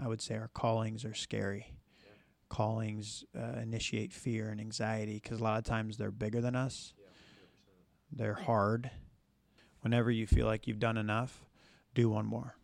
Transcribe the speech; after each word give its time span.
I 0.00 0.08
would 0.08 0.22
say 0.22 0.36
our 0.36 0.48
callings 0.48 1.04
are 1.04 1.14
scary. 1.14 1.74
Callings 2.48 3.24
uh, 3.36 3.58
initiate 3.60 4.12
fear 4.12 4.50
and 4.50 4.60
anxiety 4.60 5.20
because 5.22 5.40
a 5.40 5.42
lot 5.42 5.58
of 5.58 5.64
times 5.64 5.96
they're 5.96 6.10
bigger 6.10 6.40
than 6.40 6.54
us. 6.54 6.92
They're 8.10 8.34
hard. 8.34 8.90
Whenever 9.80 10.10
you 10.10 10.26
feel 10.26 10.46
like 10.46 10.66
you've 10.66 10.78
done 10.78 10.98
enough, 10.98 11.44
do 11.94 12.10
one 12.10 12.26
more. 12.26 12.56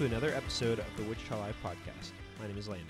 To 0.00 0.06
another 0.06 0.34
episode 0.34 0.78
of 0.78 0.86
the 0.96 1.02
Wichita 1.02 1.38
Live 1.38 1.62
podcast. 1.62 2.12
My 2.40 2.46
name 2.46 2.56
is 2.56 2.68
Landon. 2.68 2.88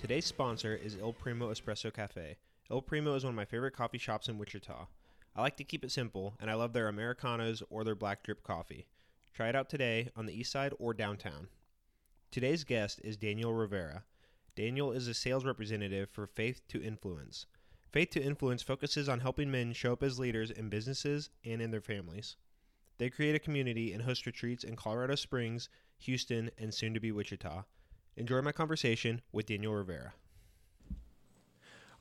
Today's 0.00 0.26
sponsor 0.26 0.74
is 0.74 0.96
Il 0.96 1.12
Primo 1.12 1.52
Espresso 1.52 1.94
Cafe. 1.94 2.38
Il 2.72 2.82
Primo 2.82 3.14
is 3.14 3.22
one 3.22 3.34
of 3.34 3.36
my 3.36 3.44
favorite 3.44 3.76
coffee 3.76 3.98
shops 3.98 4.28
in 4.28 4.36
Wichita. 4.36 4.88
I 5.36 5.42
like 5.42 5.56
to 5.58 5.64
keep 5.64 5.84
it 5.84 5.92
simple, 5.92 6.34
and 6.40 6.50
I 6.50 6.54
love 6.54 6.72
their 6.72 6.88
Americanos 6.88 7.62
or 7.70 7.84
their 7.84 7.94
black 7.94 8.24
drip 8.24 8.42
coffee. 8.42 8.88
Try 9.32 9.48
it 9.48 9.54
out 9.54 9.68
today 9.70 10.10
on 10.16 10.26
the 10.26 10.36
east 10.36 10.50
side 10.50 10.74
or 10.80 10.92
downtown. 10.92 11.46
Today's 12.32 12.64
guest 12.64 13.00
is 13.04 13.16
Daniel 13.16 13.54
Rivera. 13.54 14.02
Daniel 14.56 14.90
is 14.90 15.06
a 15.06 15.14
sales 15.14 15.44
representative 15.44 16.10
for 16.10 16.26
Faith 16.26 16.62
to 16.66 16.82
Influence. 16.82 17.46
Faith 17.92 18.10
to 18.10 18.20
Influence 18.20 18.64
focuses 18.64 19.08
on 19.08 19.20
helping 19.20 19.52
men 19.52 19.72
show 19.72 19.92
up 19.92 20.02
as 20.02 20.18
leaders 20.18 20.50
in 20.50 20.68
businesses 20.68 21.30
and 21.44 21.62
in 21.62 21.70
their 21.70 21.80
families. 21.80 22.34
They 22.98 23.08
create 23.08 23.36
a 23.36 23.38
community 23.38 23.92
and 23.92 24.02
host 24.02 24.26
retreats 24.26 24.64
in 24.64 24.74
Colorado 24.74 25.14
Springs, 25.14 25.68
Houston, 26.00 26.50
and 26.58 26.72
soon 26.72 26.94
to 26.94 27.00
be 27.00 27.12
Wichita. 27.12 27.62
Enjoy 28.16 28.40
my 28.42 28.52
conversation 28.52 29.20
with 29.32 29.46
Daniel 29.46 29.74
Rivera. 29.74 30.12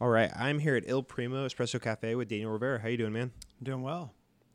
All 0.01 0.07
right, 0.09 0.31
I'm 0.35 0.59
here 0.59 0.75
at 0.75 0.87
Il 0.87 1.03
Primo 1.03 1.45
Espresso 1.45 1.81
Cafe 1.81 2.15
with 2.15 2.29
Daniel 2.29 2.51
Rivera. 2.51 2.79
How 2.79 2.87
you 2.87 2.97
doing, 2.97 3.11
man? 3.13 3.31
Doing 3.61 3.81
well. 3.81 4.13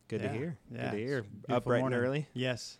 Good 0.08 0.22
Yeah, 0.22 0.28
to 0.32 0.38
hear. 0.38 0.58
yeah, 0.70 0.82
Good 0.84 0.90
to 0.96 1.04
hear. 1.04 1.26
Up 1.50 1.64
bright 1.64 1.80
morning. 1.80 1.98
and 1.98 2.06
early. 2.06 2.28
Yes. 2.32 2.78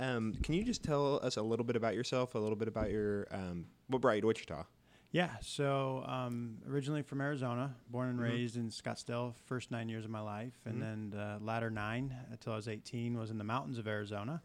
Um, 0.00 0.34
can 0.42 0.54
you 0.54 0.64
just 0.64 0.82
tell 0.82 1.20
us 1.22 1.36
a 1.36 1.42
little 1.42 1.64
bit 1.64 1.76
about 1.76 1.94
yourself, 1.94 2.34
a 2.34 2.38
little 2.38 2.56
bit 2.56 2.68
about 2.68 2.90
your 2.90 3.26
um, 3.30 3.66
what 3.88 4.00
brought 4.00 4.14
you 4.14 4.20
to 4.22 4.26
Wichita? 4.26 4.64
Yeah. 5.10 5.30
So 5.40 6.04
um, 6.06 6.58
originally 6.68 7.02
from 7.02 7.20
Arizona, 7.20 7.74
born 7.90 8.10
and 8.10 8.18
Mhm. 8.18 8.22
raised 8.22 8.56
in 8.56 8.68
Scottsdale, 8.68 9.34
first 9.46 9.70
nine 9.70 9.88
years 9.88 10.04
of 10.04 10.10
my 10.10 10.20
life, 10.20 10.58
and 10.66 10.76
Mhm. 10.76 10.80
then 10.80 11.10
the 11.10 11.38
latter 11.44 11.70
nine 11.70 12.14
until 12.30 12.52
I 12.52 12.56
was 12.56 12.68
18 12.68 13.16
was 13.16 13.30
in 13.30 13.38
the 13.38 13.44
mountains 13.44 13.78
of 13.78 13.86
Arizona, 13.86 14.42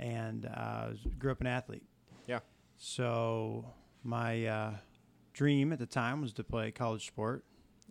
and 0.00 0.46
uh, 0.46 0.88
grew 1.18 1.30
up 1.30 1.40
an 1.40 1.46
athlete. 1.46 1.84
Yeah. 2.26 2.40
So 2.76 3.64
my 4.02 4.46
uh, 4.46 4.72
dream 5.34 5.72
at 5.72 5.78
the 5.78 5.86
time 5.86 6.20
was 6.22 6.32
to 6.34 6.42
play 6.44 6.70
college 6.72 7.06
sport, 7.06 7.44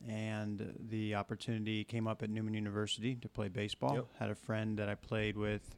and 0.08 0.74
the 0.90 1.16
opportunity 1.16 1.84
came 1.84 2.08
up 2.08 2.24
at 2.24 2.30
Newman 2.30 2.54
University 2.56 3.16
to 3.16 3.30
play 3.30 3.48
baseball. 3.48 3.96
Yep. 3.96 4.06
Had 4.20 4.30
a 4.32 4.36
friend 4.36 4.78
that 4.80 4.90
I 4.90 4.96
played 4.96 5.38
with 5.38 5.76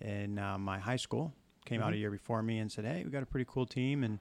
in 0.00 0.38
uh, 0.38 0.58
my 0.58 0.78
high 0.78 0.96
school. 0.96 1.32
Came 1.64 1.80
out 1.80 1.92
Mhm. 1.92 1.96
a 1.96 1.98
year 1.98 2.10
before 2.10 2.42
me 2.42 2.58
and 2.58 2.70
said, 2.70 2.84
"Hey, 2.84 3.02
we 3.04 3.10
got 3.10 3.22
a 3.22 3.26
pretty 3.26 3.46
cool 3.48 3.66
team, 3.66 4.02
and 4.04 4.18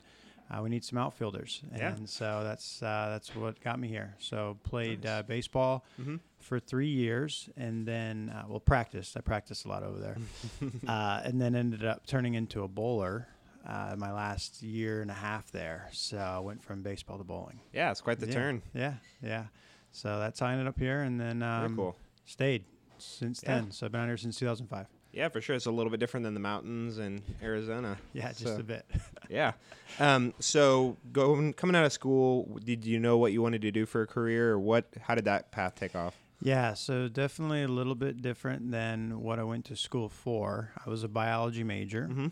uh, 0.52 0.62
we 0.62 0.70
need 0.70 0.84
some 0.86 1.00
outfielders." 1.00 1.64
Yeah. 1.76 1.96
And 1.96 2.08
so 2.08 2.42
that's 2.44 2.82
uh, 2.84 3.08
that's 3.10 3.36
what 3.36 3.60
got 3.62 3.80
me 3.80 3.88
here. 3.88 4.16
So 4.20 4.58
played 4.64 5.04
Nice. 5.04 5.12
uh, 5.12 5.24
baseball 5.24 5.84
Mm-hmm. 6.00 6.18
For 6.42 6.60
three 6.60 6.90
years, 6.90 7.50
and 7.56 7.86
then 7.88 8.30
uh, 8.36 8.44
well 8.48 8.60
practiced. 8.60 9.16
I 9.18 9.22
practiced 9.22 9.66
a 9.66 9.68
lot 9.70 9.84
over 9.84 10.00
there, 10.00 10.18
uh, 10.88 11.22
and 11.24 11.40
then 11.42 11.56
ended 11.56 11.86
up 11.86 12.06
turning 12.06 12.34
into 12.34 12.64
a 12.64 12.68
bowler. 12.68 13.28
Uh, 13.66 13.94
my 13.96 14.12
last 14.12 14.64
year 14.64 15.04
and 15.04 15.12
a 15.12 15.14
half 15.14 15.52
there, 15.52 15.88
so 15.92 16.18
I 16.18 16.40
went 16.40 16.64
from 16.64 16.82
baseball 16.82 17.20
to 17.20 17.24
bowling. 17.24 17.60
yeah, 17.72 17.92
it's 17.92 18.02
quite 18.02 18.20
the 18.20 18.26
Yeah. 18.26 18.34
turn. 18.34 18.62
Yeah, 18.74 18.94
yeah. 19.22 19.44
So 19.92 20.18
that's 20.18 20.40
how 20.40 20.48
I 20.48 20.54
ended 20.54 20.66
up 20.68 20.80
here, 20.80 21.02
and 21.04 21.22
then 21.22 21.44
um, 21.44 21.76
cool. 21.76 21.96
stayed 22.26 22.64
since 22.98 23.42
Yeah. 23.44 23.56
then. 23.60 23.72
So 23.72 23.86
I've 23.86 23.92
been 23.92 24.02
out 24.02 24.08
here 24.08 24.18
since 24.18 24.40
2005. 24.40 24.88
Yeah, 25.14 25.28
for 25.30 25.42
sure. 25.42 25.56
It's 25.56 25.68
a 25.68 25.72
little 25.72 25.92
bit 25.92 26.00
different 26.00 26.24
than 26.24 26.34
the 26.34 26.40
mountains 26.40 26.98
in 26.98 27.22
Arizona. 27.44 27.98
Yeah, 28.14 28.30
just 28.30 28.46
So- 28.46 28.58
a 28.60 28.64
bit. 28.64 28.84
Yeah. 29.30 29.54
Um, 30.00 30.34
so 30.40 30.98
going 31.14 31.54
coming 31.54 31.76
out 31.76 31.86
of 31.86 31.94
school, 31.94 32.60
did 32.66 32.84
you 32.84 33.00
know 33.00 33.18
what 33.18 33.32
you 33.32 33.42
wanted 33.44 33.62
to 33.62 33.72
do 33.72 33.86
for 33.86 34.02
a 34.02 34.08
career, 34.08 34.54
or 34.54 34.60
what? 34.60 34.86
How 35.02 35.14
did 35.16 35.26
that 35.26 35.52
path 35.52 35.76
take 35.76 35.96
off? 35.96 36.18
Yeah, 36.42 36.74
so 36.74 37.08
definitely 37.08 37.64
a 37.64 37.68
little 37.68 37.96
bit 37.96 38.22
different 38.22 38.72
than 38.72 39.22
what 39.22 39.38
I 39.40 39.44
went 39.44 39.66
to 39.66 39.76
school 39.76 40.10
for. 40.10 40.72
I 40.86 40.90
was 40.90 41.04
a 41.04 41.08
biology 41.08 41.64
major, 41.64 42.08
Mm-hmm. 42.10 42.28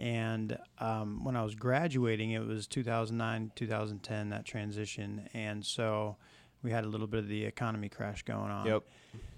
and 0.00 0.56
um, 0.78 1.24
when 1.24 1.34
I 1.36 1.42
was 1.42 1.54
graduating, 1.56 2.30
it 2.30 2.46
was 2.46 2.66
2009, 2.68 3.50
2010, 3.56 4.30
that 4.30 4.44
transition. 4.44 5.28
And 5.34 5.64
so 5.66 6.16
we 6.62 6.70
had 6.70 6.84
a 6.84 6.88
little 6.88 7.08
bit 7.08 7.18
of 7.20 7.28
the 7.28 7.44
economy 7.44 7.88
crash 7.88 8.22
going 8.22 8.50
on. 8.50 8.66
Yep. 8.66 8.82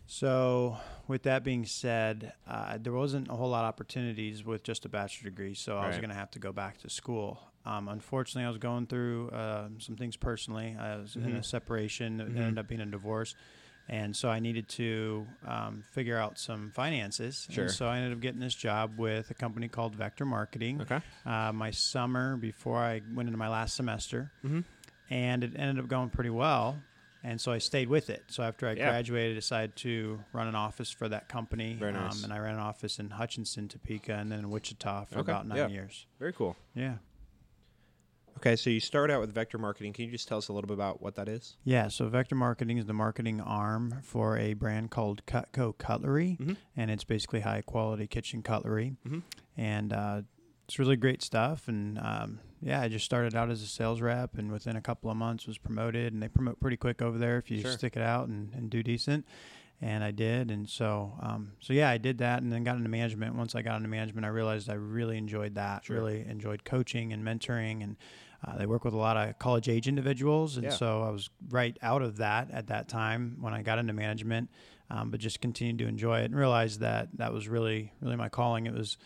So, 0.06 0.76
with 1.06 1.22
that 1.22 1.44
being 1.44 1.64
said, 1.64 2.32
uh, 2.47 2.78
there 2.81 2.92
wasn't 2.92 3.28
a 3.28 3.34
whole 3.34 3.48
lot 3.50 3.64
of 3.64 3.69
opportunities 3.69 4.44
with 4.44 4.64
just 4.64 4.84
a 4.84 4.88
bachelor 4.88 5.31
degree, 5.31 5.54
so 5.54 5.78
I 5.78 5.87
was 5.87 5.97
going 5.98 6.08
to 6.10 6.16
have 6.16 6.32
to 6.32 6.41
go 6.41 6.50
back 6.52 6.78
to 6.78 6.91
school. 6.91 7.38
Um, 7.64 7.88
unfortunately, 7.88 8.44
I 8.44 8.48
was 8.48 8.58
going 8.58 8.87
through 8.88 9.28
uh, 9.31 9.69
some 9.78 9.94
things 9.94 10.16
personally. 10.16 10.76
I 10.78 10.97
was 10.97 11.14
in 11.14 11.22
a 11.22 11.38
Mhm. 11.41 11.44
separation, 11.44 12.20
it 12.20 12.28
Mhm. 12.34 12.37
ended 12.41 12.58
up 12.58 12.66
being 12.66 12.81
a 12.81 12.87
divorce, 12.87 13.37
and 13.90 14.14
so 14.16 14.28
I 14.30 14.38
needed 14.40 14.68
to 14.70 15.26
um, 15.46 15.82
figure 15.92 16.16
out 16.16 16.38
some 16.38 16.70
finances. 16.70 17.46
Sure. 17.50 17.64
And 17.64 17.72
so 17.74 17.86
I 17.86 17.96
ended 17.98 18.12
up 18.12 18.20
getting 18.20 18.40
this 18.40 18.54
job 18.54 18.98
with 18.98 19.30
a 19.30 19.34
company 19.34 19.68
called 19.68 19.94
Vector 19.96 20.24
Marketing. 20.24 20.80
Okay. 20.80 21.00
Uh, 21.26 21.52
my 21.52 21.70
summer 21.72 22.36
before 22.36 22.78
I 22.78 23.02
went 23.14 23.28
into 23.28 23.38
my 23.38 23.48
last 23.48 23.74
semester, 23.76 24.30
Mm-hmm. 24.44 24.60
and 25.10 25.44
it 25.44 25.52
ended 25.56 25.82
up 25.82 25.88
going 25.90 26.08
pretty 26.10 26.30
well. 26.30 26.78
And 27.22 27.38
so 27.38 27.52
I 27.52 27.58
stayed 27.58 27.88
with 27.88 28.08
it. 28.08 28.22
So 28.28 28.42
after 28.42 28.66
I 28.66 28.70
Yeah. 28.72 28.88
graduated, 28.88 29.32
I 29.32 29.34
decided 29.40 29.76
to 29.76 30.20
run 30.32 30.46
an 30.48 30.54
office 30.54 30.90
for 30.90 31.06
that 31.08 31.28
company. 31.28 31.74
Very 31.78 31.92
nice. 31.92 32.18
Um, 32.18 32.24
and 32.24 32.32
I 32.32 32.38
ran 32.38 32.54
an 32.54 32.60
office 32.60 32.98
in 32.98 33.10
Hutchinson, 33.10 33.68
Topeka, 33.68 34.14
and 34.14 34.32
then 34.32 34.38
in 34.38 34.48
Wichita 34.50 35.04
for 35.04 35.18
Okay, 35.18 35.30
about 35.32 35.46
nine 35.46 35.58
yeah. 35.58 35.68
years. 35.68 36.06
Very 36.18 36.32
cool. 36.32 36.56
Yeah. 36.74 36.94
Okay, 38.40 38.56
so 38.56 38.70
you 38.70 38.80
start 38.80 39.10
out 39.10 39.20
with 39.20 39.34
vector 39.34 39.58
marketing. 39.58 39.92
Can 39.92 40.06
you 40.06 40.10
just 40.10 40.26
tell 40.26 40.38
us 40.38 40.48
a 40.48 40.52
little 40.54 40.66
bit 40.66 40.72
about 40.74 41.02
what 41.02 41.14
that 41.16 41.28
is? 41.28 41.58
Yeah. 41.62 41.88
So 41.88 42.08
Vector 42.08 42.34
Marketing 42.34 42.78
is 42.78 42.86
the 42.86 42.94
marketing 42.94 43.38
arm 43.38 43.98
for 44.02 44.38
a 44.38 44.54
brand 44.54 44.90
called 44.90 45.24
Cutco 45.26 45.76
Cutlery, 45.76 46.38
Mhm. 46.40 46.56
and 46.74 46.90
it's 46.90 47.04
basically 47.04 47.40
high 47.40 47.60
quality 47.60 48.06
kitchen 48.06 48.42
cutlery. 48.42 48.96
Mhm. 49.06 49.22
And 49.58 49.92
uh, 49.92 50.22
it's 50.64 50.78
really 50.78 50.96
great 50.96 51.20
stuff. 51.20 51.68
And 51.68 51.98
um, 51.98 52.40
yeah, 52.62 52.80
I 52.80 52.88
just 52.88 53.04
started 53.04 53.34
out 53.34 53.50
as 53.50 53.60
a 53.62 53.66
sales 53.66 54.00
rep, 54.00 54.38
and 54.38 54.50
within 54.50 54.74
a 54.74 54.80
couple 54.80 55.10
of 55.10 55.18
months 55.18 55.46
was 55.46 55.58
promoted. 55.58 56.14
And 56.14 56.22
they 56.22 56.28
promote 56.28 56.60
pretty 56.60 56.78
quick 56.78 57.02
over 57.02 57.18
there 57.18 57.36
if 57.36 57.50
you 57.50 57.60
Sure. 57.60 57.72
stick 57.72 57.94
it 57.94 58.02
out 58.02 58.28
and, 58.28 58.54
and 58.54 58.70
do 58.70 58.82
decent. 58.82 59.26
And 59.82 60.02
I 60.04 60.10
did, 60.12 60.50
and 60.50 60.68
so 60.68 61.14
um, 61.20 61.52
so 61.60 61.72
yeah, 61.72 61.88
I 61.90 61.96
did 61.98 62.18
that, 62.18 62.42
and 62.42 62.50
then 62.52 62.64
got 62.64 62.76
into 62.76 62.90
management. 62.90 63.34
Once 63.34 63.54
I 63.54 63.62
got 63.62 63.76
into 63.78 63.88
management, 63.88 64.24
I 64.26 64.28
realized 64.28 64.68
I 64.70 64.74
really 64.74 65.16
enjoyed 65.16 65.54
that. 65.54 65.84
Sure. 65.84 65.96
Really 65.96 66.20
enjoyed 66.26 66.64
coaching 66.64 67.14
and 67.14 67.24
mentoring, 67.24 67.82
and 67.82 67.96
uh, 68.44 68.56
they 68.56 68.66
work 68.66 68.84
with 68.84 68.94
a 68.94 68.98
lot 68.98 69.16
of 69.16 69.38
college 69.38 69.68
age 69.68 69.86
individuals, 69.88 70.56
and 70.56 70.64
Yeah. 70.64 70.70
so 70.70 71.02
I 71.02 71.10
was 71.10 71.28
right 71.50 71.76
out 71.82 72.02
of 72.02 72.16
that 72.18 72.50
at 72.50 72.68
that 72.68 72.88
time 72.88 73.36
when 73.40 73.52
I 73.54 73.62
got 73.62 73.78
into 73.78 73.92
management, 73.92 74.48
um, 74.90 75.10
but 75.10 75.20
just 75.20 75.40
continued 75.40 75.78
to 75.78 75.86
enjoy 75.86 76.20
it 76.20 76.24
and 76.26 76.34
realized 76.36 76.80
that 76.80 77.08
that 77.18 77.32
was 77.32 77.48
really 77.48 77.92
really 78.00 78.16
my 78.16 78.28
calling. 78.28 78.66
It 78.66 78.74
was 78.74 78.96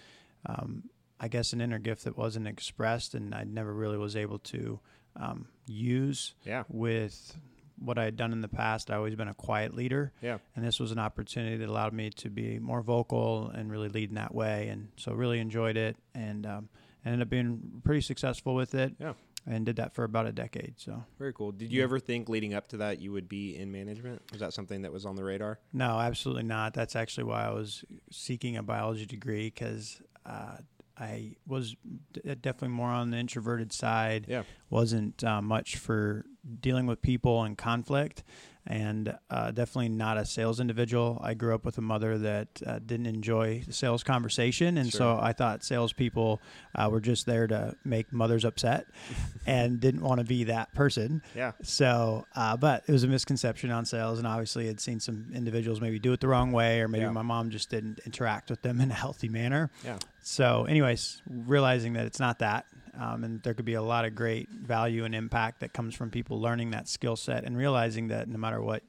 um, 0.46 0.84
I 1.20 1.28
guess 1.28 1.52
an 1.52 1.60
inner 1.60 1.78
gift 1.78 2.04
that 2.04 2.16
wasn't 2.18 2.46
expressed 2.48 3.14
and 3.14 3.34
I 3.34 3.44
never 3.44 3.72
really 3.72 3.96
was 3.98 4.14
able 4.16 4.38
to 4.40 4.80
um, 5.16 5.46
use 5.66 6.34
Yeah. 6.44 6.64
with 6.68 7.37
what 7.78 7.98
I 7.98 8.04
had 8.04 8.16
done 8.16 8.32
in 8.32 8.40
the 8.40 8.48
past. 8.48 8.90
I've 8.90 8.98
always 8.98 9.14
been 9.16 9.28
a 9.28 9.34
quiet 9.34 9.75
leader, 9.75 10.12
Yeah. 10.22 10.38
and 10.54 10.64
this 10.64 10.78
was 10.78 10.92
an 10.92 10.98
opportunity 10.98 11.56
that 11.56 11.69
allowed 11.69 11.92
me 11.92 12.10
to 12.10 12.30
be 12.30 12.58
more 12.58 12.82
vocal 12.82 13.48
and 13.50 13.70
really 13.70 13.88
lead 13.88 14.10
in 14.10 14.14
that 14.16 14.34
way. 14.34 14.69
And 14.69 14.88
so 14.96 15.12
really 15.12 15.38
enjoyed 15.40 15.76
it 15.76 15.96
and 16.14 16.46
um, 16.46 16.69
ended 17.04 17.22
up 17.22 17.28
being 17.30 17.80
pretty 17.84 18.00
successful 18.00 18.54
with 18.54 18.74
it. 18.74 18.94
Yeah. 18.98 19.12
And 19.46 19.66
did 19.66 19.76
that 19.76 19.92
for 19.94 20.04
about 20.04 20.26
a 20.26 20.32
decade. 20.32 20.74
So 20.78 21.04
Very 21.18 21.34
cool. 21.34 21.52
Did 21.52 21.70
you 21.70 21.78
Yeah. 21.80 21.84
ever 21.84 21.98
think 22.00 22.30
leading 22.30 22.54
up 22.54 22.66
to 22.68 22.78
that 22.78 22.98
you 23.00 23.12
would 23.12 23.28
be 23.28 23.54
in 23.56 23.70
management? 23.70 24.22
Was 24.32 24.40
that 24.40 24.54
something 24.54 24.80
that 24.82 24.92
was 24.92 25.04
on 25.04 25.16
the 25.16 25.24
radar? 25.24 25.58
no, 25.72 26.00
absolutely 26.00 26.44
not. 26.44 26.72
That's 26.72 26.96
actually 26.96 27.24
why 27.24 27.44
I 27.44 27.50
was 27.50 27.84
seeking 28.10 28.56
a 28.56 28.62
biology 28.62 29.04
degree 29.04 29.48
because 29.50 30.00
uh, 30.24 30.56
I 30.96 31.36
was 31.46 31.76
d- 32.12 32.20
definitely 32.36 32.68
more 32.68 32.88
on 32.88 33.10
the 33.10 33.18
introverted 33.18 33.70
side. 33.72 34.24
Yeah. 34.28 34.44
wasn't 34.70 35.22
uh, 35.22 35.42
much 35.42 35.76
for 35.76 36.24
dealing 36.61 36.87
with 36.87 37.00
people 37.02 37.43
and 37.43 37.56
conflict, 37.56 38.23
and 38.67 39.14
uh, 39.29 39.50
definitely 39.50 39.91
not 39.91 40.17
a 40.17 40.25
sales 40.25 40.58
individual. 40.58 41.20
I 41.23 41.35
grew 41.35 41.55
up 41.55 41.67
with 41.67 41.76
a 41.76 41.82
mother 41.82 42.17
that 42.19 42.49
uh, 42.67 42.79
didn't 42.79 43.06
enjoy 43.06 43.62
the 43.67 43.73
sales 43.75 44.02
conversation, 44.02 44.79
and 44.79 44.91
so 44.91 45.19
I 45.20 45.32
thought 45.35 45.62
salespeople 45.64 46.41
uh, 46.75 46.88
were 46.91 47.00
just 47.00 47.26
there 47.26 47.46
to 47.46 47.75
make 47.85 48.11
mothers 48.12 48.44
upset, 48.44 48.87
and 49.46 49.81
didn't 49.81 50.00
want 50.02 50.20
to 50.20 50.25
be 50.25 50.44
that 50.44 50.73
person. 50.75 51.23
Yeah. 51.35 51.52
So, 51.62 52.25
uh, 52.35 52.56
but 52.56 52.85
it 52.87 52.93
was 52.93 53.05
a 53.05 53.08
misconception 53.08 53.70
on 53.70 53.85
sales, 53.85 54.19
and 54.19 54.26
obviously, 54.26 54.69
I'd 54.70 54.81
seen 54.81 54.99
some 55.00 55.26
individuals 55.35 55.81
maybe 55.82 55.99
do 55.99 56.12
it 56.14 56.20
the 56.20 56.29
wrong 56.29 56.50
way, 56.52 56.81
or 56.81 56.88
maybe 56.88 57.05
Yeah. 57.05 57.11
my 57.11 57.23
mom 57.23 57.50
just 57.50 57.69
didn't 57.70 58.00
interact 58.06 58.49
with 58.50 58.62
them 58.62 58.81
in 58.81 58.90
a 58.90 58.94
healthy 58.94 59.29
manner. 59.29 59.70
Yeah. 59.85 59.99
So, 60.23 60.64
anyways, 60.64 61.20
realizing 61.29 61.93
that 61.94 62.06
it's 62.06 62.19
not 62.20 62.38
that, 62.38 62.64
um, 62.99 63.25
and 63.25 63.43
there 63.43 63.55
could 63.55 63.64
be 63.64 63.75
a 63.75 63.82
lot 63.82 64.05
of 64.05 64.14
great 64.14 64.49
value 64.49 65.05
and 65.05 65.14
impact 65.14 65.61
that 65.61 65.73
comes 65.73 65.94
from 65.94 66.11
people 66.11 66.41
learning 66.41 66.70
that 66.70 66.88
skill 66.88 67.17
set 67.17 67.44
and 67.44 67.56
realizing 67.56 68.08
that 68.08 68.29
no 68.29 68.38
matter 68.38 68.61
what 68.62 68.82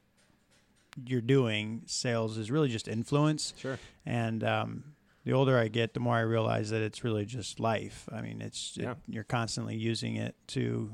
you're 1.04 1.20
doing, 1.20 1.82
sales 1.86 2.38
is 2.38 2.50
really 2.50 2.68
just 2.68 2.88
influence. 2.88 3.52
Sure. 3.58 3.78
And 4.06 4.42
um, 4.42 4.84
the 5.24 5.32
older 5.32 5.58
I 5.58 5.68
get, 5.68 5.92
the 5.94 6.00
more 6.00 6.16
I 6.16 6.20
realize 6.20 6.70
that 6.70 6.80
it's 6.82 7.04
really 7.04 7.26
just 7.26 7.60
life. 7.60 8.08
I 8.12 8.20
mean, 8.22 8.40
it's 8.40 8.76
it- 8.78 8.84
you're 9.08 9.24
constantly 9.24 9.76
using 9.76 10.16
it 10.16 10.34
to 10.48 10.92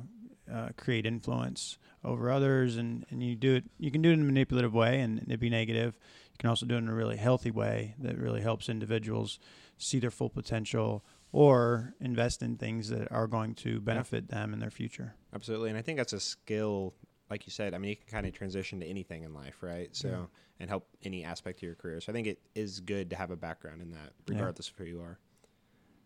uh, 0.53 0.69
create 0.77 1.07
influence 1.07 1.79
over 2.05 2.31
others, 2.33 2.77
and, 2.77 3.07
and 3.11 3.23
you 3.23 3.37
do 3.37 3.55
it. 3.55 3.65
You 3.79 3.91
can 3.93 4.03
do 4.03 4.11
it 4.11 4.15
in 4.15 4.23
a 4.23 4.25
manipulative 4.25 4.75
way, 4.75 5.01
and 5.01 5.21
it'd 5.21 5.39
be 5.39 5.51
negative. 5.51 5.97
You 6.33 6.37
can 6.39 6.51
also 6.51 6.67
do 6.67 6.75
it 6.75 6.79
in 6.79 6.89
a 6.89 6.95
really 6.95 7.17
healthy 7.17 7.53
way 7.53 7.95
that 8.01 8.19
really 8.19 8.41
helps 8.41 8.69
individuals 8.69 9.39
see 9.79 10.01
their 10.01 10.11
full 10.11 10.29
potential 10.29 11.05
or 11.33 11.95
invest 12.01 12.43
in 12.43 12.57
things 12.57 12.89
that 12.91 13.11
are 13.11 13.27
going 13.27 13.55
to 13.55 13.81
benefit 13.81 14.29
them 14.29 14.53
in 14.53 14.59
their 14.61 14.71
future. 14.71 15.15
Absolutely. 15.35 15.71
And 15.71 15.79
I 15.79 15.83
think 15.83 15.97
that's 15.97 16.13
a 16.13 16.21
skill, 16.21 16.95
like 17.31 17.47
you 17.47 17.51
said. 17.51 17.73
I 17.75 17.79
mean, 17.79 17.89
you 17.91 17.97
can 17.97 18.07
kind 18.09 18.27
of 18.27 18.33
transition 18.35 18.81
to 18.81 18.87
anything 18.87 19.23
in 19.25 19.33
life, 19.33 19.63
right? 19.63 19.89
So, 19.97 20.09
Yeah. 20.09 20.25
and 20.61 20.69
help 20.69 20.87
any 21.03 21.25
aspect 21.25 21.59
of 21.61 21.63
your 21.65 21.75
career. 21.75 22.01
So 22.01 22.13
I 22.13 22.15
think 22.15 22.27
it 22.27 22.39
is 22.55 22.81
good 22.81 23.11
to 23.11 23.17
have 23.17 23.31
a 23.31 23.37
background 23.37 23.81
in 23.81 23.91
that, 23.93 24.13
Yeah. 24.29 24.35
regardless 24.35 24.69
of 24.69 24.77
who 24.77 24.85
you 24.85 25.01
are. 25.01 25.19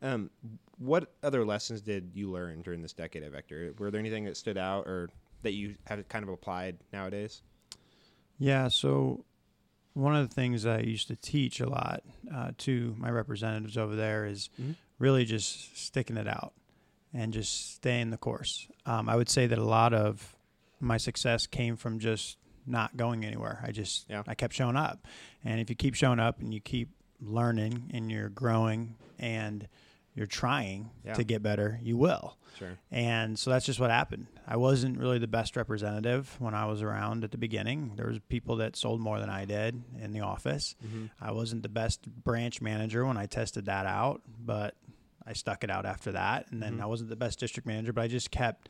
Um, 0.02 0.30
what 0.78 1.12
other 1.22 1.44
lessons 1.44 1.80
did 1.82 2.12
you 2.14 2.30
learn 2.30 2.62
during 2.62 2.80
this 2.82 2.92
decade 2.92 3.22
at 3.24 3.32
Vector? 3.32 3.74
Were 3.78 3.90
there 3.90 3.98
anything 3.98 4.24
that 4.26 4.36
stood 4.36 4.56
out 4.58 4.86
or 4.86 5.08
that 5.42 5.52
you 5.54 5.74
have 5.86 6.06
kind 6.08 6.22
of 6.22 6.28
applied 6.28 6.78
nowadays? 6.92 7.42
Yeah, 8.38 8.68
so 8.68 9.24
one 9.94 10.14
of 10.14 10.28
the 10.28 10.34
things 10.34 10.66
I 10.66 10.80
used 10.80 11.08
to 11.08 11.16
teach 11.16 11.58
a 11.60 11.68
lot 11.68 12.02
uh, 12.32 12.52
to 12.58 12.94
my 12.98 13.10
representatives 13.10 13.76
over 13.78 13.96
there 13.96 14.26
is 14.26 14.50
Mhm. 14.60 14.76
Really 14.98 15.24
just 15.24 15.76
sticking 15.78 16.16
it 16.16 16.28
out 16.28 16.52
and 17.12 17.32
just 17.32 17.74
staying 17.76 18.10
the 18.10 18.16
course. 18.16 18.68
Um, 18.84 19.08
I 19.08 19.16
would 19.16 19.28
say 19.28 19.46
that 19.46 19.58
a 19.58 19.64
lot 19.64 19.92
of 19.94 20.36
my 20.80 20.96
success 20.96 21.46
came 21.46 21.76
from 21.76 21.98
just 21.98 22.38
not 22.66 22.96
going 22.96 23.24
anywhere. 23.24 23.62
I 23.64 23.70
just 23.72 24.06
Yeah. 24.08 24.22
I 24.26 24.34
kept 24.34 24.54
showing 24.54 24.76
up, 24.76 25.06
and 25.44 25.60
if 25.60 25.70
you 25.70 25.76
keep 25.76 25.94
showing 25.94 26.18
up 26.20 26.40
and 26.40 26.52
you 26.52 26.60
keep 26.60 26.90
learning 27.20 27.90
and 27.94 28.10
you're 28.10 28.28
growing 28.28 28.96
and 29.18 29.68
you're 30.14 30.26
trying 30.26 30.90
Yeah. 31.04 31.14
to 31.14 31.24
get 31.24 31.42
better, 31.42 31.78
you 31.82 31.96
will. 31.96 32.38
Sure. 32.58 32.78
And 32.90 33.38
so 33.38 33.50
that's 33.50 33.66
just 33.66 33.78
what 33.78 33.90
happened. 33.90 34.26
I 34.46 34.56
wasn't 34.56 34.98
really 34.98 35.18
the 35.18 35.26
best 35.26 35.56
representative 35.56 36.34
when 36.40 36.54
I 36.54 36.64
was 36.66 36.80
around 36.82 37.22
at 37.22 37.30
the 37.32 37.38
beginning. 37.38 37.92
There 37.96 38.06
was 38.06 38.18
people 38.28 38.56
that 38.56 38.76
sold 38.76 39.00
more 39.00 39.20
than 39.20 39.28
I 39.28 39.44
did 39.44 39.82
in 40.00 40.12
the 40.12 40.20
office. 40.20 40.74
Mhm. 40.84 41.10
I 41.20 41.32
wasn't 41.32 41.62
the 41.62 41.68
best 41.68 42.06
branch 42.24 42.62
manager 42.62 43.04
when 43.04 43.18
I 43.18 43.26
tested 43.26 43.66
that 43.66 43.84
out, 43.86 44.22
but 44.38 44.74
I 45.26 45.32
stuck 45.32 45.64
it 45.64 45.70
out 45.70 45.84
after 45.86 46.12
that. 46.12 46.50
And 46.52 46.62
then 46.62 46.78
Mhm. 46.78 46.82
I 46.82 46.86
wasn't 46.86 47.10
the 47.10 47.16
best 47.16 47.38
district 47.40 47.66
manager, 47.66 47.92
but 47.92 48.02
I 48.02 48.08
just 48.08 48.30
kept 48.30 48.68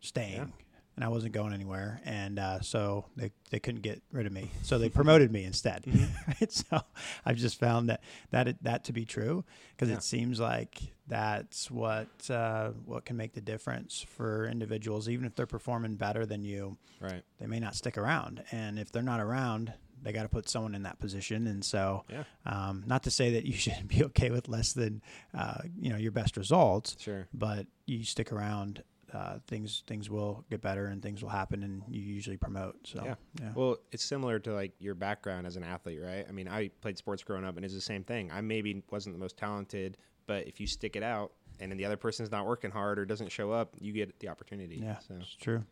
staying. 0.00 0.36
Yeah. 0.36 0.46
And 0.94 1.04
I 1.04 1.08
wasn't 1.08 1.34
going 1.34 1.52
anywhere, 1.52 2.00
and 2.06 2.38
uh, 2.38 2.62
so 2.62 3.04
they, 3.16 3.30
they 3.50 3.60
couldn't 3.60 3.82
get 3.82 4.02
rid 4.12 4.24
of 4.24 4.32
me. 4.32 4.50
So 4.62 4.78
they 4.78 4.88
promoted 4.88 5.30
me 5.30 5.44
instead. 5.44 5.82
Mhm. 5.86 6.08
right? 6.40 6.50
So 6.50 6.80
I've 7.26 7.36
just 7.36 7.58
found 7.60 7.90
that 7.90 8.02
that 8.30 8.62
that 8.62 8.84
to 8.84 8.94
be 8.94 9.04
true 9.04 9.44
because 9.72 9.90
Yeah. 9.90 9.96
it 9.96 10.02
seems 10.02 10.40
like 10.40 10.94
that's 11.06 11.70
what 11.70 12.08
uh, 12.30 12.70
what 12.86 13.04
can 13.04 13.18
make 13.18 13.34
the 13.34 13.42
difference 13.42 14.00
for 14.08 14.46
individuals. 14.46 15.06
Even 15.06 15.26
if 15.26 15.34
they're 15.34 15.44
performing 15.46 15.96
better 15.96 16.24
than 16.24 16.44
you, 16.44 16.78
Right. 16.98 17.22
they 17.38 17.46
may 17.46 17.60
not 17.60 17.74
stick 17.74 17.98
around. 17.98 18.42
And 18.50 18.78
if 18.78 18.90
they're 18.90 19.02
not 19.02 19.20
around, 19.20 19.74
they 20.02 20.12
got 20.12 20.22
to 20.22 20.28
put 20.28 20.48
someone 20.48 20.74
in 20.74 20.82
that 20.84 20.98
position. 20.98 21.46
And 21.46 21.64
so, 21.64 22.04
Yeah. 22.10 22.24
um, 22.44 22.84
not 22.86 23.02
to 23.04 23.10
say 23.10 23.32
that 23.32 23.44
you 23.44 23.52
should 23.64 23.88
be 23.88 24.04
okay 24.04 24.30
with 24.30 24.48
less 24.48 24.72
than 24.72 25.02
uh, 25.34 25.62
you 25.78 25.90
know 25.90 25.96
your 25.96 26.12
best 26.12 26.36
results, 26.36 26.96
Sure. 26.98 27.26
but 27.34 27.66
you 27.86 28.04
stick 28.04 28.32
around. 28.32 28.82
Uh, 29.12 29.38
things 29.46 29.84
things 29.86 30.10
will 30.10 30.44
get 30.50 30.60
better 30.60 30.86
and 30.88 31.00
things 31.00 31.22
will 31.22 31.30
happen 31.30 31.62
and 31.62 31.80
you 31.88 32.02
usually 32.02 32.36
promote 32.36 32.74
so 32.84 33.00
Yeah. 33.04 33.14
yeah 33.40 33.52
Well, 33.54 33.76
it's 33.92 34.02
similar 34.04 34.40
to 34.40 34.52
like 34.52 34.72
your 34.80 34.96
background 34.96 35.46
as 35.46 35.54
an 35.56 35.62
athlete, 35.62 36.00
right? 36.02 36.26
I 36.28 36.32
mean, 36.32 36.48
I 36.48 36.68
played 36.80 36.98
sports 36.98 37.22
growing 37.22 37.44
up, 37.44 37.54
and 37.56 37.64
it's 37.64 37.72
the 37.72 37.80
same 37.80 38.02
thing. 38.02 38.32
I 38.32 38.40
maybe 38.40 38.82
wasn't 38.90 39.14
the 39.14 39.20
most 39.20 39.36
talented, 39.36 39.96
but 40.26 40.48
if 40.48 40.60
you 40.60 40.66
stick 40.66 40.96
it 40.96 41.04
out, 41.04 41.32
and 41.60 41.70
then 41.70 41.78
the 41.78 41.84
other 41.84 41.96
person's 41.96 42.32
not 42.32 42.46
working 42.46 42.72
hard 42.72 42.98
or 42.98 43.06
doesn't 43.06 43.30
show 43.30 43.52
up, 43.52 43.76
you 43.78 43.92
get 43.92 44.18
the 44.18 44.28
opportunity. 44.28 44.80
yeah 44.82 44.98
So, 44.98 45.14
it's 45.20 45.36
true 45.36 45.64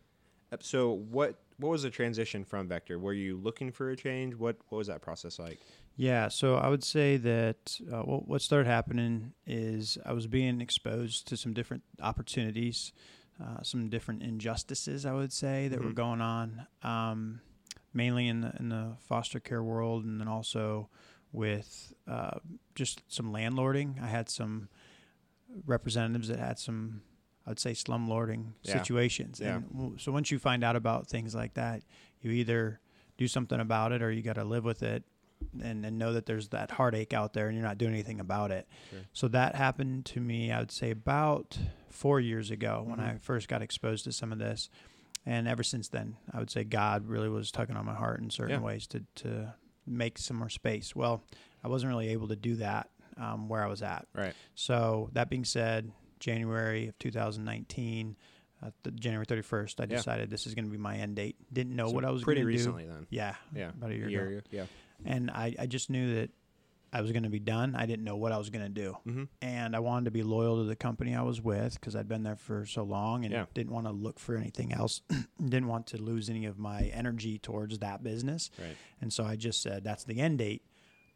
so 0.60 0.92
what 0.92 1.42
what 1.58 1.70
was 1.70 1.82
the 1.82 1.90
transition 1.90 2.44
from 2.44 2.68
Vector? 2.68 2.98
Were 2.98 3.12
you 3.12 3.36
looking 3.36 3.70
for 3.72 3.90
a 3.90 3.96
change? 3.96 4.34
What 4.34 4.56
what 4.68 4.78
was 4.78 4.86
that 4.88 5.00
process 5.02 5.38
like? 5.38 5.58
Yeah, 5.96 6.26
so 6.28 6.56
I 6.56 6.68
would 6.68 6.82
say 6.82 7.16
that 7.18 7.78
uh, 7.92 8.00
what, 8.02 8.26
what 8.26 8.42
started 8.42 8.66
happening 8.68 9.32
is 9.46 9.96
I 10.04 10.12
was 10.12 10.26
being 10.26 10.60
exposed 10.60 11.28
to 11.28 11.36
some 11.36 11.52
different 11.54 11.84
opportunities, 12.02 12.92
uh, 13.40 13.62
some 13.62 13.88
different 13.88 14.22
injustices. 14.24 15.06
I 15.06 15.12
would 15.12 15.32
say 15.32 15.68
that 15.68 15.80
were 15.80 15.90
Mhm. 15.90 15.94
going 15.94 16.20
on, 16.20 16.66
um, 16.82 17.40
mainly 17.92 18.26
in 18.26 18.40
the 18.40 18.52
in 18.58 18.70
the 18.70 18.96
foster 19.00 19.38
care 19.38 19.62
world, 19.62 20.04
and 20.04 20.20
then 20.20 20.26
also 20.28 20.88
with 21.32 21.92
uh, 22.08 22.38
just 22.74 23.02
some 23.08 23.32
landlording. 23.32 24.02
I 24.02 24.08
had 24.08 24.28
some 24.28 24.68
representatives 25.66 26.26
that 26.28 26.38
had 26.40 26.58
some, 26.58 27.02
I 27.46 27.50
would 27.50 27.58
say, 27.60 27.72
slumlording 27.72 28.52
Yeah. 28.62 28.72
situations. 28.72 29.40
Yeah. 29.40 29.56
And 29.56 30.00
so 30.00 30.12
once 30.12 30.30
you 30.30 30.38
find 30.38 30.64
out 30.64 30.76
about 30.76 31.06
things 31.08 31.34
like 31.34 31.54
that, 31.54 31.82
you 32.20 32.30
either 32.30 32.80
do 33.18 33.28
something 33.28 33.60
about 33.60 33.92
it 33.92 34.02
or 34.02 34.10
you 34.10 34.22
got 34.22 34.34
to 34.34 34.44
live 34.44 34.64
with 34.64 34.82
it 34.82 35.04
and, 35.62 35.84
and 35.84 35.98
know 35.98 36.12
that 36.14 36.26
there's 36.26 36.48
that 36.48 36.70
heartache 36.70 37.12
out 37.12 37.32
there 37.34 37.48
and 37.48 37.56
you're 37.56 37.66
not 37.66 37.76
doing 37.78 37.92
anything 37.92 38.18
about 38.18 38.50
it. 38.50 38.66
Sure. 38.90 39.00
So 39.12 39.28
that 39.28 39.54
happened 39.56 40.06
to 40.06 40.20
me, 40.20 40.50
I 40.50 40.58
would 40.60 40.72
say, 40.72 40.90
about 40.90 41.58
four 41.90 42.18
years 42.18 42.50
ago 42.50 42.82
when 42.86 42.98
Mhm. 42.98 43.14
I 43.16 43.18
first 43.18 43.46
got 43.48 43.60
exposed 43.62 44.04
to 44.04 44.12
some 44.12 44.32
of 44.32 44.38
this. 44.38 44.70
And 45.26 45.46
ever 45.46 45.62
since 45.62 45.88
then, 45.88 46.16
I 46.32 46.38
would 46.38 46.50
say 46.50 46.64
God 46.64 47.06
really 47.06 47.28
was 47.28 47.50
tugging 47.50 47.76
on 47.76 47.84
my 47.86 47.94
heart 47.94 48.20
in 48.20 48.30
certain 48.30 48.60
Yeah. 48.60 48.66
ways 48.66 48.86
to, 48.88 49.04
to 49.16 49.54
make 49.86 50.16
some 50.18 50.38
more 50.38 50.48
space. 50.48 50.96
Well, 50.96 51.22
I 51.62 51.68
wasn't 51.68 51.90
really 51.90 52.08
able 52.08 52.28
to 52.28 52.36
do 52.36 52.56
that 52.56 52.90
um, 53.16 53.48
where 53.48 53.62
I 53.62 53.68
was 53.68 53.80
at. 53.82 54.08
Right. 54.14 54.34
So 54.54 55.08
that 55.12 55.30
being 55.30 55.44
said, 55.44 55.92
January 56.24 56.88
of 56.88 56.98
2019, 56.98 58.16
uh, 58.62 58.70
the 58.82 58.90
January 58.92 59.26
31st, 59.26 59.80
I 59.80 59.82
Yeah. 59.84 59.96
decided 59.96 60.30
this 60.30 60.46
is 60.46 60.54
going 60.54 60.64
to 60.64 60.70
be 60.70 60.78
my 60.78 60.96
end 60.96 61.16
date. 61.16 61.36
Didn't 61.52 61.76
know 61.76 61.88
So 61.88 61.94
what 61.94 62.04
I 62.04 62.10
was 62.10 62.22
pretty 62.22 62.40
going 62.40 62.52
to 62.52 62.52
do. 62.52 62.58
recently 62.58 62.86
then. 62.86 63.06
Yeah, 63.10 63.34
Yeah. 63.54 63.70
about 63.70 63.90
a 63.90 63.94
year, 63.96 64.26
A 64.26 64.28
ago. 64.38 64.40
yeah. 64.50 64.66
And 65.04 65.30
I, 65.30 65.54
I 65.58 65.66
just 65.66 65.90
knew 65.90 66.14
that 66.14 66.30
I 66.94 67.00
was 67.02 67.10
going 67.12 67.24
to 67.24 67.28
be 67.28 67.40
done. 67.40 67.74
I 67.74 67.84
didn't 67.86 68.04
know 68.04 68.16
what 68.16 68.30
I 68.32 68.38
was 68.38 68.48
going 68.50 68.64
to 68.64 68.70
do. 68.70 68.96
Mm-hmm. 69.06 69.24
And 69.42 69.76
I 69.76 69.80
wanted 69.80 70.04
to 70.06 70.10
be 70.12 70.22
loyal 70.22 70.58
to 70.58 70.64
the 70.64 70.76
company 70.76 71.14
I 71.14 71.22
was 71.22 71.42
with 71.42 71.74
because 71.74 71.94
I'd 71.96 72.08
been 72.08 72.22
there 72.22 72.36
for 72.36 72.64
so 72.64 72.84
long 72.84 73.24
and 73.24 73.32
Yeah. 73.34 73.46
didn't 73.52 73.72
want 73.72 73.86
to 73.86 73.92
look 73.92 74.18
for 74.18 74.36
anything 74.36 74.72
else. 74.72 75.02
didn't 75.38 75.66
want 75.66 75.88
to 75.88 75.98
lose 76.00 76.30
any 76.30 76.46
of 76.46 76.56
my 76.58 76.84
energy 76.84 77.38
towards 77.38 77.80
that 77.80 78.02
business. 78.02 78.50
Right. 78.58 78.76
And 79.00 79.12
so 79.12 79.24
I 79.24 79.36
just 79.36 79.60
said, 79.60 79.84
that's 79.84 80.04
the 80.04 80.20
end 80.20 80.38
date, 80.38 80.62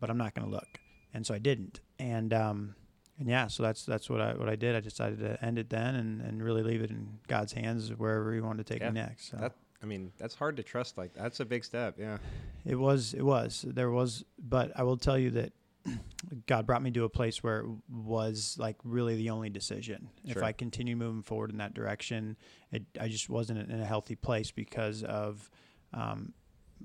but 0.00 0.10
I'm 0.10 0.18
not 0.18 0.34
going 0.34 0.46
to 0.46 0.52
look. 0.52 0.80
And 1.14 1.24
so 1.24 1.32
I 1.32 1.38
didn't. 1.38 1.80
And, 1.98 2.34
um, 2.34 2.74
and 3.18 3.28
yeah, 3.28 3.46
so 3.48 3.62
that's 3.62 3.84
that's 3.84 4.08
what 4.08 4.20
I 4.20 4.34
what 4.34 4.48
I 4.48 4.56
did. 4.56 4.75
I 4.76 4.80
decided 4.80 5.18
to 5.20 5.42
end 5.44 5.58
it 5.58 5.70
then 5.70 5.94
and, 5.96 6.20
and 6.20 6.42
really 6.42 6.62
leave 6.62 6.82
it 6.82 6.90
in 6.90 7.18
God's 7.26 7.52
hands 7.52 7.90
wherever 7.96 8.32
He 8.32 8.40
wanted 8.40 8.66
to 8.66 8.72
take 8.75 8.82
Yeah. 8.82 8.90
me 8.90 9.00
next. 9.00 9.30
So 9.30 9.37
That 9.38 9.54
I 9.82 9.87
mean, 9.87 10.12
that's 10.18 10.34
hard 10.34 10.56
to 10.56 10.62
trust. 10.62 10.98
Like 10.98 11.14
that's 11.14 11.40
a 11.40 11.44
big 11.44 11.64
step. 11.64 11.96
Yeah. 11.98 12.18
it 12.64 12.75
was 12.76 13.14
it 13.14 13.22
was 13.22 13.64
there 13.68 13.90
was, 13.90 14.25
but 14.38 14.72
I 14.76 14.82
will 14.82 14.96
tell 14.96 15.18
you 15.18 15.30
that 15.32 15.52
God 16.46 16.66
brought 16.66 16.82
me 16.82 16.90
to 16.92 17.04
a 17.04 17.08
place 17.08 17.42
where 17.42 17.60
it 17.60 17.66
was 17.88 18.56
like 18.58 18.76
really 18.84 19.16
the 19.16 19.30
only 19.30 19.50
decision. 19.50 20.08
If 20.25 20.42
I 20.42 20.52
continue 20.52 20.96
moving 20.96 21.22
forward 21.22 21.50
in 21.50 21.58
that 21.58 21.75
direction, 21.75 22.37
it, 22.72 22.82
I 23.00 23.08
just 23.08 23.28
wasn't 23.30 23.70
in 23.70 23.80
a 23.80 23.87
healthy 23.87 24.16
place 24.16 24.50
because 24.50 25.02
of 25.04 25.48
um, 25.94 26.34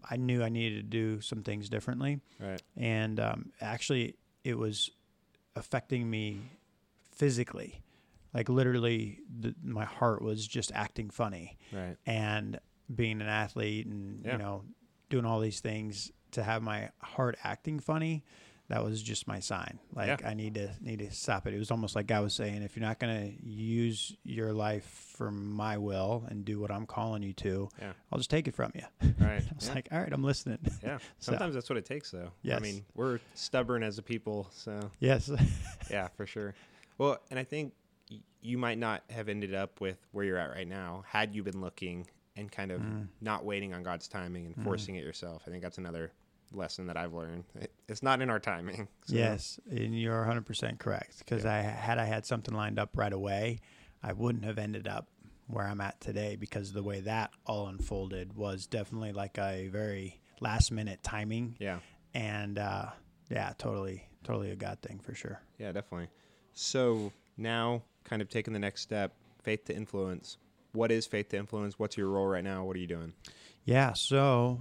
I 0.09 0.17
knew 0.17 0.41
I 0.43 0.49
needed 0.49 0.75
to 0.77 0.83
do 0.97 1.21
some 1.21 1.41
things 1.43 1.69
differently. 1.69 2.19
Right. 2.39 2.61
and 2.77 3.19
um, 3.19 3.51
actually 3.61 4.15
it 4.43 4.57
was 4.57 4.91
affecting 5.55 6.09
me 6.09 6.41
physically 7.11 7.81
like 8.33 8.49
literally 8.49 9.19
the, 9.39 9.53
my 9.63 9.85
heart 9.85 10.21
was 10.21 10.47
just 10.47 10.71
acting 10.73 11.09
funny 11.09 11.57
Right. 11.71 11.95
and 12.05 12.59
being 12.93 13.21
an 13.21 13.27
athlete 13.27 13.85
and 13.85 14.25
Yeah. 14.25 14.31
you 14.33 14.37
know 14.39 14.63
doing 15.09 15.25
all 15.25 15.39
these 15.39 15.59
things 15.59 16.11
to 16.31 16.41
have 16.43 16.63
my 16.63 16.89
heart 17.01 17.37
acting 17.43 17.79
funny 17.79 18.23
that 18.69 18.83
was 18.83 19.03
just 19.03 19.27
my 19.27 19.39
sign. 19.39 19.77
Like 19.93 20.23
I 20.25 20.33
need 20.33 20.55
to 20.55 20.73
need 20.81 20.99
to 20.99 21.11
stop 21.11 21.45
it. 21.45 21.53
It 21.53 21.59
was 21.59 21.69
almost 21.69 21.95
like 21.97 22.09
I 22.11 22.21
was 22.21 22.33
saying, 22.33 22.63
if 22.63 22.75
you're 22.77 22.85
not 22.85 22.97
going 22.97 23.27
to 23.37 23.45
use 23.47 24.15
your 24.23 24.53
life 24.53 24.85
for 25.23 25.31
my 25.31 25.77
will 25.77 26.25
and 26.27 26.43
do 26.43 26.59
what 26.59 26.69
I'm 26.69 26.85
calling 26.85 27.23
you 27.23 27.31
to, 27.33 27.69
Yeah. 27.79 27.93
I'll 28.11 28.17
just 28.19 28.29
take 28.29 28.47
it 28.49 28.53
from 28.55 28.71
you. 28.75 28.81
Right. 29.19 29.41
I 29.49 29.55
was 29.55 29.67
yeah. 29.67 29.73
like, 29.73 29.87
all 29.91 29.99
right, 29.99 30.11
I'm 30.11 30.23
listening. 30.23 30.57
yeah. 30.83 30.97
so- 31.19 31.31
Sometimes 31.31 31.53
that's 31.55 31.69
what 31.69 31.77
it 31.77 31.85
takes, 31.85 32.11
though. 32.11 32.31
Yes. 32.41 32.57
I 32.57 32.61
mean, 32.61 32.83
we're 32.93 33.19
stubborn 33.33 33.83
as 33.83 33.97
a 33.97 34.01
people, 34.01 34.49
so 34.51 34.91
yes. 34.99 35.31
yeah, 35.89 36.09
for 36.17 36.25
sure. 36.25 36.53
Well, 36.97 37.19
and 37.29 37.39
I 37.39 37.45
think 37.45 37.71
y- 38.11 38.19
you 38.41 38.57
might 38.57 38.77
not 38.77 39.03
have 39.11 39.29
ended 39.29 39.53
up 39.55 39.79
with 39.79 39.97
where 40.11 40.25
you're 40.25 40.37
at 40.37 40.49
right 40.51 40.67
now 40.67 41.05
had 41.07 41.33
you 41.33 41.41
been 41.41 41.61
looking 41.61 42.05
and 42.35 42.51
kind 42.51 42.71
of 42.71 42.81
Mm. 42.81 43.07
not 43.21 43.45
waiting 43.45 43.73
on 43.73 43.81
God's 43.83 44.09
timing 44.09 44.45
and 44.47 44.61
forcing 44.63 44.95
it 44.95 45.05
yourself. 45.05 45.43
I 45.47 45.51
think 45.51 45.63
that's 45.63 45.77
another 45.77 46.11
lesson 46.51 46.87
that 46.87 46.97
I've 46.97 47.13
learned. 47.13 47.45
It, 47.55 47.71
it's 47.87 48.03
not 48.03 48.21
in 48.21 48.29
our 48.29 48.39
timing. 48.41 48.89
so- 49.05 49.15
Yes, 49.15 49.57
and 49.71 49.97
you're 49.97 50.25
100% 50.25 50.79
correct. 50.79 51.19
Because 51.19 51.45
I 51.45 51.59
had 51.61 51.97
I 51.97 52.03
had 52.05 52.25
something 52.25 52.53
lined 52.53 52.77
up 52.77 52.89
right 52.97 53.13
away, 53.13 53.59
I 54.05 54.11
wouldn't 54.11 54.43
have 54.43 54.57
ended 54.57 54.85
up 54.85 55.07
where 55.53 55.65
I'm 55.67 55.81
at 55.81 55.99
today 56.01 56.35
because 56.35 56.73
the 56.73 56.83
way 56.83 57.01
that 57.01 57.31
all 57.45 57.67
unfolded 57.67 58.35
was 58.35 58.65
definitely 58.67 59.11
like 59.11 59.37
a 59.37 59.67
very 59.67 60.19
last 60.41 60.71
minute 60.71 61.01
timing, 61.03 61.55
Yeah. 61.59 61.79
and 62.13 62.57
uh, 62.59 62.87
yeah, 63.29 63.53
totally, 63.57 64.07
totally 64.23 64.51
a 64.51 64.55
God 64.55 64.79
thing 64.81 64.99
for 64.99 65.13
sure. 65.15 65.41
Yeah, 65.57 65.71
definitely. 65.71 66.09
So 66.53 67.11
now, 67.37 67.83
kind 68.03 68.21
of 68.21 68.29
taking 68.29 68.53
the 68.53 68.59
next 68.59 68.81
step, 68.81 69.13
faith 69.43 69.65
to 69.65 69.75
influence. 69.75 70.37
What 70.73 70.91
is 70.91 71.05
faith 71.05 71.29
to 71.29 71.37
influence? 71.37 71.77
What's 71.79 71.97
your 71.97 72.09
role 72.09 72.27
right 72.27 72.43
now? 72.43 72.65
What 72.65 72.75
are 72.75 72.79
you 72.79 72.87
doing? 72.87 73.13
Yeah, 73.63 73.93
so 73.93 74.59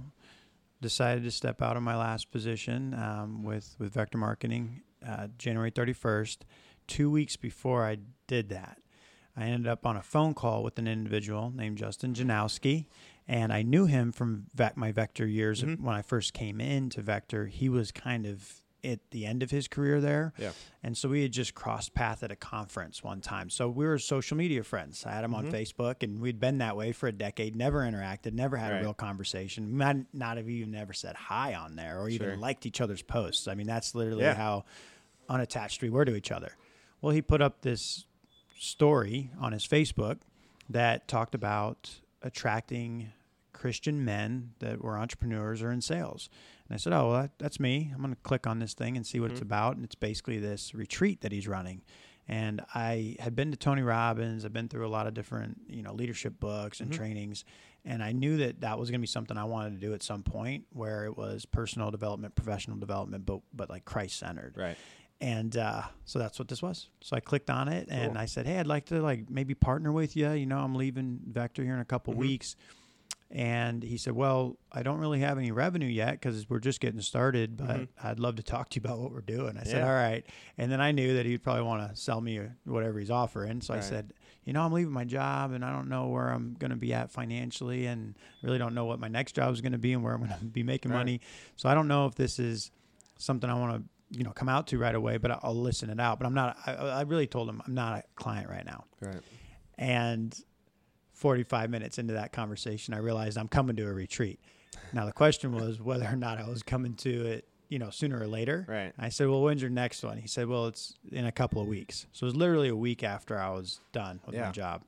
decided 0.81 1.23
to 1.23 1.31
step 1.31 1.61
out 1.61 1.77
of 1.77 1.83
my 1.83 1.95
last 1.95 2.31
position 2.31 2.93
um, 2.93 3.43
with 3.43 3.75
with 3.79 3.93
Vector 3.93 4.17
Marketing 4.17 4.81
uh, 5.05 5.27
January 5.37 5.71
31st. 5.71 6.39
Two 6.87 7.09
weeks 7.09 7.35
before 7.37 7.85
I 7.85 7.97
did 8.27 8.49
that, 8.49 8.77
I 9.35 9.45
ended 9.45 9.67
up 9.67 9.85
on 9.85 9.97
a 9.97 10.01
phone 10.03 10.33
call 10.33 10.63
with 10.63 10.77
an 10.77 10.87
individual 10.87 11.51
named 11.51 11.77
Justin 11.77 12.13
Janowski, 12.13 12.85
and 13.27 13.51
I 13.51 13.61
knew 13.63 13.85
him 13.85 14.11
from 14.11 14.47
my 14.75 14.91
Vector 14.91 15.25
years 15.25 15.63
Mhm. 15.63 15.79
when 15.81 15.95
I 15.95 16.01
first 16.01 16.33
came 16.33 16.61
into 16.61 17.01
Vector. 17.01 17.47
He 17.47 17.67
was 17.69 17.91
kind 17.91 18.25
of 18.25 18.61
at 18.83 18.99
the 19.11 19.25
end 19.25 19.41
of 19.41 19.49
his 19.49 19.69
career 19.69 20.01
there. 20.01 20.33
Yeah. 20.37 20.51
And 20.83 20.97
so 20.97 21.07
we 21.07 21.21
had 21.21 21.31
just 21.31 21.55
crossed 21.55 21.93
path 21.93 22.21
at 22.21 22.33
a 22.33 22.35
conference 22.35 23.01
one 23.01 23.21
time. 23.21 23.49
So 23.49 23.69
we 23.69 23.85
were 23.85 23.97
social 23.97 24.35
media 24.35 24.61
friends. 24.61 25.05
I 25.05 25.13
had 25.13 25.23
him 25.23 25.33
on 25.33 25.45
Mhm. 25.47 25.51
Facebook 25.53 26.03
and 26.03 26.19
we'd 26.19 26.37
been 26.37 26.57
that 26.57 26.75
way 26.75 26.91
for 26.91 27.07
a 27.07 27.13
decade, 27.13 27.55
never 27.55 27.79
interacted, 27.79 28.33
never 28.33 28.57
had 28.57 28.73
Right. 28.73 28.79
a 28.79 28.81
real 28.81 28.93
conversation. 28.93 29.67
We 29.67 29.71
might 29.77 30.13
not 30.13 30.35
have 30.35 30.49
even 30.49 30.71
never 30.71 30.91
said 30.91 31.15
hi 31.15 31.53
on 31.55 31.77
there 31.77 31.97
or 31.97 32.09
even 32.09 32.27
Sure. 32.31 32.35
liked 32.35 32.65
each 32.65 32.81
other's 32.81 33.01
posts. 33.01 33.47
I 33.47 33.55
mean, 33.55 33.67
that's 33.67 33.95
literally 33.95 34.23
Yeah. 34.23 34.33
how 34.35 34.65
unattached 35.29 35.81
we 35.81 35.89
were 35.89 36.03
to 36.03 36.13
each 36.13 36.29
other. 36.31 36.57
Well, 36.99 37.13
he 37.13 37.21
put 37.21 37.41
up 37.41 37.61
this 37.61 38.05
story 38.63 39.31
on 39.39 39.51
his 39.51 39.67
Facebook 39.67 40.19
that 40.69 41.07
talked 41.07 41.35
about 41.35 41.99
attracting 42.21 43.11
Christian 43.51 44.03
men 44.03 44.51
that 44.59 44.81
were 44.81 44.97
entrepreneurs 44.97 45.61
or 45.61 45.71
in 45.71 45.81
sales. 45.81 46.29
And 46.67 46.73
I 46.73 46.77
said, 46.77 46.93
Oh, 46.93 47.09
well, 47.11 47.21
that, 47.23 47.31
that's 47.37 47.59
me. 47.59 47.91
I'm 47.93 48.01
going 48.01 48.13
to 48.13 48.19
click 48.23 48.47
on 48.47 48.59
this 48.59 48.73
thing 48.73 48.95
and 48.97 49.05
see 49.05 49.19
what 49.19 49.31
it's 49.31 49.39
Mhm. 49.41 49.43
about. 49.43 49.75
And 49.75 49.85
it's 49.85 49.95
basically 49.95 50.39
this 50.39 50.73
retreat 50.73 51.21
that 51.21 51.31
he's 51.31 51.47
running. 51.47 51.81
And 52.27 52.61
I 52.73 53.17
had 53.19 53.35
been 53.35 53.51
to 53.51 53.57
Tony 53.57 53.81
Robbins. 53.81 54.45
I've 54.45 54.53
been 54.53 54.69
through 54.69 54.87
a 54.87 54.89
lot 54.89 55.07
of 55.07 55.13
different, 55.13 55.59
you 55.67 55.83
know, 55.83 55.93
leadership 55.93 56.39
books 56.39 56.79
and 56.79 56.89
Mhm. 56.89 56.95
trainings. 56.95 57.43
And 57.85 58.01
I 58.01 58.13
knew 58.13 58.37
that 58.37 58.61
that 58.61 58.79
was 58.79 58.89
going 58.89 58.99
to 58.99 59.03
be 59.03 59.07
something 59.07 59.37
I 59.37 59.43
wanted 59.43 59.73
to 59.73 59.85
do 59.85 59.93
at 59.93 60.01
some 60.01 60.23
point 60.23 60.65
where 60.71 61.03
it 61.03 61.17
was 61.17 61.45
personal 61.45 61.91
development, 61.91 62.33
professional 62.35 62.77
development, 62.77 63.25
but, 63.25 63.41
but 63.53 63.69
like 63.69 63.83
Christ 63.83 64.17
centered 64.19 64.55
Right. 64.57 64.77
And 65.21 65.55
uh, 65.57 65.83
so 66.05 66.19
that's 66.19 66.37
what 66.39 66.47
this 66.47 66.61
was. 66.61 66.89
So 67.01 67.15
I 67.15 67.19
clicked 67.19 67.49
on 67.49 67.67
it 67.67 67.87
and 67.89 68.13
Cool. 68.13 68.17
I 68.21 68.25
said, 68.25 68.45
"Hey, 68.45 68.59
I'd 68.59 68.67
like 68.67 68.85
to 68.87 69.01
like 69.01 69.29
maybe 69.29 69.53
partner 69.55 69.91
with 69.91 70.15
you. 70.15 70.29
You 70.31 70.45
know, 70.45 70.59
I'm 70.59 70.75
leaving 70.75 71.19
Vector 71.27 71.63
here 71.63 71.73
in 71.73 71.79
a 71.79 71.85
couple 71.85 72.13
Mhm. 72.13 72.17
weeks." 72.17 72.55
And 73.35 73.81
he 73.81 73.97
said, 73.97 74.13
"Well, 74.13 74.57
I 74.71 74.83
don't 74.83 74.99
really 74.99 75.21
have 75.21 75.39
any 75.39 75.51
revenue 75.51 75.87
yet 75.87 76.11
because 76.13 76.47
we're 76.49 76.59
just 76.59 76.79
getting 76.79 77.01
started, 77.01 77.57
but 77.57 77.67
Mhm. 77.67 77.87
I'd 78.03 78.19
love 78.19 78.35
to 78.35 78.43
talk 78.43 78.69
to 78.71 78.75
you 78.79 78.81
about 78.85 78.99
what 78.99 79.11
we're 79.11 79.21
doing." 79.21 79.57
I 79.57 79.63
said, 79.63 79.81
Yeah. 79.81 79.87
"All 79.87 79.95
right." 79.95 80.23
And 80.57 80.71
then 80.71 80.79
I 80.79 80.91
knew 80.91 81.15
that 81.15 81.25
he'd 81.25 81.41
probably 81.41 81.63
want 81.63 81.89
to 81.89 81.95
sell 81.95 82.21
me 82.21 82.39
whatever 82.65 82.99
he's 82.99 83.09
offering, 83.09 83.61
so 83.61 83.73
I 83.73 83.79
said, 83.79 84.13
"You 84.43 84.53
know, 84.53 84.61
I'm 84.61 84.71
leaving 84.71 84.93
my 84.93 85.05
job 85.05 85.51
and 85.51 85.65
I 85.65 85.71
don't 85.71 85.89
know 85.89 86.09
where 86.09 86.29
I'm 86.29 86.53
going 86.59 86.71
to 86.71 86.77
be 86.77 86.93
at 86.93 87.11
financially, 87.11 87.87
and 87.87 88.15
really 88.43 88.59
don't 88.59 88.75
know 88.75 88.85
what 88.85 88.99
my 88.99 89.07
next 89.07 89.31
job 89.33 89.51
is 89.51 89.61
going 89.61 89.71
to 89.71 89.77
be 89.79 89.93
and 89.93 90.03
where 90.03 90.13
I'm 90.13 90.19
going 90.27 90.31
to 90.39 90.45
be 90.45 90.61
making 90.63 90.91
Right. 90.91 90.97
money. 90.99 91.21
So 91.55 91.69
I 91.69 91.73
don't 91.73 91.87
know 91.87 92.05
if 92.05 92.13
this 92.15 92.37
is 92.37 92.69
something 93.17 93.49
I 93.49 93.55
want 93.55 93.83
to." 93.83 93.89
You 94.15 94.23
know, 94.23 94.31
come 94.31 94.47
out 94.49 94.67
to 94.67 94.77
right 94.77 94.95
away, 94.95 95.17
but 95.17 95.39
I'll 95.43 95.55
listen 95.59 95.89
it 95.89 95.99
out. 95.99 96.19
But 96.19 96.25
I'm 96.27 96.33
not. 96.33 96.57
I, 96.65 96.73
I 96.73 97.01
really 97.01 97.27
told 97.27 97.49
him 97.49 97.61
I'm 97.65 97.73
not 97.73 97.97
a 97.99 98.03
client 98.15 98.49
right 98.49 98.65
now. 98.65 98.85
Right. 99.01 99.19
And 99.77 100.37
45 101.13 101.69
minutes 101.69 101.97
into 101.97 102.13
that 102.13 102.31
conversation, 102.31 102.93
I 102.93 102.97
realized 102.97 103.37
I'm 103.37 103.47
coming 103.47 103.75
to 103.77 103.83
a 103.87 103.93
retreat. 103.93 104.39
Now 104.91 105.05
the 105.05 105.11
question 105.13 105.53
was 105.53 105.79
whether 105.81 106.05
or 106.05 106.15
not 106.15 106.37
I 106.39 106.47
was 106.47 106.63
coming 106.63 106.93
to 106.95 107.25
it, 107.27 107.47
you 107.69 107.79
know, 107.79 107.89
sooner 107.89 108.19
or 108.19 108.27
later. 108.27 108.65
Right. 108.67 108.93
I 108.97 109.09
said, 109.09 109.27
"Well, 109.27 109.41
when's 109.41 109.61
your 109.61 109.71
next 109.71 110.03
one?" 110.03 110.17
He 110.17 110.27
said, 110.27 110.47
"Well, 110.47 110.67
it's 110.67 110.93
in 111.11 111.25
a 111.25 111.31
couple 111.31 111.61
of 111.61 111.67
weeks." 111.67 112.05
So 112.11 112.25
it 112.25 112.27
was 112.27 112.35
literally 112.35 112.69
a 112.69 112.75
week 112.75 113.03
after 113.03 113.37
I 113.39 113.49
was 113.49 113.79
done 113.91 114.19
with 114.25 114.35
Yeah. 114.35 114.45
my 114.45 114.51
job. 114.51 114.83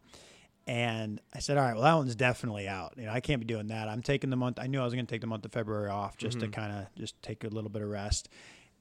And 0.68 1.22
I 1.34 1.40
said, 1.40 1.58
"All 1.58 1.64
right, 1.64 1.74
well, 1.76 1.84
that 1.84 1.94
one's 1.94 2.16
definitely 2.16 2.68
out. 2.68 2.94
You 2.98 3.06
know, 3.06 3.12
I 3.12 3.20
can't 3.20 3.40
be 3.40 3.46
doing 3.46 3.68
that. 3.68 3.88
I'm 3.88 4.02
taking 4.02 4.32
the 4.32 4.36
month. 4.36 4.58
I 4.60 4.66
knew 4.66 4.82
I 4.82 4.84
was 4.84 4.94
going 4.96 5.06
to 5.06 5.12
take 5.12 5.22
the 5.22 5.28
month 5.28 5.46
of 5.46 5.52
February 5.52 5.90
off 5.90 6.18
just 6.18 6.40
to 6.40 6.48
Mhm. 6.48 6.54
kind 6.54 6.74
of 6.76 6.96
just 6.96 7.22
take 7.22 7.44
a 7.44 7.48
little 7.50 7.70
bit 7.70 7.82
of 7.84 7.90
rest." 7.90 8.30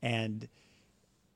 And 0.04 0.48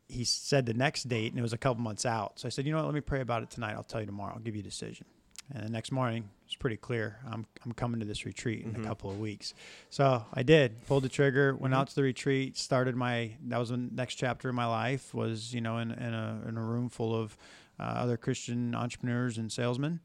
he 0.08 0.24
said 0.24 0.66
the 0.66 0.74
next 0.74 1.08
date, 1.08 1.32
and 1.32 1.38
it 1.38 1.42
was 1.42 1.52
a 1.52 1.58
couple 1.58 1.82
months 1.82 2.06
out. 2.06 2.38
So 2.38 2.46
I 2.46 2.50
said, 2.50 2.64
"You 2.66 2.72
know 2.72 2.78
what? 2.78 2.86
Let 2.86 2.94
me 2.94 3.00
pray 3.00 3.20
about 3.20 3.42
it 3.42 3.50
tonight. 3.50 3.72
I'll 3.74 3.82
tell 3.82 4.00
you 4.00 4.06
tomorrow. 4.06 4.32
I'll 4.34 4.40
give 4.40 4.54
you 4.54 4.60
a 4.60 4.64
decision." 4.64 5.06
And 5.54 5.64
the 5.66 5.70
next 5.70 5.92
morning, 5.92 6.28
it's 6.46 6.54
pretty 6.56 6.76
clear. 6.76 7.18
I'm 7.30 7.46
I'm 7.64 7.72
coming 7.72 8.00
to 8.00 8.06
this 8.06 8.24
retreat 8.26 8.64
in 8.64 8.72
Mhm. 8.74 8.84
a 8.84 8.86
couple 8.86 9.10
of 9.10 9.18
weeks. 9.18 9.54
So 9.90 10.24
I 10.32 10.42
did. 10.42 10.86
Pulled 10.86 11.04
the 11.04 11.08
trigger. 11.08 11.54
Went 11.56 11.72
Mhm. 11.74 11.76
out 11.78 11.88
to 11.88 11.94
the 11.94 12.02
retreat. 12.02 12.56
Started 12.58 12.94
my. 12.96 13.32
That 13.46 13.58
was 13.58 13.70
the 13.70 13.76
next 13.78 14.16
chapter 14.16 14.48
of 14.50 14.54
my 14.54 14.66
life. 14.66 15.14
Was 15.14 15.52
you 15.54 15.60
know 15.62 15.78
in 15.78 15.90
in 15.92 16.14
a 16.14 16.42
in 16.48 16.56
a 16.56 16.62
room 16.62 16.88
full 16.90 17.14
of 17.14 17.36
uh, 17.78 17.82
other 17.82 18.16
Christian 18.16 18.74
entrepreneurs 18.74 19.38
and 19.38 19.50
salesmen. 19.52 20.00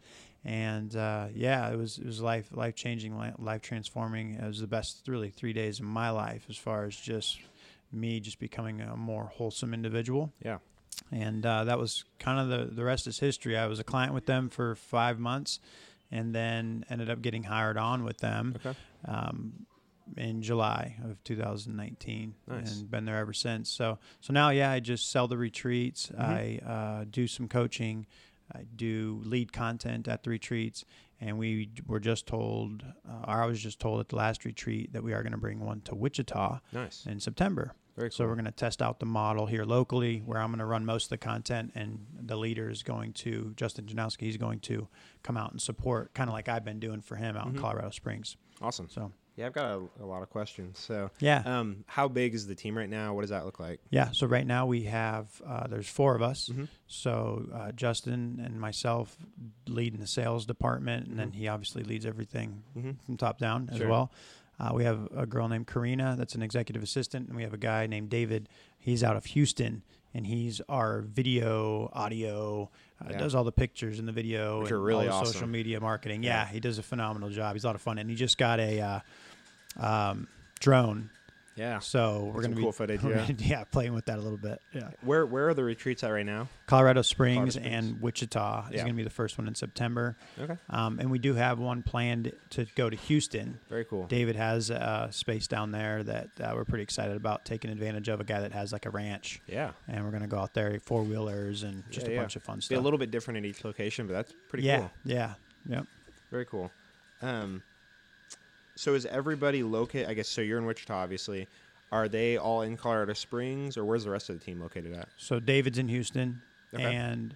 And 0.46 0.96
uh, 0.96 1.28
yeah, 1.34 1.70
it 1.72 1.78
was 1.78 1.98
it 1.98 2.06
was 2.06 2.22
life 2.22 2.50
life 2.52 2.76
changing, 2.76 3.18
life 3.40 3.62
transforming. 3.62 4.36
It 4.36 4.46
was 4.46 4.60
the 4.60 4.68
best 4.68 5.08
really 5.08 5.30
three 5.30 5.54
days 5.54 5.80
of 5.80 5.86
my 5.86 6.10
life 6.10 6.46
as 6.50 6.58
far 6.58 6.84
as 6.86 6.96
just 6.96 7.40
me 7.94 8.20
just 8.20 8.40
becoming 8.40 8.82
a 8.82 8.96
more 8.96 9.28
wholesome 9.36 9.74
individual 9.74 10.34
Yeah. 10.44 10.58
and 11.12 11.46
uh, 11.46 11.64
that 11.66 11.78
was 11.80 12.04
kind 12.20 12.40
of 12.40 12.48
the 12.50 12.74
the 12.76 12.84
rest 12.84 13.08
is 13.08 13.20
history. 13.20 13.58
I 13.58 13.68
was 13.68 13.80
a 13.80 13.84
client 13.84 14.14
with 14.14 14.26
them 14.26 14.50
for 14.50 14.76
five 14.76 15.20
months, 15.20 15.60
and 16.12 16.34
then 16.34 16.86
ended 16.90 17.10
up 17.10 17.22
getting 17.22 17.44
hired 17.44 17.78
on 17.78 18.04
with 18.04 18.20
them 18.20 18.54
Okay. 18.58 18.78
um, 19.06 19.66
in 20.18 20.42
July 20.42 20.98
of 21.04 21.24
2019, 21.24 22.36
Nice. 22.48 22.78
and 22.80 22.92
been 22.92 23.06
there 23.06 23.18
ever 23.18 23.34
since. 23.34 23.70
So 23.70 24.00
so 24.22 24.34
now, 24.34 24.50
yeah, 24.50 24.72
I 24.72 24.80
just 24.80 25.10
sell 25.12 25.28
the 25.28 25.38
retreats. 25.38 26.10
Mhm. 26.14 26.20
I 26.20 26.66
uh, 26.66 27.06
do 27.10 27.28
some 27.28 27.48
coaching. 27.48 28.06
I 28.54 28.66
do 28.76 29.22
lead 29.26 29.54
content 29.54 30.08
at 30.08 30.24
the 30.24 30.30
retreats, 30.30 30.84
and 31.20 31.38
we 31.38 31.70
were 31.88 32.02
just 32.02 32.28
told, 32.28 32.84
uh, 33.10 33.26
or 33.28 33.42
I 33.42 33.46
was 33.46 33.62
just 33.64 33.80
told 33.80 34.00
at 34.02 34.10
the 34.10 34.18
last 34.18 34.44
retreat 34.46 34.92
that 34.94 35.02
we 35.04 35.14
are 35.14 35.24
going 35.24 35.32
to 35.32 35.38
bring 35.40 35.60
one 35.62 35.82
to 35.82 35.96
Wichita 35.96 36.60
Nice. 36.74 37.06
in 37.06 37.20
September. 37.22 37.74
Very 37.96 38.10
cool. 38.10 38.16
So 38.16 38.26
we're 38.28 38.34
going 38.36 38.46
to 38.46 38.52
test 38.52 38.82
out 38.82 39.00
the 39.00 39.06
model 39.06 39.46
here 39.46 39.66
locally, 39.66 40.20
where 40.26 40.40
I'm 40.40 40.50
going 40.50 40.60
to 40.60 40.66
run 40.66 40.86
most 40.86 41.06
of 41.06 41.10
the 41.12 41.18
content, 41.20 41.72
and 41.76 42.06
the 42.20 42.36
leader 42.36 42.70
is 42.70 42.82
going 42.84 43.14
to 43.14 43.54
Justin 43.56 43.86
Janowski. 43.86 44.22
He's 44.22 44.38
going 44.38 44.60
to 44.62 44.88
come 45.22 45.38
out 45.38 45.52
and 45.52 45.62
support, 45.62 46.14
kind 46.14 46.30
of 46.30 46.34
like 46.34 46.50
I've 46.50 46.66
been 46.66 46.80
doing 46.80 47.02
for 47.02 47.16
him 47.16 47.38
out 47.38 47.46
Mhm. 47.48 47.56
in 47.56 47.62
Colorado 47.62 47.90
Springs. 47.92 48.36
awesome. 48.62 48.88
So 48.90 49.12
Yeah, 49.36 49.48
I've 49.48 49.54
got 49.54 49.66
a, 49.66 50.04
a 50.04 50.06
lot 50.06 50.22
of 50.22 50.30
questions. 50.30 50.78
So, 50.80 51.10
yeah, 51.20 51.42
um, 51.46 51.84
how 51.88 52.08
big 52.08 52.34
is 52.36 52.46
the 52.48 52.54
team 52.56 52.78
right 52.78 52.90
now? 52.90 53.14
What 53.16 53.22
does 53.22 53.32
that 53.32 53.46
look 53.46 53.60
like? 53.60 53.80
yeah. 53.90 54.12
So 54.12 54.26
right 54.28 54.46
now 54.46 54.66
we 54.68 54.84
have 54.84 55.42
uh, 55.46 55.66
there's 55.68 55.90
four 55.90 56.16
of 56.16 56.22
us. 56.22 56.50
Mhm. 56.50 56.68
So 56.88 57.48
uh, 57.54 57.72
Justin 57.74 58.40
and 58.46 58.60
myself 58.62 59.18
leading 59.68 60.00
the 60.00 60.08
sales 60.08 60.46
department, 60.46 61.08
and 61.08 61.18
then 61.20 61.32
Mhm. 61.32 61.36
he 61.36 61.48
obviously 61.48 61.84
leads 61.84 62.06
everything 62.06 62.64
Mm-hmm. 62.78 62.92
from 63.06 63.18
top 63.18 63.40
down 63.40 63.70
as 63.72 63.78
Sure. 63.80 63.90
well. 63.90 64.12
Uh, 64.64 64.74
we 64.74 64.84
have 64.86 65.10
a 65.16 65.26
girl 65.26 65.50
named 65.50 65.68
Karina 65.68 66.16
that's 66.18 66.36
an 66.36 66.42
executive 66.42 66.82
assistant, 66.84 67.28
and 67.28 67.36
we 67.36 67.44
have 67.44 67.54
a 67.54 67.58
guy 67.58 67.86
named 67.86 68.10
David. 68.10 68.48
He's 68.80 69.04
out 69.04 69.18
of 69.18 69.26
Houston, 69.26 69.84
and 70.14 70.26
he's 70.26 70.62
our 70.70 71.02
video, 71.02 71.90
audio, 71.92 72.70
uh, 73.04 73.08
Yeah. 73.12 73.18
does 73.18 73.36
all 73.36 73.44
the 73.44 73.52
pictures 73.52 74.00
and 74.00 74.08
the 74.08 74.14
video 74.14 74.60
Which 74.62 74.70
and 74.72 74.78
are 74.78 74.82
really 74.82 75.08
all 75.10 75.20
the 75.20 75.28
awesome. 75.28 75.34
social 75.34 75.48
media 75.48 75.82
marketing. 75.82 76.24
Yeah. 76.24 76.46
Yeah. 76.46 76.48
he 76.48 76.60
does 76.62 76.78
a 76.78 76.84
phenomenal 76.84 77.30
job. 77.30 77.56
He's 77.56 77.66
a 77.66 77.68
lot 77.68 77.76
of 77.76 77.82
fun, 77.82 77.98
and 77.98 78.10
he 78.10 78.16
just 78.16 78.38
got 78.38 78.60
a 78.62 78.80
uh, 78.80 79.00
um, 79.86 80.28
drone 80.60 81.10
Yeah. 81.56 81.80
So 81.80 82.32
we're 82.34 82.42
gonna 82.42 82.56
cool 82.56 82.72
be 82.72 82.76
footage, 82.76 83.04
we're 83.04 83.12
yeah. 83.12 83.18
gonna- 83.28 83.34
yeah, 83.40 83.64
playing 83.66 83.94
with 83.94 84.06
that 84.06 84.18
a 84.18 84.22
little 84.22 84.38
bit. 84.38 84.60
Yeah. 84.74 84.90
Where 85.02 85.26
where 85.26 85.50
are 85.50 85.54
the 85.54 85.64
retreats 85.64 86.04
at 86.04 86.10
right 86.10 86.26
now? 86.26 86.48
Colorado 86.66 87.02
Springs, 87.04 87.54
Springs. 87.56 87.74
and 87.74 88.02
Wichita 88.02 88.68
is 88.70 88.74
Yeah. 88.76 88.78
going 88.82 88.94
to 88.94 88.98
be 88.98 89.04
the 89.04 89.10
first 89.10 89.38
one 89.38 89.48
in 89.48 89.54
September. 89.54 90.16
Okay. 90.40 90.58
Um, 90.70 91.00
and 91.00 91.12
we 91.12 91.20
do 91.20 91.36
have 91.36 91.60
one 91.60 91.84
planned 91.84 92.32
to 92.52 92.66
go 92.76 92.90
to 92.90 92.96
Houston. 92.96 93.60
Very 93.70 93.86
cool. 93.86 94.08
David 94.08 94.36
has 94.36 94.70
a 94.72 95.10
space 95.12 95.46
down 95.48 95.72
there 95.72 96.02
that 96.04 96.30
uh, 96.42 96.54
we're 96.56 96.66
pretty 96.66 96.84
excited 96.84 97.16
about 97.18 97.46
taking 97.46 97.70
advantage 97.70 98.08
of. 98.08 98.20
A 98.20 98.24
guy 98.24 98.40
that 98.42 98.54
has 98.54 98.72
like 98.74 98.86
a 98.86 98.90
ranch, 98.90 99.40
Yeah. 99.48 99.72
and 99.88 100.04
we're 100.04 100.12
going 100.12 100.24
to 100.24 100.28
go 100.30 100.40
out 100.40 100.54
there, 100.54 100.80
four 100.80 101.04
wheelers, 101.04 101.64
and 101.64 101.84
just 101.92 102.08
Yeah, 102.08 102.14
a 102.14 102.20
bunch 102.22 102.36
of 102.36 102.44
fun 102.44 102.58
Be 102.58 102.62
stuff. 102.62 102.78
a 102.78 102.82
little 102.82 102.98
bit 103.00 103.12
different 103.12 103.38
in 103.38 103.46
each 103.46 103.64
location, 103.64 104.08
but 104.08 104.14
that's 104.14 104.34
pretty 104.50 104.64
yeah, 104.66 104.80
cool. 104.80 104.92
yeah, 105.06 105.34
yeah. 105.68 105.82
Very 106.32 106.46
cool. 106.46 106.72
Um, 107.22 107.62
so 108.76 108.94
is 108.96 109.06
everybody 109.06 109.64
located? 109.64 110.08
I 110.10 110.14
guess 110.14 110.30
so. 110.30 110.42
You're 110.42 110.58
in 110.60 110.66
Wichita, 110.66 110.94
obviously. 110.96 111.48
Are 111.92 112.08
they 112.08 112.38
all 112.38 112.64
in 112.64 112.76
Colorado 112.76 113.14
Springs, 113.14 113.78
or 113.78 113.86
where's 113.86 114.04
the 114.04 114.10
rest 114.10 114.30
of 114.30 114.40
the 114.40 114.44
team 114.44 114.60
located 114.60 114.94
at? 114.96 115.10
So 115.18 115.40
David's 115.40 115.78
in 115.78 115.88
Houston, 115.90 116.42
Okay. 116.74 116.84
and 116.96 117.36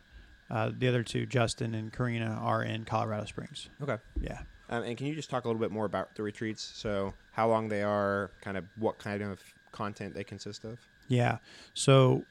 uh, 0.49 0.71
the 0.75 0.87
other 0.87 1.03
two, 1.03 1.25
Justin 1.27 1.75
and 1.75 1.93
Karina, 1.93 2.39
are 2.41 2.63
in 2.63 2.83
Colorado 2.85 3.25
Springs. 3.25 3.69
Okay. 3.83 3.97
Yeah. 4.19 4.39
Um, 4.69 4.83
and 4.83 4.97
can 4.97 5.05
you 5.07 5.13
just 5.15 5.29
talk 5.29 5.45
a 5.45 5.47
little 5.47 5.59
bit 5.59 5.71
more 5.71 5.85
about 5.85 6.15
the 6.15 6.23
retreats? 6.23 6.61
So 6.75 7.13
how 7.33 7.47
long 7.47 7.69
they 7.69 7.83
are, 7.83 8.31
kind 8.41 8.57
of 8.57 8.65
what 8.77 8.97
kind 8.97 9.21
of 9.21 9.39
content 9.71 10.15
they 10.15 10.23
consist 10.23 10.63
of? 10.65 10.79
Yeah. 11.07 11.37
So, 11.75 12.23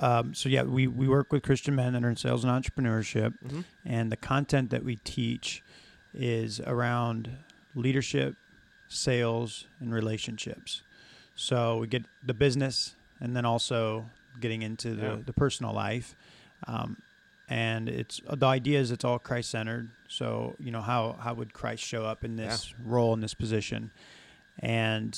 um, 0.00 0.32
so 0.34 0.48
yeah, 0.48 0.62
we, 0.62 0.86
we 0.86 1.08
work 1.08 1.30
with 1.32 1.42
Christian 1.42 1.74
men 1.76 1.92
that 1.92 2.02
are 2.04 2.08
in 2.08 2.16
sales 2.16 2.42
and 2.44 2.50
entrepreneurship, 2.64 3.34
Mm-hmm. 3.44 3.60
and 3.84 4.10
the 4.10 4.16
content 4.16 4.70
that 4.70 4.82
we 4.82 4.96
teach 4.96 5.62
is 6.14 6.58
around 6.60 7.36
leadership, 7.74 8.34
sales, 8.88 9.66
and 9.80 9.92
relationships. 9.92 10.82
So 11.34 11.78
we 11.78 11.86
get 11.86 12.04
the 12.24 12.34
business, 12.34 12.96
and 13.20 13.34
then 13.36 13.44
also 13.44 14.06
getting 14.40 14.62
into 14.62 14.94
the, 14.94 15.02
Yeah. 15.06 15.16
the 15.24 15.32
personal 15.32 15.72
life. 15.74 16.14
Um, 16.66 17.02
and 17.48 17.88
it's 17.88 18.20
the 18.28 18.46
idea 18.46 18.80
is 18.80 18.90
it's 18.90 19.04
all 19.04 19.18
Christ 19.18 19.50
centered. 19.50 19.90
So 20.08 20.56
you 20.58 20.70
know 20.72 20.80
how 20.82 21.12
how 21.20 21.34
would 21.34 21.52
Christ 21.52 21.82
show 21.84 22.04
up 22.04 22.24
in 22.24 22.36
this 22.36 22.74
role 22.84 23.14
in 23.14 23.20
this 23.20 23.34
position, 23.34 23.90
and 24.58 25.16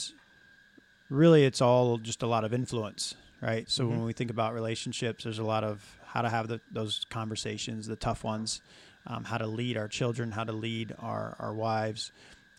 really 1.08 1.44
it's 1.44 1.60
all 1.60 1.98
just 1.98 2.22
a 2.22 2.26
lot 2.26 2.44
of 2.44 2.52
influence, 2.52 3.14
right? 3.40 3.68
So 3.70 3.84
Mhm. 3.86 3.90
when 3.90 4.02
we 4.04 4.12
think 4.12 4.30
about 4.30 4.52
relationships, 4.52 5.24
there's 5.24 5.38
a 5.38 5.44
lot 5.44 5.64
of 5.64 5.98
how 6.04 6.22
to 6.22 6.28
have 6.28 6.48
the, 6.48 6.60
those 6.70 7.04
conversations, 7.08 7.86
the 7.86 7.96
tough 7.96 8.24
ones, 8.24 8.60
um, 9.06 9.24
how 9.24 9.38
to 9.38 9.46
lead 9.46 9.76
our 9.78 9.88
children, 9.88 10.32
how 10.32 10.44
to 10.44 10.52
lead 10.52 10.94
our 10.98 11.34
our 11.38 11.54
wives. 11.54 12.12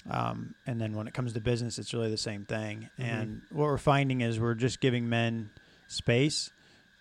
Um, 0.09 0.55
and 0.65 0.79
then 0.79 0.93
when 0.93 1.07
it 1.07 1.13
comes 1.13 1.33
to 1.33 1.41
business, 1.41 1.77
it's 1.79 1.93
really 1.93 2.09
the 2.09 2.17
same 2.17 2.45
thing. 2.45 2.89
Mhm. 2.99 3.03
And 3.05 3.41
what 3.51 3.65
we're 3.65 3.77
finding 3.77 4.21
is 4.21 4.39
we're 4.39 4.53
just 4.55 4.79
giving 4.79 5.09
men 5.09 5.49
space 5.87 6.51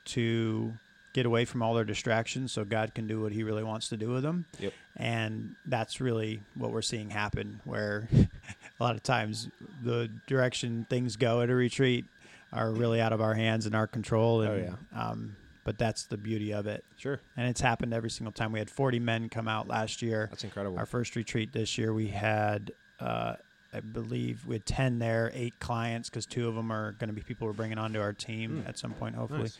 to 0.06 0.72
get 1.14 1.26
away 1.26 1.44
from 1.44 1.62
all 1.62 1.74
their 1.74 1.84
distractions 1.84 2.52
so 2.52 2.64
God 2.64 2.94
can 2.94 3.06
do 3.06 3.20
what 3.20 3.32
he 3.32 3.42
really 3.42 3.64
wants 3.64 3.88
to 3.88 3.96
do 3.96 4.10
with 4.10 4.22
them. 4.22 4.46
Yep. 4.58 4.72
And 4.96 5.56
that's 5.66 6.00
really 6.00 6.42
what 6.54 6.70
we're 6.70 6.82
seeing 6.82 7.10
happen 7.10 7.60
where 7.64 8.08
a 8.12 8.82
lot 8.82 8.94
of 8.94 9.02
times 9.02 9.48
the 9.82 10.08
direction 10.26 10.86
things 10.88 11.16
go 11.16 11.40
at 11.40 11.50
a 11.50 11.54
retreat 11.54 12.04
are 12.52 12.70
really 12.70 13.00
out 13.00 13.12
of 13.12 13.20
our 13.20 13.34
hands 13.34 13.66
and 13.66 13.74
our 13.74 13.86
control. 13.86 14.42
And, 14.42 14.50
Oh, 14.50 14.76
yeah. 14.94 15.00
Um, 15.10 15.36
but 15.64 15.76
that's 15.78 16.04
the 16.04 16.16
beauty 16.16 16.52
of 16.52 16.66
it. 16.66 16.84
Sure. 16.96 17.20
And 17.36 17.48
it's 17.48 17.60
happened 17.60 17.92
every 17.92 18.10
single 18.10 18.32
time. 18.32 18.52
We 18.52 18.58
had 18.58 18.70
40 18.70 19.00
men 19.00 19.28
come 19.28 19.48
out 19.48 19.68
last 19.68 20.00
year. 20.02 20.28
That's 20.30 20.44
incredible. 20.44 20.78
Our 20.78 20.86
first 20.86 21.14
retreat 21.16 21.52
this 21.52 21.76
year, 21.76 21.92
we 21.92 22.08
had, 22.08 22.72
uh, 23.00 23.34
I 23.72 23.80
believe, 23.80 24.46
we 24.46 24.54
had 24.54 24.66
10 24.66 24.98
there, 24.98 25.30
eight 25.34 25.58
clients, 25.60 26.08
because 26.08 26.24
two 26.26 26.48
of 26.48 26.54
them 26.54 26.70
are 26.72 26.92
going 26.92 27.08
to 27.08 27.14
be 27.14 27.20
people 27.22 27.46
we're 27.46 27.52
bringing 27.52 27.78
onto 27.78 28.00
our 28.00 28.12
team 28.12 28.62
Mm. 28.64 28.68
at 28.68 28.78
some 28.78 28.92
point, 28.94 29.14
hopefully. 29.14 29.42
Nice. 29.42 29.58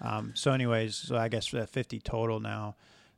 Um, 0.00 0.32
so, 0.34 0.52
anyways, 0.52 0.94
so 0.94 1.16
I 1.16 1.28
guess 1.28 1.52
uh, 1.52 1.66
50 1.66 2.00
total 2.00 2.38
now 2.40 2.76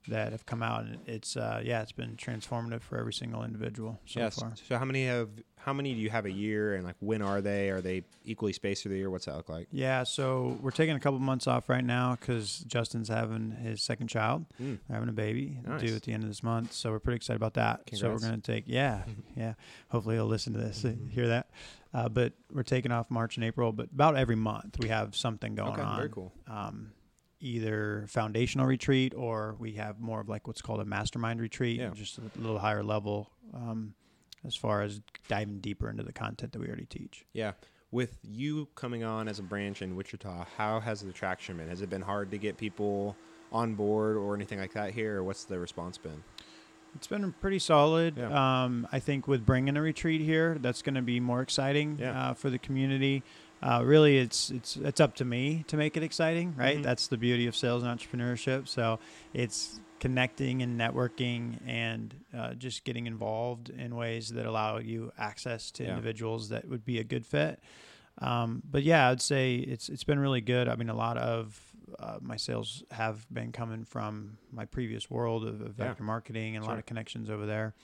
that 0.09 0.33
have 0.33 0.47
come 0.47 0.63
out, 0.63 0.85
and 0.85 0.99
it's 1.07 1.37
uh, 1.37 1.61
yeah, 1.65 1.83
it's 1.83 1.93
been 1.93 2.17
transformative 2.17 2.83
for 2.83 2.99
every 2.99 3.13
single 3.13 3.45
individual 3.45 4.01
so 4.07 4.21
yes. 4.21 4.39
far. 4.39 4.53
So 4.69 4.79
how 4.79 4.85
many 4.85 5.07
have 5.07 5.29
how 5.57 5.73
many 5.73 5.95
do 5.95 6.01
you 6.01 6.11
have 6.11 6.27
a 6.27 6.31
year, 6.31 6.75
and 6.75 6.85
like 6.85 6.97
when 6.99 7.23
are 7.23 7.41
they? 7.41 7.71
Are 7.71 7.81
they 7.81 8.03
equally 8.25 8.53
spaced 8.53 8.83
through 8.83 8.93
the 8.93 8.99
year? 8.99 9.11
What's 9.11 9.27
that 9.27 9.37
look 9.37 9.49
like? 9.49 9.69
Yeah, 9.71 10.03
so 10.03 10.59
we're 10.61 10.73
taking 10.73 10.97
a 10.97 11.01
couple 11.01 11.21
months 11.21 11.47
off 11.47 11.69
right 11.69 11.85
now 11.85 12.17
because 12.19 12.65
Justin's 12.67 13.09
having 13.09 13.53
his 13.53 13.81
second 13.81 14.09
child. 14.09 14.45
Mm. 14.61 14.79
We're 14.89 14.95
having 14.95 15.09
a 15.09 15.13
baby 15.13 15.61
Nice. 15.65 15.81
due 15.83 15.95
at 15.95 16.03
the 16.03 16.13
end 16.13 16.25
of 16.25 16.29
this 16.31 16.43
month, 16.43 16.73
so 16.73 16.91
we're 16.91 16.99
pretty 16.99 17.17
excited 17.17 17.37
about 17.37 17.55
that. 17.55 17.83
So 17.93 18.11
we're 18.11 18.19
going 18.19 18.41
to 18.41 18.53
take, 18.53 18.65
yeah, 18.67 19.03
yeah. 19.37 19.55
Hopefully 19.91 20.17
he'll 20.17 20.27
listen 20.27 20.53
to 20.55 20.59
this, 20.59 20.85
uh, 20.85 20.95
hear 21.11 21.29
that. 21.29 21.49
Uh, 21.95 22.09
but 22.09 22.33
we're 22.53 22.63
taking 22.63 22.91
off 22.91 23.11
March 23.11 23.37
and 23.37 23.45
April, 23.45 23.71
but 23.71 23.89
about 23.93 24.17
every 24.17 24.37
month 24.37 24.79
we 24.81 24.89
have 24.89 25.15
something 25.15 25.55
going 25.55 25.75
Okay, 25.75 25.83
on. 25.83 25.97
very 25.97 26.09
cool. 26.09 26.33
Um, 26.49 26.93
either 27.43 28.07
foundational 28.09 28.67
retreat 28.67 29.13
or 29.17 29.57
we 29.59 29.73
have 29.73 30.01
more 30.01 30.21
of 30.21 30.29
like 30.29 30.47
what's 30.47 30.63
called 30.63 30.81
a 30.81 30.85
mastermind 30.85 31.41
retreat, 31.41 31.81
Yeah. 31.81 31.91
just 31.93 32.19
a 32.19 32.23
little 32.39 32.59
higher 32.61 32.83
level 32.83 33.31
um, 33.53 33.95
as 34.47 34.55
far 34.57 34.81
as 34.83 35.01
diving 35.29 35.59
deeper 35.59 35.91
into 35.91 36.03
the 36.05 36.13
content 36.13 36.53
that 36.53 36.59
we 36.61 36.67
already 36.69 36.87
teach. 36.87 37.25
Yeah. 37.33 37.53
With 37.91 38.19
you 38.23 38.69
coming 38.75 39.05
on 39.05 39.29
as 39.29 39.39
a 39.39 39.43
branch 39.43 39.83
in 39.83 39.97
Wichita, 39.97 40.47
how 40.57 40.81
has 40.81 41.03
the 41.03 41.13
traction 41.13 41.59
been? 41.59 41.69
Has 41.69 41.83
it 41.83 41.91
been 41.91 42.01
hard 42.01 42.31
to 42.31 42.39
get 42.39 42.57
people 42.57 43.17
on 43.53 43.75
board 43.75 44.17
or 44.17 44.35
anything 44.35 44.59
like 44.59 44.73
that 44.73 44.93
here, 44.95 45.19
or 45.19 45.25
what's 45.25 45.45
the 45.45 45.59
response 45.59 45.99
been? 45.99 46.23
It's 46.95 47.07
been 47.07 47.33
pretty 47.41 47.59
solid. 47.59 48.17
Yeah. 48.17 48.65
Um, 48.65 48.87
I 48.93 48.99
think 48.99 49.27
with 49.29 49.45
bringing 49.45 49.77
a 49.77 49.83
retreat 49.83 50.21
here, 50.23 50.57
that's 50.61 50.81
going 50.81 50.95
to 50.95 51.03
be 51.03 51.21
more 51.21 51.43
exciting 51.43 51.99
Yeah. 52.01 52.31
uh, 52.31 52.35
for 52.35 52.49
the 52.51 52.59
community. 52.59 53.23
Uh, 53.63 53.81
really, 53.85 54.19
it's 54.19 54.51
it's 54.51 54.77
it's 54.77 55.01
up 55.01 55.15
to 55.17 55.25
me 55.25 55.65
to 55.69 55.77
make 55.77 55.97
it 55.97 56.03
exciting, 56.03 56.55
right? 56.57 56.79
Mhm. 56.79 56.83
That's 56.83 57.07
the 57.07 57.17
beauty 57.17 57.47
of 57.47 57.55
sales 57.55 57.83
and 57.85 57.99
entrepreneurship. 57.99 58.67
So 58.67 58.99
it's 59.33 59.81
connecting 60.01 60.63
and 60.63 60.79
networking 60.81 61.61
and 61.65 62.13
uh, 62.37 62.55
just 62.55 62.83
getting 62.83 63.07
involved 63.07 63.71
in 63.71 63.95
ways 63.95 64.31
that 64.31 64.47
allow 64.47 64.79
you 64.79 65.13
access 65.17 65.71
to 65.71 65.85
Yeah. 65.85 65.91
individuals 65.91 66.49
that 66.49 66.67
would 66.69 66.85
be 66.85 66.99
a 66.99 67.05
good 67.05 67.25
fit. 67.25 67.61
Um, 68.19 68.63
but 68.69 68.83
yeah, 68.83 69.09
I'd 69.11 69.23
say 69.23 69.55
it's 69.57 69.89
it's 69.89 70.05
been 70.05 70.19
really 70.19 70.41
good. 70.41 70.69
I 70.69 70.75
mean, 70.75 70.89
a 70.89 70.95
lot 70.97 71.17
of 71.17 71.61
uh, 72.01 72.19
my 72.21 72.37
sales 72.37 72.83
have 72.91 73.27
been 73.33 73.53
coming 73.53 73.85
from 73.85 74.39
my 74.51 74.65
previous 74.65 75.09
world 75.11 75.45
of, 75.45 75.61
of 75.61 75.79
Yeah. 75.79 75.87
vector 75.87 76.03
marketing 76.03 76.57
and 76.57 76.65
a 76.65 76.69
lot 76.69 76.79
of 76.79 76.87
connections 76.87 77.31
over 77.31 77.47
there. 77.47 77.75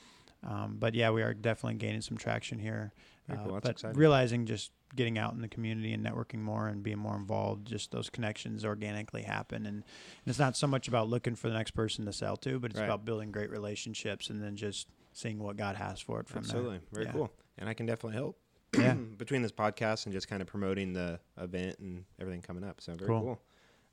Um, 0.42 0.76
but 0.78 0.94
yeah, 0.94 1.10
we 1.10 1.22
are 1.22 1.34
definitely 1.34 1.78
gaining 1.78 2.00
some 2.00 2.16
traction 2.16 2.58
here. 2.58 2.92
Uh, 3.30 3.36
cool. 3.44 3.58
But 3.62 3.70
exciting. 3.72 3.96
realizing 3.98 4.46
just 4.46 4.72
getting 4.94 5.18
out 5.18 5.34
in 5.34 5.40
the 5.40 5.48
community 5.48 5.92
and 5.92 6.04
networking 6.04 6.40
more 6.40 6.68
and 6.68 6.82
being 6.82 6.98
more 6.98 7.16
involved, 7.16 7.66
just 7.66 7.90
those 7.90 8.08
connections 8.10 8.64
organically 8.64 9.22
happen. 9.22 9.66
And, 9.66 9.76
and 9.76 9.84
it's 10.26 10.38
not 10.38 10.56
so 10.56 10.66
much 10.66 10.88
about 10.88 11.08
looking 11.08 11.34
for 11.36 11.48
the 11.48 11.54
next 11.54 11.72
person 11.72 12.04
to 12.06 12.12
sell 12.12 12.36
to, 12.38 12.58
but 12.58 12.70
it's 12.70 12.80
Right. 12.80 12.86
about 12.86 13.04
building 13.04 13.30
great 13.30 13.50
relationships 13.50 14.30
and 14.30 14.42
then 14.42 14.56
just 14.56 14.88
seeing 15.12 15.38
what 15.38 15.56
God 15.56 15.76
has 15.76 16.00
for 16.00 16.20
it 16.20 16.28
from 16.28 16.42
there. 16.42 16.56
Absolutely. 16.56 16.80
Very 16.92 17.06
Yeah. 17.06 17.12
cool. 17.12 17.32
And 17.58 17.68
I 17.68 17.74
can 17.74 17.86
definitely 17.86 18.16
help. 18.16 18.38
Yeah. 18.76 18.94
between 19.18 19.42
this 19.42 19.52
podcast 19.52 20.06
and 20.06 20.12
just 20.12 20.28
kind 20.28 20.40
of 20.42 20.48
promoting 20.48 20.92
the 20.92 21.20
event 21.38 21.78
and 21.80 22.04
everything 22.20 22.42
coming 22.42 22.64
up. 22.64 22.80
So 22.80 22.94
very 22.96 23.08
Cool. 23.08 23.20
cool. 23.20 23.42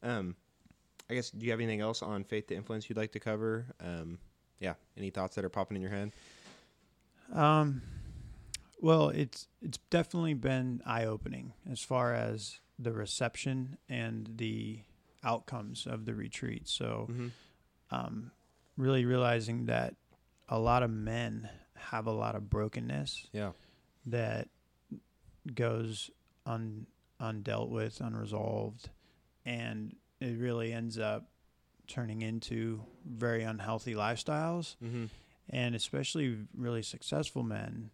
Um, 0.09 0.35
I 1.09 1.13
guess 1.13 1.29
do 1.29 1.45
you 1.45 1.51
have 1.51 1.59
anything 1.59 1.81
else 1.81 2.01
on 2.01 2.23
faith 2.23 2.47
to 2.47 2.55
influence 2.55 2.89
you'd 2.89 2.97
like 2.97 3.11
to 3.13 3.19
cover? 3.19 3.67
Um, 3.79 4.19
yeah, 4.59 4.73
any 4.97 5.09
thoughts 5.09 5.35
that 5.35 5.45
are 5.45 5.49
popping 5.49 5.75
in 5.75 5.81
your 5.81 5.91
head? 5.91 6.11
Um, 7.33 7.81
well, 8.85 9.09
it's 9.09 9.47
it's 9.61 9.79
definitely 9.89 10.35
been 10.35 10.81
eye 10.85 11.05
opening 11.05 11.53
as 11.71 11.79
far 11.81 12.13
as 12.13 12.59
the 12.77 12.91
reception 12.93 13.77
and 13.89 14.29
the 14.37 14.79
outcomes 15.23 15.87
of 15.87 16.05
the 16.05 16.13
retreat. 16.13 16.67
So, 16.67 17.07
Mm-hmm. 17.09 17.27
um, 17.97 18.31
really 18.77 19.05
realizing 19.05 19.65
that 19.65 19.95
a 20.49 20.59
lot 20.59 20.83
of 20.83 20.91
men 20.91 21.49
have 21.91 22.05
a 22.07 22.11
lot 22.11 22.35
of 22.35 22.49
brokenness 22.49 23.27
Yeah. 23.31 23.51
that 24.05 24.49
goes 25.53 26.11
un 26.45 26.85
undealt 27.19 27.69
with, 27.69 28.01
unresolved, 28.01 28.89
and 29.45 29.95
it 30.19 30.37
really 30.37 30.73
ends 30.73 30.99
up 30.99 31.29
turning 31.87 32.21
into 32.21 32.83
very 33.05 33.43
unhealthy 33.43 33.93
lifestyles 33.95 34.75
Mm-hmm. 34.83 35.05
and 35.49 35.75
especially 35.75 36.37
really 36.55 36.81
successful 36.83 37.41
men 37.43 37.89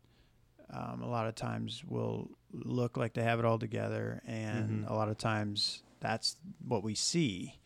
um, 0.72 1.02
a 1.02 1.08
lot 1.10 1.28
of 1.28 1.36
times 1.36 1.84
will 1.86 2.30
look 2.54 2.98
like 2.98 3.14
they 3.14 3.24
have 3.24 3.40
it 3.40 3.46
all 3.46 3.60
together 3.60 4.22
and 4.26 4.86
Mhm. 4.86 4.90
a 4.90 4.94
lot 4.94 5.10
of 5.10 5.18
times 5.18 5.84
that's 6.00 6.38
what 6.66 6.84
we 6.84 6.96
see 6.96 7.60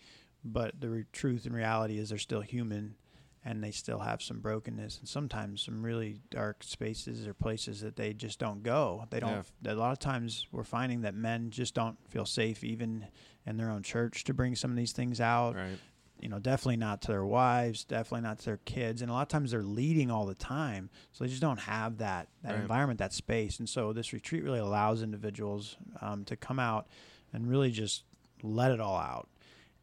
but 0.43 0.79
the 0.79 0.89
re- 0.89 1.05
truth 1.11 1.45
and 1.45 1.55
reality 1.55 1.97
is 1.97 2.09
they're 2.09 2.17
still 2.17 2.41
human 2.41 2.95
and 3.43 3.63
they 3.63 3.71
still 3.71 3.99
have 3.99 4.21
some 4.21 4.39
brokenness 4.39 4.99
and 4.99 5.07
sometimes 5.07 5.61
some 5.61 5.83
really 5.83 6.19
dark 6.29 6.63
spaces 6.63 7.25
or 7.27 7.33
places 7.33 7.81
that 7.81 7.95
they 7.95 8.13
just 8.13 8.37
don't 8.39 8.61
go 8.63 9.05
they 9.09 9.19
don't 9.19 9.45
a 9.65 9.73
lot 9.75 9.91
of 9.91 9.99
times 9.99 10.47
we're 10.51 10.63
finding 10.63 11.01
that 11.01 11.13
men 11.15 11.49
just 11.49 11.73
don't 11.73 11.97
feel 12.09 12.25
safe 12.25 12.63
even 12.63 13.07
in 13.45 13.57
their 13.57 13.69
own 13.71 13.81
church 13.83 14.23
to 14.23 14.33
bring 14.33 14.55
some 14.55 14.69
of 14.71 14.77
these 14.77 14.91
things 14.93 15.19
out 15.21 15.55
Right. 15.55 15.79
You 16.19 16.30
know, 16.30 16.39
definitely 16.39 16.78
not 16.78 17.01
to 17.04 17.08
their 17.10 17.25
wives, 17.25 17.84
definitely 17.84 18.21
not 18.28 18.39
to 18.39 18.45
their 18.45 18.60
kids, 18.65 19.01
and 19.01 19.12
a 19.12 19.13
lot 19.13 19.23
of 19.23 19.28
times 19.28 19.51
they're 19.51 19.62
leading 19.63 20.10
all 20.10 20.25
the 20.25 20.36
time, 20.36 20.89
so 21.12 21.23
they 21.23 21.30
just 21.30 21.41
don't 21.41 21.60
have 21.60 21.97
that 21.99 22.30
that 22.43 22.54
Right. 22.54 22.62
environment, 22.62 22.99
that 22.99 23.13
space, 23.13 23.60
and 23.60 23.67
so 23.69 23.93
this 23.93 24.13
retreat 24.13 24.43
really 24.43 24.60
allows 24.60 25.01
individuals 25.04 25.78
um, 26.01 26.23
to 26.25 26.36
come 26.36 26.60
out 26.60 26.88
and 27.34 27.47
really 27.47 27.71
just 27.71 28.04
let 28.43 28.71
it 28.71 28.80
all 28.80 28.97
out 28.97 29.28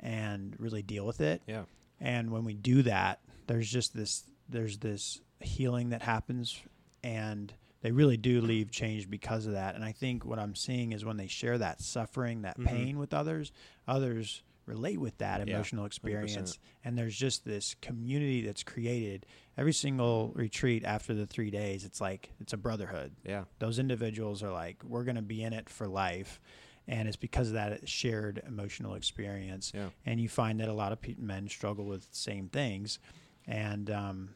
and 0.00 0.56
really 0.58 0.82
deal 0.82 1.06
with 1.06 1.20
it. 1.20 1.42
Yeah. 1.46 1.64
And 2.00 2.30
when 2.30 2.44
we 2.44 2.54
do 2.54 2.82
that, 2.82 3.20
there's 3.46 3.70
just 3.70 3.94
this 3.94 4.24
there's 4.48 4.78
this 4.78 5.20
healing 5.40 5.90
that 5.90 6.02
happens 6.02 6.60
and 7.02 7.52
they 7.80 7.90
really 7.90 8.16
do 8.16 8.40
leave 8.40 8.70
changed 8.70 9.10
because 9.10 9.46
of 9.46 9.52
that. 9.54 9.74
And 9.74 9.84
I 9.84 9.90
think 9.92 10.24
what 10.24 10.38
I'm 10.38 10.54
seeing 10.54 10.92
is 10.92 11.04
when 11.04 11.16
they 11.16 11.26
share 11.26 11.58
that 11.58 11.80
suffering, 11.80 12.42
that 12.42 12.58
Mhm. 12.58 12.64
pain 12.66 12.98
with 12.98 13.12
others, 13.14 13.50
others 13.88 14.42
relate 14.66 14.98
with 15.00 15.18
that 15.18 15.46
Yeah, 15.46 15.54
emotional 15.54 15.84
experience. 15.86 16.32
100%. 16.56 16.58
and 16.84 16.96
there's 16.98 17.16
just 17.16 17.44
this 17.44 17.74
community 17.82 18.42
that's 18.42 18.62
created. 18.62 19.26
Every 19.58 19.72
single 19.72 20.32
retreat 20.34 20.84
after 20.84 21.14
the 21.14 21.26
3 21.26 21.50
days 21.50 21.84
it's 21.84 22.00
like 22.00 22.30
it's 22.40 22.52
a 22.52 22.56
brotherhood. 22.56 23.12
Yeah. 23.24 23.44
those 23.58 23.78
individuals 23.78 24.42
are 24.42 24.52
like 24.52 24.82
we're 24.84 25.04
going 25.04 25.16
to 25.16 25.22
be 25.22 25.42
in 25.42 25.52
it 25.52 25.68
for 25.68 25.88
life. 25.88 26.40
And 26.88 27.06
it's 27.06 27.16
because 27.16 27.48
of 27.48 27.54
that 27.54 27.88
shared 27.88 28.42
emotional 28.46 28.94
experience. 28.94 29.72
Yeah. 29.74 29.90
and 30.06 30.20
you 30.20 30.28
find 30.28 30.60
that 30.60 30.68
a 30.68 30.72
lot 30.74 30.92
of 30.92 31.00
pe- 31.00 31.14
men 31.18 31.48
struggle 31.48 31.84
with 31.86 32.08
the 32.10 32.16
same 32.16 32.48
things. 32.48 32.98
And 33.46 33.90
um, 33.90 34.30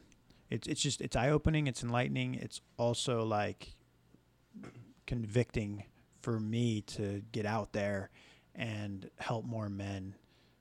it's 0.49 0.67
it's 0.67 0.81
just 0.81 1.01
it's 1.01 1.15
eye 1.15 1.29
opening 1.29 1.67
it's 1.67 1.83
enlightening. 1.83 2.35
It's 2.35 2.61
also 2.77 3.23
like 3.25 3.75
convicting 5.05 5.83
for 6.21 6.39
me 6.39 6.81
to 6.81 7.21
get 7.31 7.45
out 7.45 7.71
there 7.73 8.09
and 8.57 9.09
help 9.19 9.45
more 9.45 9.69
men 9.69 10.15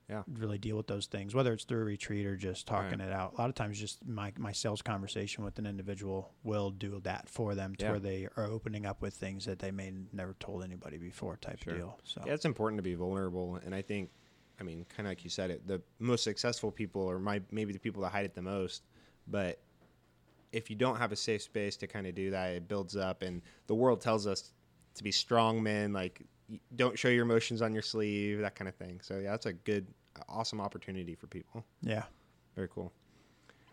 Yeah. 0.09 0.23
really 0.29 0.59
deal 0.59 0.77
with 0.77 0.87
those 0.87 1.07
things 1.07 1.35
whether 1.35 1.53
it's 1.53 1.65
through 1.65 1.81
a 1.81 1.85
retreat 1.85 2.27
or 2.27 2.37
just 2.37 2.67
talking 2.67 2.99
Right. 3.01 3.09
it 3.09 3.13
out 3.13 3.33
a 3.33 3.41
lot 3.41 3.49
of 3.49 3.55
times 3.57 3.81
just 3.81 4.07
my, 4.07 4.33
my 4.39 4.53
sales 4.53 4.81
conversation 4.83 5.43
with 5.43 5.59
an 5.59 5.67
individual 5.67 6.33
will 6.45 6.71
do 6.71 7.01
that 7.01 7.29
for 7.29 7.55
them 7.57 7.75
to 7.77 7.85
Yeah. 7.87 7.91
where 7.93 8.01
they 8.01 8.29
are 8.37 8.45
opening 8.45 8.87
up 8.87 9.03
with 9.03 9.15
things 9.15 9.47
that 9.47 9.59
they 9.59 9.71
may 9.73 9.93
never 10.13 10.35
told 10.39 10.63
anybody 10.63 10.99
before 10.99 11.37
type 11.39 11.59
Sure. 11.65 11.73
of 11.73 11.79
deal 11.79 11.99
so 12.05 12.23
Yeah, 12.27 12.35
it's 12.35 12.45
important 12.45 12.79
to 12.79 12.83
be 12.85 12.95
vulnerable, 12.95 13.57
and 13.65 13.75
I 13.75 13.83
think, 13.83 14.11
I 14.61 14.63
mean, 14.63 14.85
kind 14.89 15.07
of 15.07 15.11
like 15.11 15.25
you 15.25 15.31
said 15.31 15.51
it, 15.51 15.67
the 15.67 15.83
most 15.99 16.23
successful 16.23 16.71
people 16.71 17.11
are 17.11 17.19
my 17.19 17.41
maybe 17.51 17.73
the 17.73 17.79
people 17.81 18.03
that 18.03 18.11
hide 18.11 18.25
it 18.27 18.35
the 18.35 18.43
most. 18.43 18.85
But 19.27 19.61
if 20.53 20.71
you 20.71 20.77
don't 20.77 20.97
have 20.97 21.11
a 21.13 21.17
safe 21.17 21.43
space 21.43 21.77
to 21.79 21.87
kind 21.87 22.07
of 22.07 22.15
do 22.15 22.31
that, 22.31 22.53
it 22.53 22.69
builds 22.69 22.97
up, 22.97 23.23
and 23.23 23.43
the 23.67 23.75
world 23.75 24.01
tells 24.01 24.27
us 24.27 24.53
to 24.95 25.03
be 25.03 25.11
strong 25.11 25.63
men, 25.63 25.93
like 25.93 26.23
don't 26.75 26.99
show 26.99 27.09
your 27.09 27.23
emotions 27.25 27.63
on 27.63 27.73
your 27.73 27.83
sleeve, 27.83 28.41
that 28.41 28.55
kind 28.55 28.69
of 28.69 28.75
thing. 28.75 29.01
So 29.03 29.19
yeah, 29.19 29.31
that's 29.33 29.47
a 29.47 29.53
good, 29.53 29.87
awesome 30.29 30.61
opportunity 30.61 31.15
for 31.15 31.27
people. 31.27 31.65
yeah 31.83 32.05
Very 32.55 32.69
cool. 32.69 32.93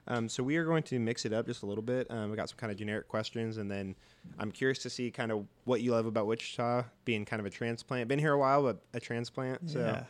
Um, 0.08 0.28
so 0.28 0.44
we 0.44 0.58
are 0.58 0.66
going 0.66 0.84
to 0.84 1.00
mix 1.00 1.24
it 1.26 1.32
up 1.32 1.46
just 1.46 1.64
a 1.64 1.66
little 1.66 1.82
bit. 1.84 2.08
Um, 2.10 2.30
we 2.30 2.36
got 2.36 2.50
some 2.50 2.58
kind 2.58 2.72
of 2.72 2.78
generic 2.78 3.08
questions, 3.08 3.56
and 3.58 3.72
then 3.72 3.96
I'm 4.38 4.52
curious 4.52 4.80
to 4.80 4.90
see 4.90 5.10
kind 5.12 5.32
of 5.32 5.46
what 5.64 5.80
you 5.82 5.92
love 5.92 6.06
about 6.08 6.28
Wichita, 6.28 6.84
being 7.06 7.24
kind 7.24 7.40
of 7.40 7.46
a 7.46 7.50
transplant. 7.50 8.10
Been 8.10 8.20
here 8.20 8.34
a 8.34 8.38
while, 8.38 8.64
but 8.64 8.84
a 8.94 9.00
transplant. 9.00 9.70
So, 9.70 9.80
Yeah. 9.80 10.04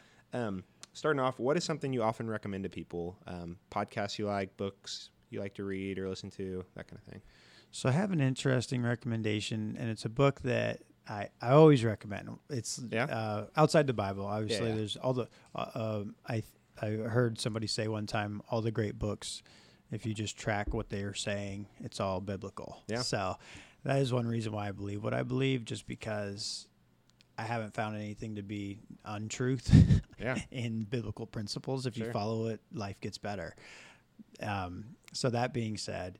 um, 0.47 0.63
starting 0.93 1.19
off, 1.19 1.37
what 1.37 1.57
is 1.57 1.63
something 1.63 1.93
you 1.93 2.01
often 2.01 2.27
recommend 2.27 2.63
to 2.63 2.69
people? 2.71 3.17
Um, 3.27 3.57
podcasts 3.69 4.17
you 4.17 4.25
like, 4.25 4.57
books 4.57 5.11
you 5.29 5.39
like 5.39 5.53
to 5.55 5.63
read 5.63 5.99
or 5.99 6.09
listen 6.09 6.31
to, 6.31 6.65
that 6.73 6.87
kind 6.87 6.97
of 6.99 7.03
thing. 7.13 7.21
So 7.69 7.87
I 7.89 7.91
have 7.91 8.11
an 8.11 8.19
interesting 8.21 8.81
recommendation, 8.81 9.75
and 9.79 9.91
it's 9.91 10.05
a 10.05 10.09
book 10.09 10.41
that 10.41 10.81
I, 11.07 11.29
I 11.41 11.49
always 11.51 11.83
recommend. 11.83 12.29
It's 12.49 12.79
Yeah? 12.89 13.05
uh, 13.05 13.45
outside 13.57 13.87
the 13.87 13.93
Bible. 13.93 14.25
Obviously, 14.25 14.69
yeah. 14.69 14.75
there's 14.75 14.95
all 14.97 15.13
the. 15.13 15.27
Uh, 15.53 15.65
um, 15.75 16.15
I 16.27 16.43
I 16.81 16.87
heard 16.91 17.39
somebody 17.39 17.67
say 17.67 17.87
one 17.87 18.07
time, 18.07 18.41
all 18.49 18.61
the 18.61 18.71
great 18.71 18.97
books, 18.97 19.43
if 19.91 20.05
you 20.05 20.13
just 20.13 20.37
track 20.37 20.73
what 20.73 20.89
they 20.89 21.03
are 21.03 21.13
saying, 21.13 21.67
it's 21.81 21.99
all 21.99 22.19
biblical. 22.21 22.81
Yeah. 22.87 23.01
So 23.01 23.37
that 23.83 23.99
is 23.99 24.11
one 24.11 24.27
reason 24.27 24.53
why 24.53 24.69
I 24.69 24.71
believe 24.71 25.03
what 25.03 25.13
I 25.13 25.23
believe, 25.23 25.65
just 25.65 25.85
because 25.87 26.67
I 27.37 27.43
haven't 27.43 27.73
found 27.75 27.95
anything 27.97 28.35
to 28.35 28.41
be 28.43 28.79
untruth 29.05 29.71
Yeah. 30.19 30.37
in 30.51 30.83
biblical 30.83 31.27
principles. 31.27 31.85
If 31.85 31.95
Sure. 31.95 32.07
you 32.07 32.13
follow 32.13 32.47
it, 32.47 32.59
life 32.73 32.99
gets 33.01 33.17
better. 33.17 33.55
Um, 34.41 34.85
so 35.13 35.29
that 35.29 35.53
being 35.53 35.77
said, 35.77 36.17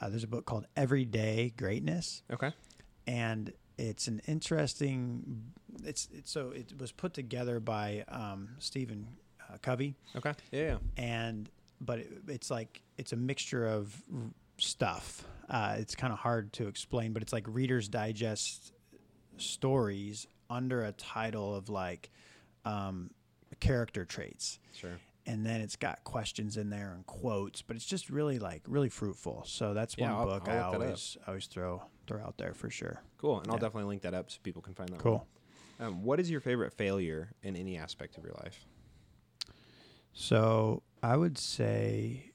uh, 0.00 0.08
there's 0.10 0.24
a 0.24 0.28
book 0.28 0.46
called 0.46 0.66
Everyday 0.76 1.52
Greatness, 1.56 2.22
Okay. 2.30 2.52
and 3.06 3.52
it's 3.78 4.08
an 4.08 4.20
interesting. 4.26 5.44
It's, 5.84 6.08
it's 6.12 6.30
so 6.30 6.50
it 6.50 6.72
was 6.78 6.92
put 6.92 7.14
together 7.14 7.60
by 7.60 8.04
um, 8.08 8.48
Stephen 8.58 9.06
uh, 9.48 9.56
Covey, 9.62 9.94
Okay. 10.16 10.32
Yeah. 10.50 10.60
yeah. 10.62 10.76
and 10.96 11.48
but 11.80 12.00
it, 12.00 12.10
it's 12.28 12.50
like 12.50 12.82
it's 12.96 13.12
a 13.12 13.16
mixture 13.16 13.66
of 13.66 13.94
r- 14.12 14.20
stuff. 14.58 15.24
Uh, 15.48 15.76
it's 15.78 15.94
kind 15.94 16.12
of 16.12 16.18
hard 16.18 16.52
to 16.54 16.66
explain, 16.68 17.12
but 17.12 17.22
it's 17.22 17.32
like 17.32 17.44
Reader's 17.48 17.88
Digest 17.88 18.72
stories 19.36 20.26
under 20.50 20.84
a 20.84 20.92
title 20.92 21.54
of 21.54 21.68
like 21.68 22.10
um, 22.64 23.10
character 23.60 24.04
traits 24.04 24.58
Sure. 24.72 24.98
and 25.26 25.44
then 25.46 25.60
it's 25.60 25.76
got 25.76 26.02
questions 26.04 26.56
in 26.56 26.70
there 26.70 26.92
and 26.94 27.06
quotes, 27.06 27.62
but 27.62 27.76
it's 27.76 27.86
just 27.86 28.10
really 28.10 28.38
like 28.38 28.62
really 28.66 28.88
fruitful. 28.88 29.44
So 29.46 29.74
that's 29.74 29.94
Yeah, 29.96 30.10
one 30.12 30.20
I'll- 30.20 30.26
book 30.40 30.48
I'll 30.48 30.56
I 30.56 30.74
always 30.74 31.16
always 31.26 31.46
throw 31.46 31.82
throw 32.08 32.20
out 32.20 32.38
there 32.38 32.54
for 32.54 32.70
sure. 32.70 33.02
Cool. 33.18 33.40
And 33.40 33.50
I'll 33.50 33.58
definitely 33.58 33.88
link 33.88 34.02
that 34.02 34.14
up 34.14 34.30
so 34.30 34.38
people 34.42 34.62
can 34.62 34.74
find 34.74 34.88
that. 34.88 34.98
Cool. 34.98 35.26
Um, 35.80 36.02
what 36.02 36.18
is 36.18 36.30
your 36.30 36.40
favorite 36.40 36.72
failure 36.72 37.32
in 37.42 37.54
any 37.54 37.76
aspect 37.76 38.16
of 38.16 38.24
your 38.24 38.34
life? 38.42 38.66
So 40.12 40.82
I 41.02 41.16
would 41.16 41.38
say 41.38 42.32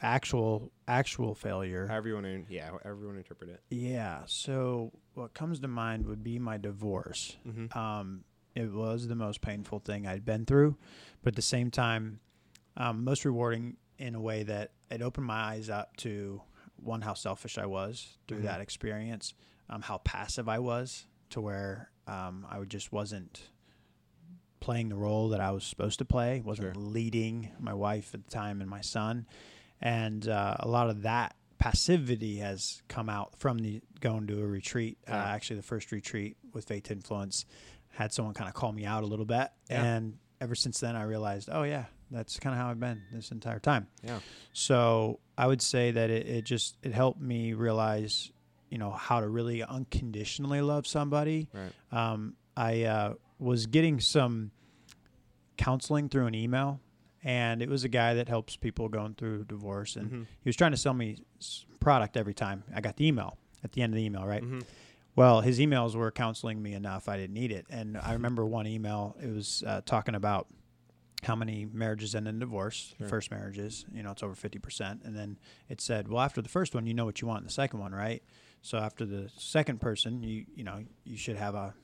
actual 0.00 0.72
actual 0.88 1.34
failure. 1.34 1.86
However 1.86 2.08
you 2.08 2.14
want 2.14 2.26
to, 2.26 2.44
yeah, 2.48 2.70
however 2.70 3.00
you 3.00 3.06
want 3.06 3.16
to 3.16 3.18
interpret 3.18 3.50
it. 3.50 3.62
Yeah. 3.68 4.20
So 4.26 4.92
what 5.14 5.34
comes 5.34 5.60
to 5.60 5.68
mind 5.68 6.06
would 6.06 6.24
be 6.24 6.38
my 6.38 6.56
divorce. 6.56 7.36
Mm-hmm. 7.46 7.76
Um, 7.78 8.24
it 8.54 8.72
was 8.72 9.06
the 9.06 9.14
most 9.14 9.40
painful 9.42 9.80
thing 9.80 10.06
I'd 10.06 10.24
been 10.24 10.46
through, 10.46 10.76
but 11.22 11.34
at 11.34 11.36
the 11.36 11.42
same 11.42 11.70
time, 11.70 12.20
um, 12.76 13.04
most 13.04 13.24
rewarding 13.24 13.76
in 13.98 14.14
a 14.14 14.20
way 14.20 14.42
that 14.42 14.72
it 14.90 15.02
opened 15.02 15.26
my 15.26 15.34
eyes 15.34 15.68
up 15.68 15.96
to 15.98 16.40
one 16.82 17.02
how 17.02 17.14
selfish 17.14 17.58
I 17.58 17.66
was 17.66 18.18
through 18.28 18.40
Mhm. 18.40 18.44
that 18.44 18.60
experience, 18.60 19.34
um, 19.68 19.82
how 19.82 19.98
passive 19.98 20.48
I 20.48 20.58
was 20.58 21.06
to 21.30 21.40
where 21.40 21.90
um, 22.06 22.44
I 22.50 22.60
just 22.64 22.90
wasn't 22.90 23.50
playing 24.58 24.88
the 24.88 24.96
role 24.96 25.28
that 25.30 25.40
I 25.40 25.52
was 25.52 25.64
supposed 25.64 25.98
to 26.00 26.04
play, 26.04 26.40
wasn't 26.40 26.74
Sure. 26.74 26.82
leading 26.82 27.52
my 27.58 27.72
wife 27.72 28.12
at 28.14 28.24
the 28.24 28.30
time 28.30 28.60
and 28.60 28.68
my 28.68 28.80
son, 28.80 29.26
and 29.80 30.26
uh, 30.28 30.56
a 30.60 30.68
lot 30.68 30.90
of 30.90 31.02
that 31.02 31.36
passivity 31.58 32.38
has 32.38 32.82
come 32.88 33.08
out 33.08 33.36
from 33.36 33.58
the 33.58 33.80
going 34.00 34.26
to 34.26 34.40
a 34.42 34.46
retreat. 34.46 34.98
Uh, 35.06 35.12
actually, 35.12 35.56
the 35.56 35.62
first 35.62 35.92
retreat 35.92 36.36
with 36.52 36.64
Faith 36.66 36.90
Influence 36.90 37.46
had 37.90 38.12
someone 38.12 38.34
kind 38.34 38.48
of 38.48 38.54
call 38.54 38.72
me 38.72 38.84
out 38.84 39.02
a 39.02 39.06
little 39.06 39.24
bit, 39.24 39.48
Yeah. 39.70 39.84
and 39.84 40.18
ever 40.40 40.54
since 40.54 40.80
then, 40.80 40.96
I 40.96 41.02
realized, 41.04 41.48
oh 41.50 41.62
yeah, 41.62 41.86
that's 42.10 42.38
kind 42.38 42.54
of 42.54 42.60
how 42.60 42.70
I've 42.70 42.80
been 42.80 43.02
this 43.12 43.30
entire 43.30 43.58
time. 43.58 43.86
Yeah. 44.02 44.20
So 44.52 45.20
I 45.38 45.46
would 45.46 45.62
say 45.62 45.90
that 45.92 46.10
it, 46.10 46.26
it 46.26 46.44
just 46.44 46.76
it 46.82 46.92
helped 46.92 47.20
me 47.20 47.52
realize, 47.54 48.32
you 48.70 48.78
know, 48.78 48.90
how 48.90 49.20
to 49.20 49.28
really 49.28 49.62
unconditionally 49.62 50.60
love 50.60 50.86
somebody. 50.86 51.48
Right. 51.52 51.72
Um, 51.92 52.34
I 52.56 52.82
uh, 52.84 53.14
was 53.38 53.66
getting 53.66 54.00
some 54.00 54.50
counseling 55.56 56.08
through 56.08 56.26
an 56.26 56.34
email, 56.34 56.80
and 57.22 57.62
it 57.62 57.68
was 57.68 57.84
a 57.84 57.88
guy 57.88 58.14
that 58.14 58.28
helps 58.28 58.56
people 58.56 58.88
going 58.88 59.14
through 59.14 59.44
divorce, 59.44 59.96
and 59.96 60.10
Mhm. 60.10 60.26
he 60.42 60.48
was 60.48 60.56
trying 60.56 60.70
to 60.72 60.76
sell 60.76 60.94
me 60.94 61.18
product 61.80 62.16
every 62.16 62.34
time 62.34 62.64
I 62.74 62.80
got 62.80 62.96
the 62.96 63.06
email 63.06 63.38
at 63.62 63.72
the 63.72 63.82
end 63.82 63.92
of 63.92 63.96
the 63.96 64.04
email, 64.04 64.26
right? 64.26 64.42
Mhm. 64.42 64.64
Well, 65.16 65.40
his 65.42 65.58
emails 65.58 65.94
were 65.94 66.10
counseling 66.10 66.62
me 66.62 66.72
enough. 66.72 67.08
I 67.08 67.16
didn't 67.16 67.34
need 67.34 67.52
it. 67.52 67.66
And 67.68 67.98
I 67.98 68.12
remember 68.14 68.46
one 68.46 68.66
email, 68.66 69.16
it 69.22 69.26
was 69.28 69.62
uh, 69.66 69.82
talking 69.84 70.14
about 70.14 70.46
how 71.22 71.36
many 71.36 71.66
marriages 71.66 72.14
end 72.14 72.26
in 72.28 72.38
divorce, 72.38 72.94
Sure. 72.98 73.08
first 73.08 73.30
marriages, 73.30 73.84
you 73.92 74.02
know, 74.02 74.10
it's 74.10 74.22
over 74.22 74.34
50%. 74.34 75.04
And 75.04 75.14
then 75.16 75.38
it 75.68 75.80
said, 75.80 76.08
well, 76.08 76.20
after 76.22 76.40
the 76.40 76.48
first 76.48 76.74
one, 76.74 76.86
you 76.86 76.94
know 76.94 77.04
what 77.04 77.20
you 77.20 77.28
want 77.28 77.40
in 77.40 77.46
the 77.46 77.52
second 77.52 77.78
one, 77.80 77.92
right? 77.92 78.22
So 78.62 78.78
after 78.78 79.04
the 79.04 79.30
second 79.36 79.80
person, 79.80 80.22
you, 80.22 80.46
you 80.54 80.64
know, 80.64 80.84
you 81.04 81.16
should 81.16 81.36
have 81.36 81.54
a 81.54 81.74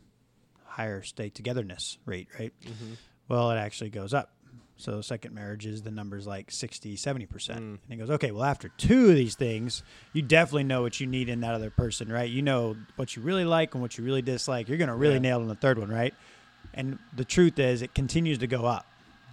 higher 0.65 1.03
stay 1.03 1.29
togetherness 1.31 1.99
rate, 2.07 2.29
right? 2.39 2.53
Mhm. 2.65 2.97
Well, 3.29 3.51
it 3.51 3.57
actually 3.57 3.91
goes 3.91 4.13
up. 4.15 4.33
So 4.79 5.01
second 5.01 5.35
marriages, 5.35 5.83
the 5.83 5.91
number's 5.91 6.27
like 6.27 6.51
60, 6.51 6.97
70%. 6.97 7.29
Mm. 7.29 7.59
And 7.59 7.79
he 7.89 7.97
goes, 7.97 8.11
okay, 8.11 8.31
well, 8.31 8.45
after 8.45 8.69
two 8.69 9.09
of 9.09 9.17
these 9.17 9.35
things, 9.35 9.83
you 10.13 10.21
definitely 10.21 10.65
know 10.65 10.83
what 10.83 11.01
you 11.01 11.07
need 11.07 11.31
in 11.31 11.41
that 11.41 11.55
other 11.55 11.71
person, 11.71 12.13
right? 12.13 12.31
You 12.31 12.43
know 12.43 12.77
what 12.97 13.17
you 13.17 13.23
really 13.23 13.47
like 13.47 13.75
and 13.75 13.81
what 13.81 13.97
you 13.97 14.05
really 14.05 14.21
dislike. 14.21 14.69
You're 14.69 14.77
going 14.77 14.89
to 14.89 14.95
really 14.95 15.15
Yeah. 15.15 15.21
nail 15.21 15.39
it 15.39 15.43
in 15.45 15.49
the 15.49 15.55
third 15.55 15.79
one, 15.79 15.89
right? 15.89 16.15
And 16.75 16.99
the 17.15 17.25
truth 17.25 17.59
is, 17.59 17.81
it 17.81 17.95
continues 17.95 18.37
to 18.39 18.47
go 18.47 18.67
up. 18.67 18.87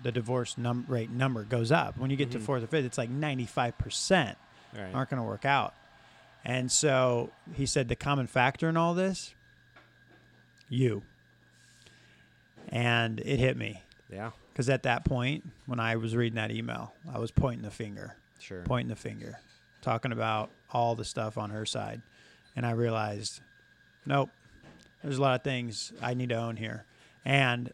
The 0.03 0.11
divorce 0.11 0.57
num- 0.57 0.85
rate 0.87 1.09
number 1.09 1.43
goes 1.43 1.71
up. 1.71 1.97
When 1.97 2.09
you 2.11 2.17
get 2.17 2.31
to 2.31 2.39
Mhm. 2.39 2.43
fourth 2.43 2.63
or 2.63 2.67
fifth, 2.67 2.85
it's 2.85 2.97
like 2.97 3.09
95% 3.09 4.37
All 4.75 4.81
right. 4.81 4.93
aren't 4.93 5.09
going 5.09 5.21
to 5.21 5.27
work 5.27 5.45
out. 5.45 5.73
And 6.45 6.71
so 6.71 7.31
he 7.53 7.65
said 7.65 7.87
the 7.87 7.95
common 7.95 8.27
factor 8.27 8.67
in 8.69 8.75
all 8.77 8.93
this, 8.93 9.33
you. 10.69 11.03
And 12.69 13.19
it 13.21 13.39
hit 13.39 13.57
me. 13.57 13.81
Yeah. 14.11 14.31
Because 14.51 14.69
at 14.69 14.83
that 14.83 15.05
point, 15.05 15.49
when 15.65 15.79
I 15.79 15.95
was 15.95 16.15
reading 16.15 16.35
that 16.35 16.51
email, 16.51 16.93
I 17.11 17.17
was 17.19 17.31
pointing 17.31 17.63
the 17.63 17.71
finger, 17.71 18.15
Sure. 18.39 18.63
pointing 18.63 18.89
the 18.89 18.95
finger, 18.95 19.39
talking 19.81 20.11
about 20.11 20.51
all 20.71 20.95
the 20.95 21.05
stuff 21.05 21.37
on 21.37 21.49
her 21.49 21.65
side. 21.65 22.01
And 22.55 22.65
I 22.65 22.71
realized, 22.71 23.41
nope, 24.05 24.29
there's 25.01 25.17
a 25.17 25.21
lot 25.21 25.35
of 25.35 25.43
things 25.43 25.91
I 26.01 26.13
need 26.13 26.29
to 26.29 26.35
own 26.35 26.57
here. 26.57 26.85
And 27.25 27.71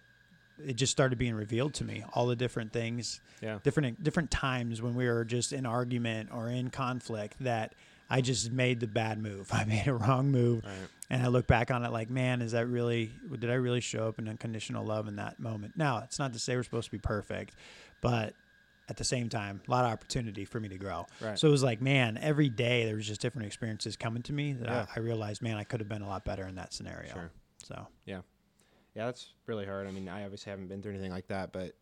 it 0.66 0.76
just 0.76 0.92
started 0.92 1.18
being 1.18 1.36
revealed 1.36 1.74
to 1.76 1.84
me 1.84 2.04
all 2.14 2.28
the 2.28 2.36
different 2.36 2.74
things 2.74 3.22
Yeah. 3.42 3.60
different 3.64 4.04
different 4.04 4.30
times 4.32 4.82
when 4.82 4.96
we 4.96 5.08
were 5.08 5.24
just 5.26 5.54
in 5.54 5.66
argument 5.66 6.30
or 6.34 6.50
in 6.50 6.70
conflict 6.70 7.36
that 7.42 7.74
I 8.10 8.22
just 8.22 8.52
made 8.52 8.80
the 8.80 8.88
bad 8.88 9.22
move. 9.22 9.50
I 9.54 9.66
made 9.66 9.88
a 9.88 9.94
wrong 9.94 10.32
move. 10.32 10.66
Right. 10.66 10.74
And 11.12 11.22
I 11.24 11.28
look 11.28 11.46
back 11.48 11.70
on 11.72 11.84
it 11.86 11.92
like, 11.92 12.10
man, 12.10 12.42
is 12.42 12.52
that 12.54 12.68
really, 12.68 13.12
did 13.40 13.50
I 13.50 13.56
really 13.56 13.82
show 13.82 14.08
up 14.08 14.20
in 14.20 14.28
unconditional 14.28 14.84
love 14.86 15.08
in 15.08 15.16
that 15.18 15.40
moment? 15.40 15.74
Now, 15.78 16.00
it's 16.00 16.18
not 16.20 16.34
to 16.34 16.40
say 16.40 16.56
we're 16.56 16.64
supposed 16.64 16.86
to 16.86 16.92
be 16.92 16.98
perfect, 17.00 17.56
but 18.02 18.34
at 18.90 18.98
the 18.98 19.04
same 19.04 19.30
time, 19.30 19.62
a 19.68 19.72
lot 19.72 19.86
of 19.86 19.92
opportunity 19.92 20.44
for 20.46 20.60
me 20.60 20.68
to 20.70 20.78
grow. 20.78 21.06
Right. 21.22 21.38
So 21.38 21.48
it 21.48 21.52
was 21.52 21.62
like, 21.64 21.82
man, 21.82 22.18
every 22.20 22.50
day 22.50 22.86
there 22.86 22.96
was 22.96 23.06
just 23.08 23.22
different 23.22 23.46
experiences 23.48 23.96
coming 23.96 24.24
to 24.24 24.34
me 24.34 24.54
that 24.54 24.68
Yeah. 24.68 24.86
I, 24.96 25.00
I 25.00 25.04
realized, 25.04 25.42
man, 25.44 25.58
I 25.58 25.64
could 25.64 25.80
have 25.80 25.90
been 25.90 26.02
a 26.02 26.08
lot 26.08 26.26
better 26.26 26.48
in 26.48 26.56
that 26.56 26.74
scenario. 26.74 27.14
Sure. 27.14 27.32
So, 27.64 27.88
Yeah, 28.06 28.22
that's 28.96 29.34
really 29.46 29.66
hard. 29.66 29.88
I 29.88 29.92
mean, 29.92 30.08
I 30.10 30.24
obviously 30.24 30.50
haven't 30.50 30.68
been 30.68 30.82
through 30.82 30.94
anything 30.94 31.12
like 31.12 31.28
that, 31.28 31.52
but 31.52 31.74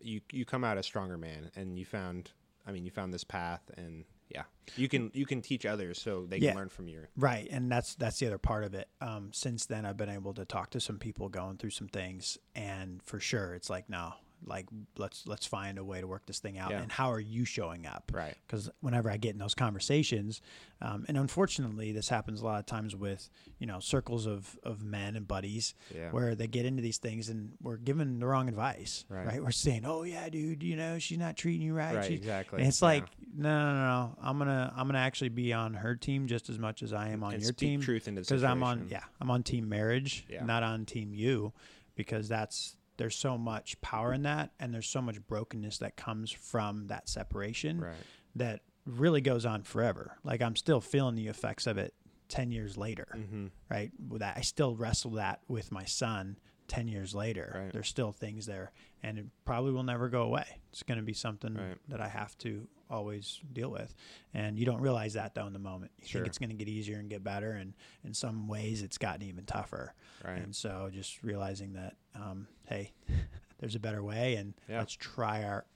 you 0.00 0.20
you 0.32 0.44
come 0.44 0.64
out 0.64 0.78
a 0.78 0.82
stronger 0.82 1.18
man, 1.18 1.50
and 1.56 1.78
you 1.78 1.84
found. 1.84 2.32
I 2.66 2.72
mean, 2.72 2.84
you 2.84 2.90
found 2.90 3.12
this 3.12 3.24
path, 3.24 3.62
and 3.76 4.04
yeah, 4.28 4.42
you 4.76 4.88
can 4.88 5.10
you 5.14 5.26
can 5.26 5.40
teach 5.42 5.64
others 5.66 6.00
so 6.00 6.26
they 6.26 6.36
Yeah. 6.38 6.50
can 6.50 6.58
learn 6.58 6.68
from 6.68 6.88
you. 6.88 7.06
Right, 7.16 7.48
and 7.50 7.70
that's 7.72 7.94
that's 7.94 8.18
the 8.18 8.26
other 8.26 8.38
part 8.38 8.64
of 8.64 8.74
it. 8.74 8.88
Um, 9.00 9.30
since 9.32 9.66
then, 9.66 9.84
I've 9.86 9.96
been 9.96 10.08
able 10.10 10.34
to 10.34 10.44
talk 10.44 10.70
to 10.70 10.80
some 10.80 10.98
people 10.98 11.28
going 11.28 11.56
through 11.56 11.70
some 11.70 11.88
things, 11.88 12.38
and 12.54 13.02
for 13.02 13.18
sure, 13.20 13.54
it's 13.54 13.70
like 13.70 13.88
no, 13.88 14.14
like 14.44 14.66
let's 14.96 15.26
let's 15.26 15.46
find 15.46 15.78
a 15.78 15.84
way 15.84 16.00
to 16.00 16.06
work 16.06 16.26
this 16.26 16.38
thing 16.38 16.58
out. 16.58 16.70
Yeah. 16.70 16.80
And 16.82 16.90
how 16.90 17.12
are 17.12 17.20
you 17.20 17.44
showing 17.44 17.86
up? 17.86 18.10
Right. 18.14 18.34
Because 18.46 18.70
whenever 18.80 19.10
I 19.10 19.16
get 19.16 19.32
in 19.32 19.38
those 19.38 19.54
conversations, 19.54 20.40
um, 20.80 21.04
and 21.08 21.16
unfortunately, 21.18 21.92
this 21.92 22.08
happens 22.08 22.40
a 22.40 22.44
lot 22.44 22.58
of 22.60 22.66
times 22.66 22.96
with 22.96 23.28
you 23.58 23.66
know 23.66 23.80
circles 23.80 24.26
of 24.26 24.58
of 24.62 24.82
men 24.82 25.16
and 25.16 25.26
buddies, 25.28 25.74
Yeah. 25.94 26.10
where 26.10 26.34
they 26.34 26.46
get 26.46 26.64
into 26.64 26.82
these 26.82 26.98
things 26.98 27.28
and 27.28 27.52
we're 27.62 27.76
given 27.76 28.18
the 28.18 28.26
wrong 28.26 28.48
advice. 28.48 29.04
Right. 29.08 29.42
We're 29.42 29.50
saying, 29.50 29.84
oh 29.84 30.02
yeah, 30.04 30.28
dude, 30.28 30.62
you 30.62 30.76
know 30.76 30.98
she's 30.98 31.18
not 31.18 31.36
treating 31.36 31.62
you 31.66 31.74
right. 31.74 31.94
Right. 31.96 32.04
She's, 32.06 32.18
Exactly. 32.18 32.58
and 32.60 32.68
it's 32.68 32.80
Yeah. 32.80 32.88
like, 32.88 33.04
no, 33.36 33.48
no, 33.48 33.74
no, 33.74 33.80
no. 33.86 34.16
I'm 34.22 34.38
gonna, 34.38 34.72
I'm 34.76 34.86
gonna 34.86 34.98
actually 34.98 35.28
be 35.30 35.52
on 35.52 35.74
her 35.74 35.94
team 35.94 36.26
just 36.26 36.48
as 36.48 36.58
much 36.58 36.82
as 36.82 36.92
I 36.92 37.08
am 37.10 37.22
on 37.22 37.34
and 37.34 37.42
your 37.42 37.52
team, 37.52 37.80
truth 37.80 38.08
into 38.08 38.22
because 38.22 38.42
I'm 38.44 38.62
on, 38.62 38.88
yeah, 38.90 39.04
I'm 39.20 39.30
on 39.30 39.42
team 39.42 39.68
marriage, 39.68 40.26
not 40.42 40.62
on 40.62 40.84
team 40.86 41.14
you, 41.14 41.52
because 41.94 42.28
that's 42.28 42.76
there's 43.00 43.16
so 43.16 43.38
much 43.38 43.80
power 43.80 44.12
in 44.12 44.22
that, 44.22 44.50
and 44.60 44.72
there's 44.74 44.86
so 44.88 45.00
much 45.00 45.16
brokenness 45.26 45.78
that 45.78 45.96
comes 45.96 46.30
from 46.30 46.86
that 46.88 47.08
separation 47.08 47.80
Right. 47.80 47.94
that 48.36 48.60
really 48.84 49.22
goes 49.22 49.46
on 49.46 49.62
forever. 49.62 50.18
Like 50.22 50.42
I'm 50.42 50.54
still 50.54 50.80
feeling 50.82 51.14
the 51.14 51.28
effects 51.28 51.66
of 51.66 51.78
it 51.78 51.94
ten 52.28 52.50
years 52.52 52.76
later, 52.76 53.08
Mm-hmm. 53.16 53.46
right? 53.70 53.90
With 54.08 54.20
that, 54.20 54.36
I 54.36 54.42
still 54.42 54.76
wrestle 54.76 55.12
that 55.12 55.40
with 55.48 55.72
my 55.72 55.84
son. 55.84 56.36
10 56.70 56.86
years 56.88 57.14
later 57.14 57.52
Right. 57.54 57.72
there's 57.72 57.88
still 57.88 58.12
things 58.12 58.46
there 58.46 58.70
and 59.02 59.18
it 59.18 59.26
probably 59.44 59.72
will 59.72 59.82
never 59.82 60.08
go 60.08 60.22
away 60.22 60.44
it's 60.70 60.82
going 60.84 60.98
to 60.98 61.04
be 61.04 61.12
something 61.12 61.54
Right. 61.54 61.76
that 61.88 62.00
i 62.00 62.06
have 62.08 62.38
to 62.38 62.68
always 62.88 63.40
deal 63.52 63.70
with 63.70 63.92
and 64.34 64.56
you 64.58 64.64
don't 64.64 64.80
realize 64.80 65.14
that 65.14 65.34
though 65.34 65.46
in 65.48 65.52
the 65.52 65.58
moment 65.58 65.90
you 66.00 66.06
Sure. 66.06 66.20
think 66.20 66.28
it's 66.28 66.38
going 66.38 66.50
to 66.50 66.54
get 66.56 66.68
easier 66.68 66.98
and 67.00 67.10
get 67.10 67.24
better 67.24 67.50
and 67.52 67.74
in 68.04 68.14
some 68.14 68.46
ways 68.46 68.82
it's 68.82 68.98
gotten 68.98 69.22
even 69.26 69.44
tougher 69.46 69.94
Right. 70.24 70.38
and 70.38 70.54
so 70.54 70.90
just 70.92 71.22
realizing 71.24 71.72
that 71.74 71.96
um, 72.14 72.46
hey 72.68 72.92
there's 73.58 73.74
a 73.74 73.80
better 73.80 74.02
way 74.02 74.36
and 74.36 74.54
Yeah. 74.68 74.78
let's 74.78 74.94
try 74.94 75.42
our 75.44 75.66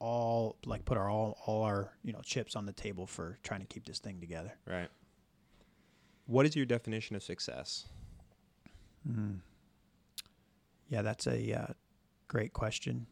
all 0.00 0.56
like 0.64 0.84
put 0.86 0.96
our 0.96 1.10
all 1.10 1.38
all 1.44 1.62
our 1.64 1.92
you 2.02 2.12
know 2.14 2.20
chips 2.22 2.56
on 2.56 2.64
the 2.66 2.72
table 2.72 3.06
for 3.06 3.38
trying 3.42 3.60
to 3.60 3.66
keep 3.66 3.84
this 3.84 3.98
thing 3.98 4.18
together 4.20 4.52
Right. 4.66 4.88
What 6.26 6.46
is 6.46 6.54
your 6.56 6.66
definition 6.66 7.16
of 7.16 7.22
success? 7.22 7.86
Mm. 9.08 9.40
Yeah, 10.88 11.02
that's 11.02 11.26
a 11.26 11.52
uh, 11.52 11.72
great 12.28 12.52
question. 12.52 13.06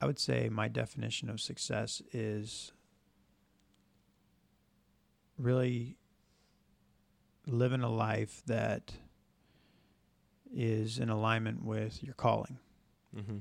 I 0.00 0.06
would 0.06 0.18
say 0.18 0.48
my 0.48 0.68
definition 0.68 1.28
of 1.28 1.40
success 1.40 2.02
is 2.12 2.72
really 5.38 5.96
living 7.46 7.82
a 7.82 7.90
life 7.90 8.42
that 8.46 8.92
is 10.52 10.98
in 10.98 11.10
alignment 11.10 11.64
with 11.64 12.02
your 12.02 12.14
calling. 12.14 12.58
Mm-hmm. 13.16 13.38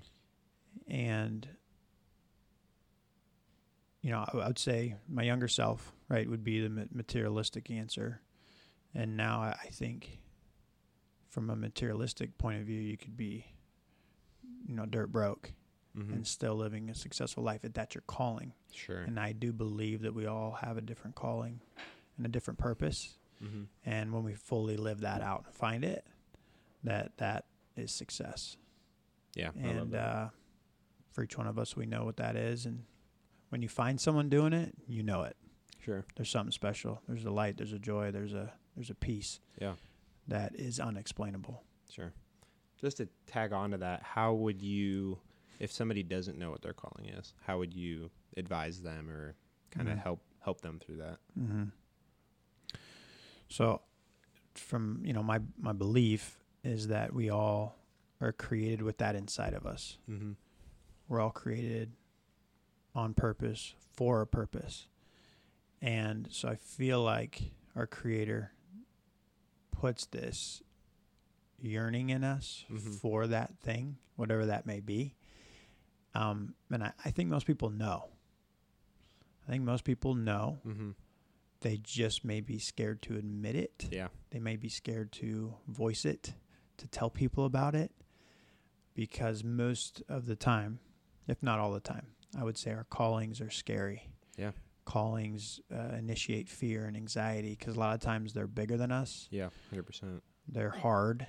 And, 0.92 1.48
you 4.02 4.12
know, 4.12 4.26
I 4.32 4.38
I 4.38 4.48
would 4.48 4.60
say 4.60 4.96
my 5.08 5.24
younger 5.24 5.48
self, 5.48 5.94
right, 6.08 6.30
would 6.30 6.44
be 6.44 6.62
the 6.62 6.88
materialistic 6.92 7.72
answer. 7.72 8.22
And 8.94 9.16
now 9.16 9.42
I 9.42 9.56
I 9.64 9.68
think 9.68 10.20
from 11.30 11.50
a 11.50 11.56
materialistic 11.56 12.38
point 12.38 12.60
of 12.60 12.66
view, 12.68 12.80
you 12.82 12.98
could 12.98 13.16
be, 13.18 13.46
you 14.68 14.76
know, 14.76 14.86
dirt 14.86 15.12
broke 15.12 15.54
Mm-hmm. 15.98 16.14
and 16.14 16.28
still 16.28 16.54
living 16.56 16.88
a 16.92 16.96
successful 16.96 17.44
life 17.44 17.66
if 17.66 17.74
that's 17.74 17.96
your 17.96 18.04
calling. 18.06 18.54
Sure. 18.72 19.00
And 19.00 19.20
I 19.20 19.32
do 19.32 19.52
believe 19.52 20.04
that 20.04 20.14
we 20.14 20.28
all 20.28 20.52
have 20.62 20.78
a 20.78 20.82
different 20.82 21.16
calling 21.16 21.62
and 22.16 22.26
a 22.28 22.30
different 22.30 22.60
purpose. 22.60 23.18
mm-hmm. 23.44 23.64
And 23.84 24.14
when 24.14 24.24
we 24.24 24.36
fully 24.36 24.78
live 24.78 25.02
that 25.02 25.22
out 25.24 25.46
and 25.48 25.56
find 25.56 25.84
it, 25.84 26.06
that 26.84 27.14
that 27.18 27.46
is 27.76 27.92
success. 27.92 28.56
Yeah. 29.36 29.50
I 29.62 29.68
love 29.68 29.78
And 29.78 29.96
uh, 29.96 30.28
for 31.12 31.24
each 31.24 31.38
one 31.40 31.48
of 31.48 31.58
us, 31.58 31.76
we 31.76 31.88
know 31.88 32.06
what 32.06 32.18
that 32.18 32.36
is. 32.36 32.68
And 32.68 32.84
when 33.50 33.64
you 33.64 33.68
find 33.68 34.00
someone 34.00 34.30
doing 34.30 34.54
it, 34.54 34.76
you 34.88 35.02
know 35.02 35.24
it. 35.24 35.36
sure. 35.84 36.06
There's 36.16 36.30
something 36.30 36.52
special. 36.52 37.02
There's 37.08 37.26
a 37.26 37.32
light. 37.32 37.58
There's 37.58 37.74
a 37.74 37.80
joy. 37.80 38.12
There's 38.12 38.34
a 38.34 38.54
there's 38.76 38.92
a 38.92 38.96
peace 38.96 39.40
Yeah. 39.60 39.74
That 40.30 40.56
is 40.56 40.80
unexplainable. 40.80 41.64
Sure. 41.92 42.12
Just 42.82 42.98
to 42.98 43.08
tag 43.28 43.52
on 43.54 43.72
to 43.72 43.78
that, 43.78 44.02
how 44.04 44.34
would 44.34 44.62
you, 44.62 45.20
if 45.60 45.72
somebody 45.72 46.02
doesn't 46.04 46.38
know 46.38 46.50
what 46.52 46.62
their 46.62 46.74
calling 46.74 47.06
is, 47.10 47.34
how 47.46 47.58
would 47.60 47.74
you 47.74 48.10
advise 48.38 48.82
them 48.82 49.10
or 49.10 49.36
kind 49.72 49.90
of 49.90 49.96
Mhm. 49.98 50.02
help 50.04 50.22
help 50.40 50.62
them 50.62 50.80
through 50.80 50.98
that? 50.98 51.20
Mm-hmm. 51.38 51.66
So, 53.50 53.82
from 54.56 55.02
you 55.06 55.14
know 55.14 55.24
my 55.24 55.40
my 55.58 55.74
belief 55.74 56.38
is 56.64 56.88
that 56.88 57.14
we 57.14 57.30
all 57.30 57.76
are 58.22 58.32
created 58.32 58.82
with 58.82 58.98
that 59.00 59.16
inside 59.16 59.54
of 59.54 59.66
us. 59.66 59.98
Mm-hmm. 60.10 60.34
We're 61.08 61.20
all 61.22 61.32
created 61.32 61.94
on 62.94 63.14
purpose 63.14 63.74
for 63.94 64.22
a 64.22 64.28
purpose, 64.28 64.88
and 65.82 66.28
so 66.32 66.50
I 66.50 66.56
feel 66.56 67.02
like 67.02 67.52
our 67.76 67.88
Creator 67.88 68.52
puts 69.80 70.06
this 70.06 70.62
yearning 71.62 72.10
in 72.10 72.24
us 72.24 72.66
Mhm. 72.70 72.96
for 73.00 73.28
that 73.28 73.58
thing, 73.60 73.98
whatever 74.16 74.46
that 74.46 74.66
may 74.66 74.80
be. 74.80 75.16
Um, 76.14 76.56
and 76.72 76.84
I, 76.84 76.94
I 77.06 77.12
think 77.12 77.30
most 77.30 77.46
people 77.48 77.70
know. 77.70 78.10
I 79.48 79.52
think 79.52 79.64
most 79.64 79.84
people 79.84 80.16
know 80.16 80.60
Mm-hmm. 80.66 80.92
they 81.62 81.78
just 81.78 82.24
may 82.26 82.42
be 82.42 82.60
scared 82.60 83.02
to 83.04 83.16
admit 83.18 83.56
it. 83.56 83.88
Yeah. 83.92 84.10
They 84.32 84.40
may 84.40 84.56
be 84.58 84.70
scared 84.70 85.12
to 85.14 85.56
voice 85.68 86.06
it, 86.06 86.34
to 86.78 86.88
tell 86.88 87.10
people 87.10 87.46
about 87.46 87.76
it, 87.76 87.92
because 88.94 89.44
most 89.44 90.02
of 90.10 90.26
the 90.26 90.36
time, 90.36 90.80
if 91.28 91.42
not 91.44 91.60
all 91.60 91.72
the 91.72 91.80
time, 91.80 92.08
I 92.38 92.44
would 92.44 92.58
say 92.58 92.72
our 92.72 92.84
callings 92.86 93.40
are 93.42 93.50
scary. 93.50 94.10
Yeah. 94.38 94.52
Callings 94.90 95.60
uh, 95.72 95.96
initiate 95.98 96.50
fear 96.50 96.86
and 96.86 96.98
anxiety 96.98 97.56
because 97.58 97.76
a 97.76 97.80
lot 97.80 97.94
of 97.94 98.02
times 98.02 98.34
they're 98.34 98.48
bigger 98.48 98.76
than 98.76 98.92
us. 98.92 99.28
Yeah. 99.30 99.50
Hundred 99.70 99.84
percent. 99.84 100.24
They're 100.48 100.72
hard. 100.72 101.28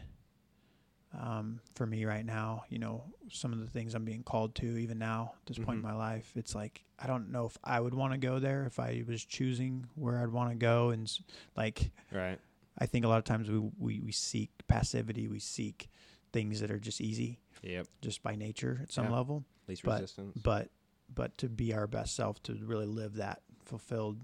Um, 1.12 1.60
for 1.74 1.86
me 1.86 2.04
right 2.04 2.24
now, 2.24 2.62
you 2.68 2.78
know, 2.78 3.02
some 3.30 3.52
of 3.52 3.58
the 3.58 3.66
things 3.66 3.94
I'm 3.94 4.04
being 4.04 4.22
called 4.22 4.54
to, 4.56 4.78
even 4.78 4.98
now 4.98 5.32
at 5.40 5.46
this 5.46 5.58
point 5.58 5.78
in 5.78 5.82
Mhm. 5.82 5.88
my 5.88 5.92
life, 5.94 6.32
it's 6.36 6.54
like 6.54 6.84
I 7.00 7.06
don't 7.06 7.30
know 7.32 7.46
if 7.46 7.58
I 7.64 7.80
would 7.80 7.94
want 7.94 8.12
to 8.12 8.18
go 8.18 8.38
there 8.38 8.64
if 8.64 8.78
I 8.78 9.04
was 9.06 9.24
choosing 9.24 9.86
where 9.94 10.22
I'd 10.22 10.28
want 10.30 10.50
to 10.50 10.56
go, 10.56 10.90
and 10.90 11.10
like 11.56 11.90
Right. 12.12 12.38
I 12.78 12.86
think 12.86 13.04
a 13.04 13.08
lot 13.08 13.18
of 13.18 13.24
times 13.24 13.50
we, 13.50 13.58
we 13.58 14.00
we 14.00 14.12
seek 14.12 14.50
passivity, 14.68 15.26
we 15.28 15.38
seek 15.40 15.90
things 16.32 16.60
that 16.60 16.70
are 16.70 16.78
just 16.78 17.00
easy, 17.00 17.40
Yep. 17.62 17.88
just 18.00 18.22
by 18.22 18.36
nature 18.36 18.78
at 18.82 18.92
some 18.92 19.06
Yeah. 19.06 19.12
level, 19.16 19.44
Least 19.66 19.82
But- 19.82 20.00
resistance. 20.00 20.38
but 20.42 20.70
but 21.12 21.36
to 21.38 21.48
be 21.48 21.74
our 21.74 21.88
best 21.88 22.14
self, 22.14 22.40
to 22.44 22.54
really 22.54 22.86
live 22.86 23.14
that 23.14 23.42
fulfilled 23.70 24.18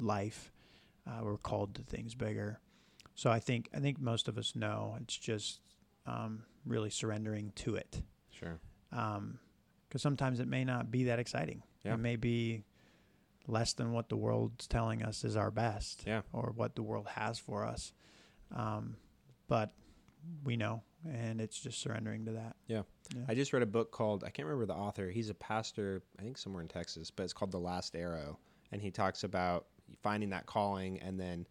life, 0.00 0.50
uh, 1.06 1.20
we're 1.22 1.36
called 1.36 1.74
to 1.74 1.82
things 1.82 2.14
bigger. 2.14 2.58
So 3.14 3.30
I 3.30 3.38
think 3.38 3.68
I 3.76 3.78
think 3.80 4.00
most 4.00 4.28
of 4.28 4.38
us 4.38 4.56
know 4.56 4.96
it's 5.02 5.16
just 5.16 5.60
um, 6.06 6.44
really 6.64 6.88
surrendering 6.90 7.52
to 7.56 7.76
it, 7.76 8.02
sure. 8.30 8.58
because 8.90 10.00
sometimes 10.02 10.40
it 10.40 10.48
may 10.48 10.64
not 10.64 10.90
be 10.90 11.04
that 11.04 11.18
exciting. 11.18 11.62
Yeah. 11.84 11.94
It 11.94 11.98
may 11.98 12.16
be 12.16 12.64
less 13.46 13.74
than 13.74 13.92
what 13.92 14.08
the 14.08 14.16
world's 14.16 14.66
telling 14.66 15.02
us 15.02 15.24
is 15.24 15.36
our 15.36 15.50
best, 15.50 16.04
Yeah. 16.06 16.22
or 16.32 16.52
what 16.56 16.74
the 16.74 16.82
world 16.82 17.08
has 17.08 17.38
for 17.38 17.64
us. 17.66 17.92
Um, 18.54 18.96
but 19.48 19.74
we 20.44 20.56
know, 20.56 20.82
and 21.04 21.40
it's 21.40 21.60
just 21.60 21.80
surrendering 21.80 22.24
to 22.26 22.32
that. 22.32 22.56
Yeah. 22.66 22.82
Yeah. 23.14 23.22
I 23.28 23.34
just 23.34 23.52
read 23.52 23.62
a 23.62 23.66
book 23.66 23.90
called 23.92 24.24
I 24.24 24.30
can't 24.30 24.46
remember 24.46 24.66
the 24.66 24.78
author. 24.78 25.10
He's 25.10 25.28
a 25.28 25.34
pastor, 25.34 26.02
I 26.18 26.22
think 26.22 26.38
somewhere 26.38 26.62
in 26.62 26.68
Texas, 26.68 27.10
but 27.10 27.24
it's 27.24 27.32
called 27.32 27.50
The 27.52 27.58
Last 27.60 27.94
Arrow, 27.96 28.38
and 28.72 28.82
he 28.82 28.90
talks 28.90 29.22
about 29.24 29.66
finding 30.02 30.30
that 30.30 30.46
calling 30.46 30.98
and 31.00 31.20
then 31.20 31.46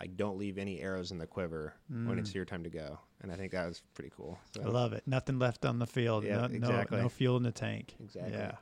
like 0.00 0.16
don't 0.16 0.38
leave 0.38 0.58
any 0.58 0.80
arrows 0.80 1.10
in 1.12 1.18
the 1.18 1.26
quiver 1.26 1.74
when 1.88 2.18
it's 2.18 2.30
Mm. 2.30 2.34
your 2.34 2.44
time 2.44 2.64
to 2.64 2.70
go. 2.70 2.98
And 3.20 3.30
I 3.30 3.36
think 3.36 3.52
that 3.52 3.66
was 3.68 3.82
pretty 3.94 4.10
cool. 4.16 4.38
So, 4.56 4.62
I 4.62 4.66
love 4.66 4.92
it. 4.94 5.04
Nothing 5.06 5.38
left 5.38 5.64
on 5.64 5.78
the 5.78 5.86
field. 5.86 6.24
Yeah, 6.24 6.36
no, 6.36 6.40
no- 6.48 6.54
exactly. 6.54 6.98
no, 6.98 7.08
fuel 7.08 7.36
in 7.36 7.42
the 7.44 7.52
tank. 7.52 7.94
Exactly. 8.02 8.32
Yeah. 8.32 8.56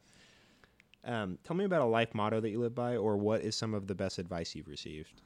um, 1.05 1.38
tell 1.44 1.57
me 1.57 1.64
about 1.64 1.81
a 1.81 1.87
life 1.87 2.12
motto 2.14 2.40
that 2.40 2.51
you 2.51 2.61
live 2.61 2.75
by, 2.75 2.96
or 2.96 3.16
what 3.16 3.40
is 3.40 3.57
some 3.57 3.73
of 3.73 3.87
the 3.87 3.94
best 3.94 4.18
advice 4.18 4.55
you've 4.55 4.68
received? 4.68 5.23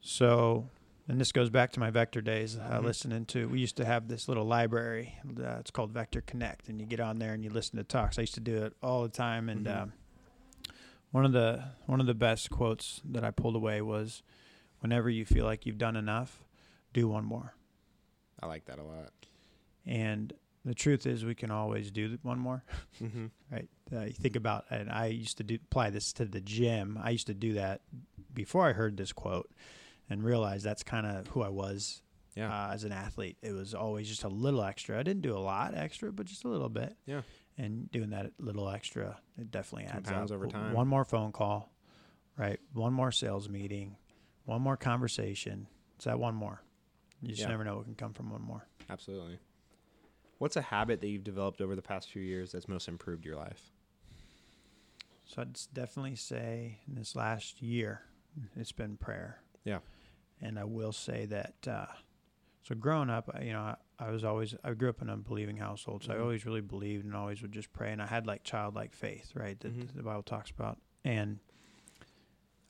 So, 0.00 0.68
and 1.08 1.20
this 1.20 1.32
goes 1.32 1.50
back 1.50 1.72
to 1.72 1.80
my 1.80 1.90
Vector 1.90 2.20
days. 2.20 2.58
Uh, 2.58 2.78
Mhm. 2.80 2.84
listening 2.84 3.26
to, 3.26 3.48
we 3.48 3.60
used 3.60 3.76
to 3.76 3.84
have 3.84 4.08
this 4.08 4.28
little 4.28 4.44
library. 4.44 5.18
Uh, 5.38 5.56
it's 5.60 5.70
called 5.70 5.90
Vector 5.92 6.20
Connect, 6.20 6.68
and 6.68 6.80
you 6.80 6.86
get 6.86 7.00
on 7.00 7.18
there 7.18 7.34
and 7.34 7.44
you 7.44 7.50
listen 7.50 7.76
to 7.78 7.84
talks. 7.84 8.18
I 8.18 8.22
used 8.22 8.34
to 8.34 8.40
do 8.40 8.62
it 8.64 8.74
all 8.82 9.02
the 9.02 9.08
time, 9.08 9.48
and 9.48 9.66
Mhm. 9.66 9.82
um, 9.82 9.92
one 11.10 11.24
of 11.24 11.32
the 11.32 11.64
one 11.86 12.00
of 12.00 12.06
the 12.06 12.14
best 12.14 12.50
quotes 12.50 13.00
that 13.04 13.24
I 13.24 13.30
pulled 13.30 13.56
away 13.56 13.82
was, 13.82 14.22
"Whenever 14.80 15.10
you 15.10 15.24
feel 15.26 15.44
like 15.44 15.66
you've 15.66 15.78
done 15.78 15.96
enough, 15.96 16.44
do 16.92 17.08
one 17.08 17.24
more." 17.24 17.54
I 18.40 18.46
like 18.46 18.64
that 18.66 18.78
a 18.78 18.82
lot. 18.82 19.12
And 19.84 20.32
the 20.64 20.74
truth 20.74 21.06
is, 21.06 21.24
we 21.24 21.34
can 21.34 21.50
always 21.50 21.90
do 21.90 22.18
one 22.22 22.38
more. 22.38 22.64
Mm-hmm. 23.00 23.26
right? 23.50 23.68
Uh, 23.92 24.00
you 24.04 24.12
think 24.12 24.36
about, 24.36 24.64
and 24.70 24.90
I 24.90 25.06
used 25.06 25.36
to 25.38 25.44
do 25.44 25.56
apply 25.56 25.90
this 25.90 26.12
to 26.14 26.24
the 26.24 26.40
gym. 26.40 26.96
I 27.02 27.10
used 27.10 27.26
to 27.26 27.34
do 27.34 27.52
that 27.54 27.82
before 28.32 28.66
I 28.68 28.72
heard 28.72 28.96
this 28.96 29.12
quote, 29.12 29.50
and 30.12 30.22
realized 30.22 30.64
that's 30.64 30.82
kind 30.82 31.06
of 31.06 31.26
who 31.28 31.42
I 31.42 31.48
was 31.48 32.02
Yeah. 32.36 32.68
uh, 32.68 32.72
as 32.72 32.84
an 32.84 32.92
athlete. 32.92 33.36
It 33.42 33.52
was 33.52 33.74
always 33.74 34.08
just 34.08 34.24
a 34.24 34.28
little 34.28 34.62
extra. 34.62 34.98
I 34.98 35.02
didn't 35.02 35.22
do 35.22 35.36
a 35.36 35.40
lot 35.40 35.74
extra, 35.74 36.12
but 36.12 36.26
just 36.26 36.44
a 36.44 36.48
little 36.48 36.68
bit. 36.68 36.96
Yeah. 37.06 37.22
And 37.58 37.90
doing 37.90 38.10
that 38.10 38.32
little 38.38 38.68
extra, 38.70 39.18
it 39.38 39.50
definitely 39.50 39.84
adds 39.84 40.08
Compounds 40.08 40.32
up. 40.32 40.36
over 40.36 40.46
time. 40.46 40.72
One 40.72 40.88
more 40.88 41.04
phone 41.04 41.32
call, 41.32 41.70
right? 42.38 42.58
One 42.72 42.92
more 42.94 43.12
sales 43.12 43.48
meeting, 43.48 43.96
one 44.44 44.62
more 44.62 44.76
conversation. 44.76 45.66
It's 45.96 46.04
that 46.06 46.18
one 46.18 46.34
more. 46.34 46.62
You 47.20 47.28
just 47.28 47.42
Yeah. 47.42 47.48
never 47.48 47.64
know 47.64 47.76
what 47.76 47.84
can 47.84 47.94
come 47.94 48.12
from 48.14 48.30
one 48.30 48.42
more. 48.42 48.66
Absolutely. 48.88 49.38
What's 50.38 50.56
a 50.56 50.62
habit 50.62 51.00
that 51.02 51.08
you've 51.08 51.22
developed 51.24 51.60
over 51.60 51.76
the 51.76 51.82
past 51.82 52.10
few 52.10 52.22
years 52.22 52.50
that's 52.52 52.66
most 52.68 52.88
improved 52.88 53.24
your 53.24 53.36
life? 53.36 53.70
So 55.26 55.42
I'd 55.42 55.58
definitely 55.72 56.16
say 56.16 56.80
in 56.88 56.94
this 56.96 57.14
last 57.14 57.62
year, 57.62 58.02
it's 58.56 58.72
been 58.72 58.96
prayer. 58.96 59.40
Yeah. 59.64 59.78
And 60.42 60.58
I 60.58 60.64
will 60.64 60.92
say 60.92 61.24
that, 61.26 61.54
uh, 61.68 61.86
so 62.64 62.74
growing 62.74 63.10
up, 63.10 63.30
you 63.42 63.52
know, 63.52 63.60
I, 63.60 63.76
I 63.98 64.10
was 64.10 64.24
always, 64.24 64.54
I 64.64 64.72
grew 64.74 64.88
up 64.88 65.00
in 65.00 65.08
a 65.08 65.16
believing 65.16 65.56
household. 65.56 66.02
So 66.04 66.12
I 66.12 66.16
Mhm. 66.16 66.22
always 66.22 66.44
really 66.46 66.60
believed 66.60 67.04
and 67.04 67.14
always 67.14 67.40
would 67.42 67.52
just 67.52 67.72
pray. 67.72 67.92
And 67.92 68.02
I 68.02 68.06
had 68.06 68.26
like 68.26 68.42
childlike 68.42 68.92
faith, 68.92 69.30
right? 69.34 69.58
That 69.60 69.72
Mhm. 69.74 69.94
the 69.94 70.02
Bible 70.02 70.22
talks 70.22 70.50
about. 70.50 70.78
And 71.04 71.38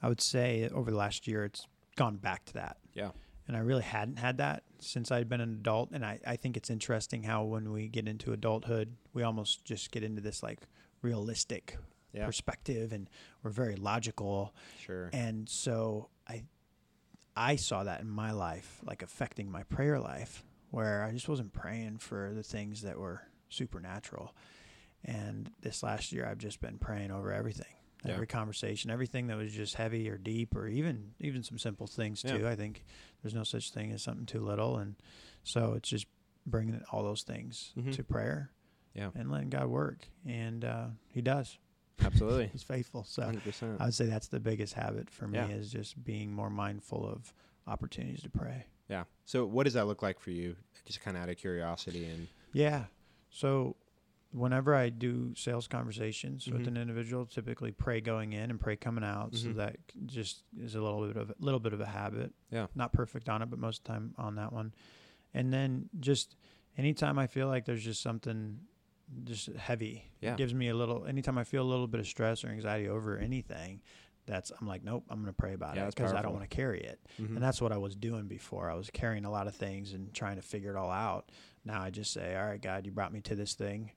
I 0.03 0.09
would 0.09 0.21
say 0.21 0.69
over 0.69 0.91
the 0.91 0.97
last 0.97 1.27
year, 1.27 1.45
it's 1.45 1.67
gone 1.97 2.17
back 2.17 2.45
to 2.47 2.53
that. 2.55 2.77
Yeah. 2.95 3.13
And 3.49 3.57
I 3.57 3.61
really 3.61 3.83
hadn't 3.83 4.19
had 4.19 4.39
that 4.39 4.65
since 4.79 5.11
I'd 5.11 5.29
been 5.29 5.41
an 5.41 5.53
adult. 5.53 5.91
And 5.93 6.05
I, 6.05 6.21
I 6.27 6.37
think 6.37 6.57
it's 6.57 6.71
interesting 6.71 7.23
how 7.25 7.45
when 7.45 7.73
we 7.73 7.89
get 7.89 8.09
into 8.09 8.33
adulthood, 8.33 8.97
we 9.13 9.23
almost 9.23 9.65
just 9.65 9.91
get 9.91 10.03
into 10.03 10.21
this 10.21 10.43
like 10.43 10.61
realistic 11.03 11.77
Yeah. 12.13 12.27
perspective 12.27 12.93
and 12.93 13.09
we're 13.43 13.51
very 13.51 13.75
logical 13.77 14.55
Sure. 14.79 15.09
and 15.15 15.49
so 15.49 16.11
i 16.29 16.45
i 17.37 17.57
saw 17.57 17.85
that 17.85 18.01
in 18.01 18.09
my 18.09 18.31
life 18.33 18.81
like 18.85 19.03
affecting 19.03 19.51
my 19.51 19.63
prayer 19.65 19.99
life 19.99 20.45
where 20.71 21.03
i 21.05 21.11
just 21.13 21.29
wasn't 21.29 21.53
praying 21.53 21.99
for 21.99 22.33
the 22.35 22.43
things 22.43 22.83
that 22.83 22.99
were 22.99 23.23
supernatural 23.49 24.35
and 25.05 25.51
this 25.61 25.83
last 25.83 26.13
year 26.13 26.27
i've 26.27 26.39
just 26.39 26.61
been 26.61 26.79
praying 26.79 27.11
over 27.11 27.33
everything 27.33 27.75
Yeah. 28.05 28.13
every 28.15 28.27
conversation 28.27 28.91
everything 28.91 29.29
that 29.29 29.37
was 29.37 29.53
just 29.53 29.75
heavy 29.75 30.09
or 30.09 30.19
deep 30.19 30.55
or 30.57 30.67
even 30.69 31.13
even 31.21 31.43
some 31.43 31.59
simple 31.59 31.87
things 31.87 32.23
Yeah. 32.25 32.39
too 32.39 32.49
i 32.49 32.57
think 32.57 32.85
there's 33.23 33.35
no 33.35 33.45
such 33.45 33.71
thing 33.73 33.93
as 33.93 34.03
something 34.03 34.27
too 34.27 34.41
little 34.41 34.79
and 34.79 34.97
so 35.45 35.75
it's 35.75 35.89
just 35.89 36.07
bringing 36.47 36.81
all 36.91 37.03
those 37.03 37.23
things 37.23 37.73
Mhm. 37.77 37.93
to 37.95 38.03
prayer 38.05 38.51
Yeah. 38.95 39.11
and 39.15 39.31
letting 39.31 39.49
god 39.51 39.67
work 39.69 40.09
and 40.27 40.65
uh, 40.65 40.89
he 41.09 41.21
does 41.23 41.59
Absolutely. 42.01 42.49
he's 42.49 42.63
faithful 42.63 43.05
so 43.05 43.23
100%. 43.23 43.81
I 43.81 43.85
would 43.87 43.95
say 43.95 44.07
that's 44.07 44.29
the 44.29 44.41
biggest 44.41 44.75
habit 44.75 45.11
for 45.11 45.27
me 45.29 45.39
Yeah. 45.39 45.49
is 45.49 45.71
just 45.71 46.03
being 46.05 46.33
more 46.33 46.51
mindful 46.51 47.07
of 47.07 47.33
opportunities 47.67 48.23
to 48.23 48.31
pray. 48.31 48.67
yeah. 48.89 49.05
So, 49.25 49.47
what 49.47 49.65
does 49.65 49.75
that 49.75 49.87
look 49.87 50.03
like 50.03 50.19
for 50.19 50.31
you? 50.31 50.57
Just 50.85 51.01
kind 51.01 51.17
of 51.17 51.23
out 51.23 51.29
of 51.29 51.37
curiosity 51.37 52.07
and 52.07 52.27
Yeah. 52.53 52.87
So 53.31 53.77
whenever 54.33 54.75
I 54.75 54.89
do 54.91 55.35
sales 55.37 55.69
conversations 55.69 56.47
Mhm. 56.47 56.53
with 56.59 56.67
an 56.69 56.77
individual, 56.77 57.25
typically 57.27 57.71
pray 57.71 58.01
going 58.01 58.33
in 58.33 58.51
and 58.51 58.59
pray 58.61 58.77
coming 58.77 59.05
out. 59.05 59.35
So 59.37 59.49
Mhm. 59.51 59.55
that 59.57 59.77
just 60.07 60.43
is 60.59 60.75
a 60.75 60.83
little 60.83 61.07
bit 61.07 61.17
of 61.17 61.31
a 61.31 61.35
little 61.39 61.61
bit 61.61 61.73
of 61.73 61.81
a 61.81 61.87
habit. 61.87 62.33
Yeah. 62.51 62.67
Not 62.75 62.93
perfect 62.93 63.29
on 63.29 63.43
it, 63.43 63.47
but 63.51 63.59
most 63.59 63.79
of 63.79 63.85
the 63.85 63.89
time 63.93 64.15
on 64.19 64.35
that 64.37 64.53
one. 64.53 64.75
And 65.35 65.53
then 65.53 65.89
just 66.01 66.37
anytime 66.77 67.19
I 67.19 67.27
feel 67.27 67.47
like 67.47 67.65
there's 67.67 67.85
just 67.85 68.01
something 68.03 68.61
just 69.25 69.47
heavy, 69.55 70.11
Yeah. 70.21 70.33
it 70.33 70.37
gives 70.39 70.55
me 70.55 70.69
a 70.69 70.75
little 70.75 71.05
anytime 71.07 71.39
I 71.39 71.45
feel 71.45 71.63
a 71.63 71.69
little 71.71 71.87
bit 71.87 72.01
of 72.01 72.07
stress 72.07 72.45
or 72.45 72.49
anxiety 72.49 72.89
over 72.89 73.19
anything, 73.19 73.83
that's 74.27 74.53
I'm 74.61 74.67
like, 74.67 74.83
nope, 74.85 75.05
I'm 75.11 75.21
gonna 75.21 75.33
pray 75.33 75.53
about 75.55 75.77
Yeah, 75.77 75.89
it 75.89 75.95
because 75.97 76.13
I 76.13 76.23
don't 76.23 76.33
want 76.33 76.49
to 76.49 76.55
carry 76.57 76.81
it. 76.81 77.01
Mhm. 77.21 77.35
And 77.35 77.43
that's 77.43 77.61
what 77.61 77.73
I 77.73 77.79
was 77.79 77.95
doing 77.97 78.27
before. 78.29 78.71
I 78.71 78.75
was 78.75 78.89
carrying 78.91 79.25
a 79.25 79.31
lot 79.31 79.47
of 79.47 79.55
things 79.55 79.93
and 79.93 80.13
trying 80.15 80.37
to 80.37 80.43
figure 80.43 80.71
it 80.71 80.77
all 80.77 80.91
out. 80.91 81.31
Now 81.65 81.83
I 81.83 81.91
just 81.91 82.13
say, 82.13 82.37
all 82.37 82.47
right, 82.47 82.61
God, 82.61 82.87
you 82.87 82.93
brought 82.93 83.13
me 83.13 83.21
to 83.23 83.35
this 83.35 83.55
thing. 83.55 83.91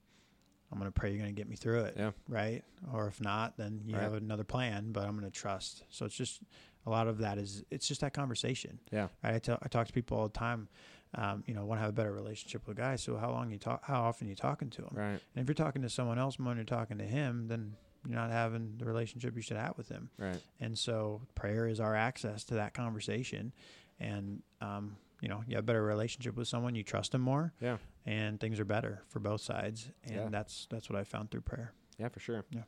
I'm 0.71 0.79
going 0.79 0.91
to 0.91 0.99
pray 0.99 1.09
you're 1.11 1.19
going 1.19 1.33
to 1.33 1.39
get 1.39 1.47
me 1.47 1.55
through 1.55 1.81
it. 1.85 1.93
Yeah. 1.95 2.11
Right. 2.27 2.63
Or 2.91 3.07
if 3.07 3.21
not, 3.21 3.55
then 3.55 3.81
you 3.85 3.93
Right. 3.93 4.01
have 4.01 4.15
another 4.15 4.43
plan, 4.43 4.91
but 4.91 5.03
I'm 5.05 5.11
going 5.11 5.23
to 5.23 5.31
trust. 5.31 5.83
So 5.89 6.05
it's 6.05 6.15
just 6.17 6.41
a 6.87 6.89
lot 6.89 7.07
of 7.07 7.19
that 7.19 7.37
is, 7.37 7.63
it's 7.69 7.87
just 7.87 8.01
that 8.01 8.13
conversation. 8.13 8.79
Yeah. 8.91 9.09
Right. 9.23 9.35
I, 9.35 9.39
tell, 9.39 9.59
I 9.61 9.67
talk 9.67 9.85
to 9.87 9.93
people 9.93 10.17
all 10.17 10.27
the 10.27 10.33
time, 10.37 10.67
um, 11.15 11.43
you 11.47 11.53
know, 11.53 11.65
want 11.65 11.79
to 11.79 11.81
have 11.81 11.89
a 11.89 11.93
better 11.93 12.11
relationship 12.13 12.67
with 12.67 12.77
guys. 12.77 13.01
So 13.01 13.17
how 13.17 13.31
long 13.31 13.49
you 13.51 13.57
talk, 13.57 13.83
how 13.85 14.03
often 14.03 14.27
you 14.27 14.35
talking 14.35 14.69
to 14.71 14.81
him? 14.83 14.89
right. 14.93 15.07
And 15.35 15.41
if 15.41 15.47
you're 15.47 15.53
talking 15.55 15.81
to 15.81 15.89
someone 15.89 16.19
else 16.19 16.37
more 16.39 16.51
than 16.51 16.57
you're 16.57 16.65
talking 16.65 16.97
to 16.97 17.05
him, 17.05 17.47
then 17.47 17.75
you're 18.07 18.15
not 18.19 18.31
having 18.31 18.75
the 18.77 18.85
relationship 18.85 19.35
you 19.35 19.41
should 19.41 19.57
have 19.57 19.77
with 19.77 19.89
him. 19.89 20.09
Right. 20.17 20.39
And 20.59 20.77
so 20.77 21.21
prayer 21.33 21.67
is 21.67 21.79
our 21.79 21.95
access 21.95 22.43
to 22.45 22.55
that 22.55 22.73
conversation. 22.73 23.53
And, 23.99 24.43
um, 24.61 24.97
you 25.21 25.29
know, 25.29 25.43
you 25.47 25.55
have 25.55 25.63
a 25.63 25.65
better 25.65 25.83
relationship 25.83 26.35
with 26.35 26.47
someone, 26.47 26.75
you 26.75 26.83
trust 26.83 27.13
them 27.13 27.21
more, 27.21 27.53
Yeah. 27.61 27.77
and 28.05 28.39
things 28.39 28.59
are 28.59 28.65
better 28.65 29.01
for 29.07 29.19
both 29.19 29.41
sides. 29.41 29.89
And 30.03 30.15
Yeah. 30.15 30.27
that's 30.29 30.67
that's 30.69 30.89
what 30.89 30.99
I 30.99 31.03
found 31.03 31.31
through 31.31 31.41
prayer. 31.41 31.71
Yeah, 31.97 32.09
for 32.09 32.19
sure. 32.19 32.43
Yeah. 32.51 32.63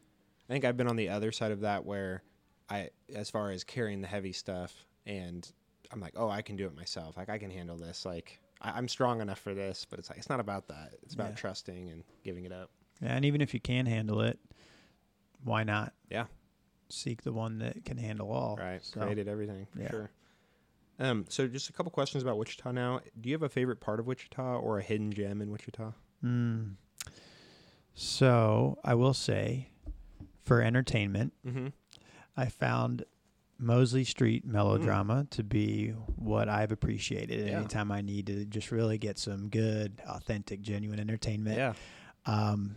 I 0.50 0.54
think 0.54 0.64
I've 0.64 0.78
been 0.78 0.88
on 0.88 0.96
the 0.96 1.10
other 1.10 1.32
side 1.34 1.52
of 1.52 1.60
that 1.62 1.86
where 1.86 2.24
I, 2.70 2.90
as 3.14 3.30
far 3.30 3.52
as 3.52 3.64
carrying 3.66 4.00
the 4.02 4.08
heavy 4.08 4.32
stuff, 4.32 4.86
and 5.06 5.52
I'm 5.92 6.00
like, 6.02 6.14
oh, 6.18 6.30
I 6.30 6.42
can 6.42 6.56
do 6.56 6.66
it 6.66 6.76
myself. 6.76 7.18
Like 7.18 7.30
I 7.30 7.38
can 7.38 7.50
handle 7.52 7.78
this. 7.78 8.06
Like 8.06 8.40
I, 8.62 8.72
I'm 8.72 8.88
strong 8.88 9.22
enough 9.22 9.40
for 9.40 9.54
this. 9.54 9.86
But 9.90 10.00
it's 10.00 10.10
like 10.10 10.18
it's 10.20 10.30
not 10.30 10.40
about 10.40 10.68
that. 10.68 10.94
It's 11.04 11.14
about 11.14 11.30
Yeah. 11.30 11.36
trusting 11.36 11.90
and 11.90 12.04
giving 12.24 12.46
it 12.46 12.52
up. 12.52 12.70
Yeah, 13.02 13.16
and 13.16 13.26
even 13.26 13.42
if 13.42 13.54
you 13.54 13.60
can 13.60 13.86
handle 13.86 14.22
it, 14.22 14.40
why 15.44 15.64
not? 15.64 15.94
Yeah. 16.10 16.26
Seek 16.90 17.22
the 17.24 17.34
one 17.34 17.60
that 17.60 17.84
can 17.86 17.98
handle 17.98 18.32
all. 18.32 18.58
Right. 18.58 18.84
So, 18.84 19.02
Created 19.02 19.28
everything 19.28 19.68
for 19.74 19.82
yeah. 19.82 19.90
sure. 19.90 20.12
Um. 21.00 21.26
So 21.30 21.48
just 21.48 21.70
a 21.70 21.74
couple 21.74 21.92
questions 21.92 22.24
about 22.24 22.38
Wichita 22.40 22.72
now. 22.72 23.02
Do 23.22 23.30
you 23.30 23.36
have 23.36 23.44
a 23.44 23.50
favorite 23.50 23.80
part 23.80 24.00
of 24.00 24.08
Wichita 24.08 24.58
or 24.58 24.80
a 24.80 24.82
hidden 24.82 25.12
gem 25.12 25.42
in 25.42 25.52
Wichita? 25.52 25.92
Mm. 26.26 26.76
So 27.94 28.78
I 28.84 28.94
will 28.96 29.14
say, 29.14 29.70
for 30.44 30.62
entertainment, 30.62 31.34
Mm-hmm. 31.46 31.68
I 32.40 32.46
found 32.50 33.04
Mosley 33.60 34.04
Street 34.04 34.46
melodrama 34.46 35.26
to 35.32 35.44
be 35.44 35.90
what 36.16 36.48
I've 36.50 36.72
appreciated 36.72 37.48
Yeah. 37.48 37.58
anytime 37.60 37.92
I 37.92 38.02
need 38.02 38.28
to 38.28 38.46
just 38.46 38.72
really 38.72 38.98
get 38.98 39.18
some 39.18 39.50
good, 39.50 40.02
authentic, 40.08 40.62
genuine 40.62 41.00
entertainment. 41.00 41.58
Yeah. 41.58 41.74
Um, 42.26 42.76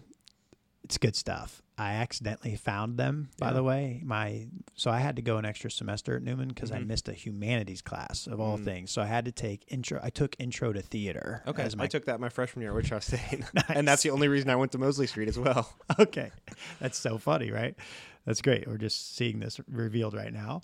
it's 0.84 0.96
good 0.98 1.14
stuff. 1.14 1.62
I 1.76 1.92
accidentally 1.94 2.56
found 2.56 2.98
them, 2.98 3.30
by 3.38 3.48
Yeah. 3.48 3.52
the 3.54 3.62
way. 3.62 4.02
My 4.04 4.48
so 4.74 4.90
I 4.90 4.98
had 4.98 5.16
to 5.16 5.22
go 5.22 5.38
an 5.38 5.44
extra 5.46 5.70
semester 5.70 6.16
at 6.16 6.22
Newman 6.22 6.48
because 6.48 6.70
I 6.72 6.78
Mhm. 6.78 6.86
missed 6.88 7.08
a 7.08 7.12
humanities 7.14 7.80
class 7.80 8.26
of 8.26 8.38
all 8.40 8.58
Mm. 8.58 8.64
things. 8.64 8.90
So 8.90 9.00
I 9.00 9.06
had 9.06 9.24
to 9.26 9.32
take 9.32 9.64
intro. 9.68 9.98
I 10.02 10.10
took 10.10 10.36
intro 10.38 10.72
to 10.72 10.82
theater. 10.82 11.42
Okay. 11.46 11.62
as 11.62 11.74
I 11.78 11.86
took 11.86 12.04
that 12.06 12.20
my 12.20 12.28
freshman 12.28 12.62
year 12.62 12.70
at 12.72 12.76
Wichita 12.76 12.98
State, 13.00 13.40
Nice. 13.54 13.64
and 13.68 13.86
that's 13.88 14.02
the 14.02 14.10
only 14.10 14.28
reason 14.28 14.50
I 14.50 14.56
went 14.56 14.72
to 14.72 14.78
Mosley 14.78 15.06
Street 15.06 15.28
as 15.28 15.38
well. 15.38 15.74
okay. 15.98 16.30
That's 16.80 16.98
so 16.98 17.16
funny, 17.18 17.50
right? 17.50 17.74
That's 18.26 18.42
great. 18.42 18.66
We're 18.68 18.76
just 18.78 19.16
seeing 19.16 19.40
this 19.40 19.60
revealed 19.68 20.14
right 20.14 20.32
now. 20.32 20.60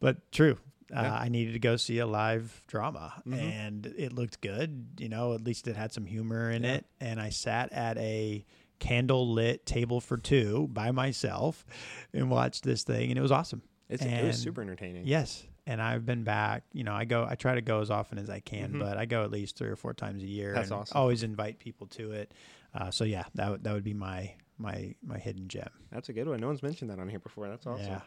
But 0.00 0.30
true. 0.32 0.58
Uh, 0.94 1.02
Yeah. 1.02 1.14
I 1.14 1.28
needed 1.28 1.52
to 1.52 1.58
go 1.60 1.76
see 1.76 1.98
a 1.98 2.06
live 2.06 2.62
drama 2.66 3.22
Mhm. 3.26 3.38
and 3.38 3.86
it 3.86 4.12
looked 4.12 4.40
good. 4.40 4.86
You 4.98 5.08
know, 5.08 5.34
at 5.34 5.44
least 5.44 5.68
it 5.68 5.76
had 5.76 5.92
some 5.92 6.04
humor 6.06 6.50
in 6.50 6.62
Yeah. 6.64 6.74
it. 6.74 6.86
And 7.00 7.20
I 7.20 7.30
sat 7.30 7.72
at 7.72 7.96
a 7.98 8.44
candle 8.80 9.30
lit 9.32 9.66
table 9.66 10.00
for 10.00 10.16
two 10.16 10.66
by 10.72 10.90
myself 10.90 11.64
and 12.12 12.30
watched 12.30 12.64
this 12.64 12.82
thing 12.82 13.10
and 13.10 13.18
it 13.18 13.22
was 13.22 13.30
awesome. 13.32 13.62
It's, 13.88 14.04
it 14.04 14.24
was 14.24 14.38
super 14.38 14.62
entertaining. 14.62 15.06
Yes. 15.06 15.44
and 15.66 15.80
I've 15.80 16.04
been 16.06 16.24
back. 16.24 16.64
You 16.72 16.82
know, 16.82 16.94
I 16.94 17.04
go, 17.04 17.24
I 17.28 17.34
try 17.36 17.54
to 17.54 17.60
go 17.60 17.80
as 17.80 17.90
often 17.90 18.18
as 18.18 18.28
I 18.30 18.40
can, 18.40 18.72
Mhm. 18.72 18.78
but 18.80 18.96
I 18.96 19.04
go 19.04 19.22
at 19.22 19.30
least 19.30 19.56
three 19.56 19.68
or 19.68 19.76
four 19.76 19.92
times 19.94 20.22
a 20.22 20.26
year. 20.26 20.54
That's 20.54 20.70
and 20.70 20.80
awesome. 20.80 20.96
Always 20.96 21.22
invite 21.22 21.58
people 21.60 21.86
to 21.88 22.10
it. 22.12 22.32
Uh, 22.74 22.90
so 22.90 23.04
yeah, 23.04 23.24
that 23.34 23.50
would 23.50 23.62
that 23.64 23.74
would 23.74 23.84
be 23.84 23.94
my 23.94 24.34
my 24.60 24.94
my 25.02 25.18
hidden 25.18 25.48
gem. 25.48 25.68
That's 25.90 26.08
a 26.08 26.12
good 26.12 26.28
one. 26.28 26.38
No 26.40 26.46
one's 26.48 26.62
mentioned 26.62 26.90
that 26.90 26.98
on 26.98 27.08
here 27.08 27.18
before. 27.18 27.48
That's 27.48 27.66
awesome. 27.66 27.86
Yeah. 27.86 28.00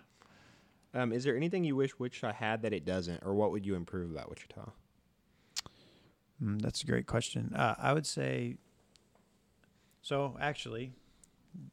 Um, 1.01 1.11
is 1.11 1.23
there 1.23 1.35
anything 1.35 1.63
you 1.63 1.75
wish 1.75 1.97
Wichita 1.97 2.31
had 2.33 2.61
that 2.61 2.71
it 2.73 2.85
doesn't, 2.85 3.23
or 3.25 3.33
what 3.33 3.51
would 3.51 3.65
you 3.65 3.73
improve 3.75 4.11
about 4.11 4.29
Wichita? 4.29 4.69
Mm, 6.43 6.61
that's 6.61 6.83
a 6.83 6.85
great 6.85 7.07
question. 7.07 7.51
Uh, 7.55 7.75
I 7.77 7.93
would 7.93 8.05
say. 8.05 8.57
So 10.01 10.37
actually, 10.39 10.93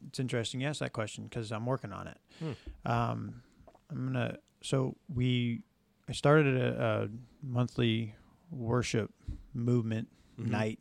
it's 0.07 0.19
interesting 0.19 0.61
you 0.61 0.67
asked 0.67 0.79
that 0.79 0.93
question 0.93 1.25
because 1.25 1.51
I'm 1.51 1.65
working 1.65 1.91
on 1.91 2.07
it. 2.07 2.17
Hmm. 2.39 2.51
Um, 2.91 3.43
I'm 3.89 4.05
gonna. 4.07 4.37
So 4.63 4.95
we, 5.13 5.61
I 6.07 6.13
started 6.13 6.55
a, 6.55 6.81
a 7.03 7.09
monthly 7.45 8.15
worship 8.51 9.11
movement 9.53 10.07
Mhm. 10.39 10.49
night. 10.49 10.79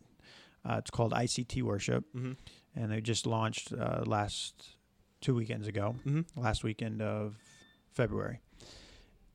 Uh, 0.64 0.76
it's 0.78 0.90
called 0.90 1.12
ICT 1.12 1.62
Worship, 1.62 2.04
Mhm. 2.14 2.36
And 2.76 2.90
they 2.90 3.00
just 3.00 3.26
launched 3.26 3.72
uh, 3.72 4.02
last 4.06 4.76
two 5.20 5.34
weekends 5.34 5.66
ago, 5.68 5.96
Mhm. 6.06 6.24
last 6.36 6.64
weekend 6.64 7.02
of 7.02 7.36
February. 7.92 8.40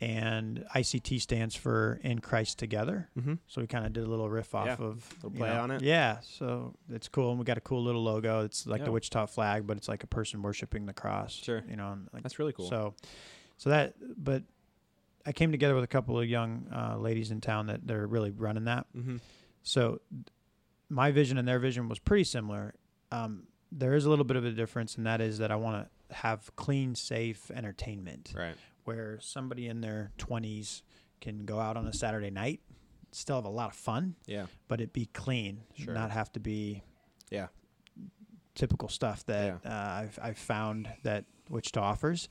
And 0.01 0.65
ICT 0.75 1.21
stands 1.21 1.55
for 1.55 2.01
In 2.03 2.19
Christ 2.19 2.59
Together. 2.59 3.09
Mm-hmm. 3.17 3.36
So 3.47 3.61
we 3.61 3.67
kind 3.67 3.86
of 3.86 3.93
did 3.93 4.03
a 4.03 4.07
little 4.09 4.29
riff 4.29 4.53
off 4.53 4.65
Yeah, 4.67 4.86
of 4.86 5.17
you 5.23 5.29
play 5.29 5.49
know, 5.49 5.61
on 5.61 5.71
it. 5.71 5.81
Yeah, 5.83 6.19
so 6.21 6.75
it's 6.89 7.07
cool, 7.07 7.29
and 7.29 7.39
we 7.39 7.45
got 7.45 7.57
a 7.57 7.61
cool 7.61 7.81
little 7.81 8.03
logo. 8.03 8.43
It's 8.43 8.67
like 8.67 8.79
Yeah. 8.79 8.86
the 8.86 8.91
Wichita 8.91 9.25
flag, 9.27 9.65
but 9.65 9.77
it's 9.77 9.88
like 9.88 10.03
a 10.03 10.07
person 10.07 10.41
worshiping 10.41 10.86
the 10.86 10.93
cross. 10.93 11.31
Sure. 11.31 11.63
you 11.69 11.77
know, 11.77 11.97
like 12.11 12.23
That's 12.23 12.39
really 12.39 12.51
cool. 12.51 12.67
so, 12.67 12.93
so 13.57 13.69
that. 13.69 13.93
But 14.21 14.43
I 15.25 15.31
came 15.31 15.51
together 15.51 15.75
with 15.75 15.86
a 15.86 15.88
couple 15.88 16.19
of 16.19 16.27
young 16.27 16.67
uh, 16.75 16.97
ladies 16.97 17.31
in 17.31 17.39
town 17.39 17.67
that 17.67 17.88
they're 17.88 18.05
really 18.05 18.31
running 18.31 18.65
that. 18.65 18.88
mm-hmm. 18.93 19.17
So 19.63 20.01
my 20.89 21.11
vision 21.11 21.38
and 21.38 21.47
their 21.47 21.57
vision 21.59 21.88
was 21.88 21.99
pretty 21.99 22.25
similar. 22.25 22.75
Um, 23.11 23.47
there 23.71 23.93
is 23.93 24.05
a 24.05 24.09
little 24.09 24.25
bit 24.25 24.37
of 24.37 24.45
a 24.45 24.51
difference, 24.51 24.95
and 24.95 25.05
that 25.05 25.21
is 25.21 25.37
that 25.39 25.51
I 25.51 25.55
want 25.55 25.87
to 26.09 26.15
have 26.15 26.55
clean, 26.55 26.95
safe 26.95 27.49
entertainment 27.51 28.33
Right. 28.35 28.55
where 28.83 29.19
somebody 29.19 29.67
in 29.67 29.81
their 29.81 30.11
20s 30.17 30.83
can 31.21 31.45
go 31.45 31.59
out 31.59 31.77
on 31.77 31.87
a 31.87 31.93
Saturday 31.93 32.29
night, 32.29 32.61
still 33.11 33.35
have 33.37 33.45
a 33.45 33.49
lot 33.49 33.69
of 33.69 33.75
fun, 33.75 34.15
Yeah. 34.27 34.47
but 34.67 34.81
it 34.81 34.93
be 34.93 35.07
clean, 35.07 35.63
Sure. 35.75 35.93
not 35.93 36.11
have 36.11 36.31
to 36.33 36.39
be 36.39 36.83
Yeah. 37.31 37.47
typical 38.53 38.87
stuff 38.89 39.25
that 39.25 39.65
uh, 39.65 39.69
I've, 39.69 40.19
I've 40.21 40.37
found 40.37 40.89
that 41.03 41.25
Wichita 41.49 41.81
offers. 41.81 42.29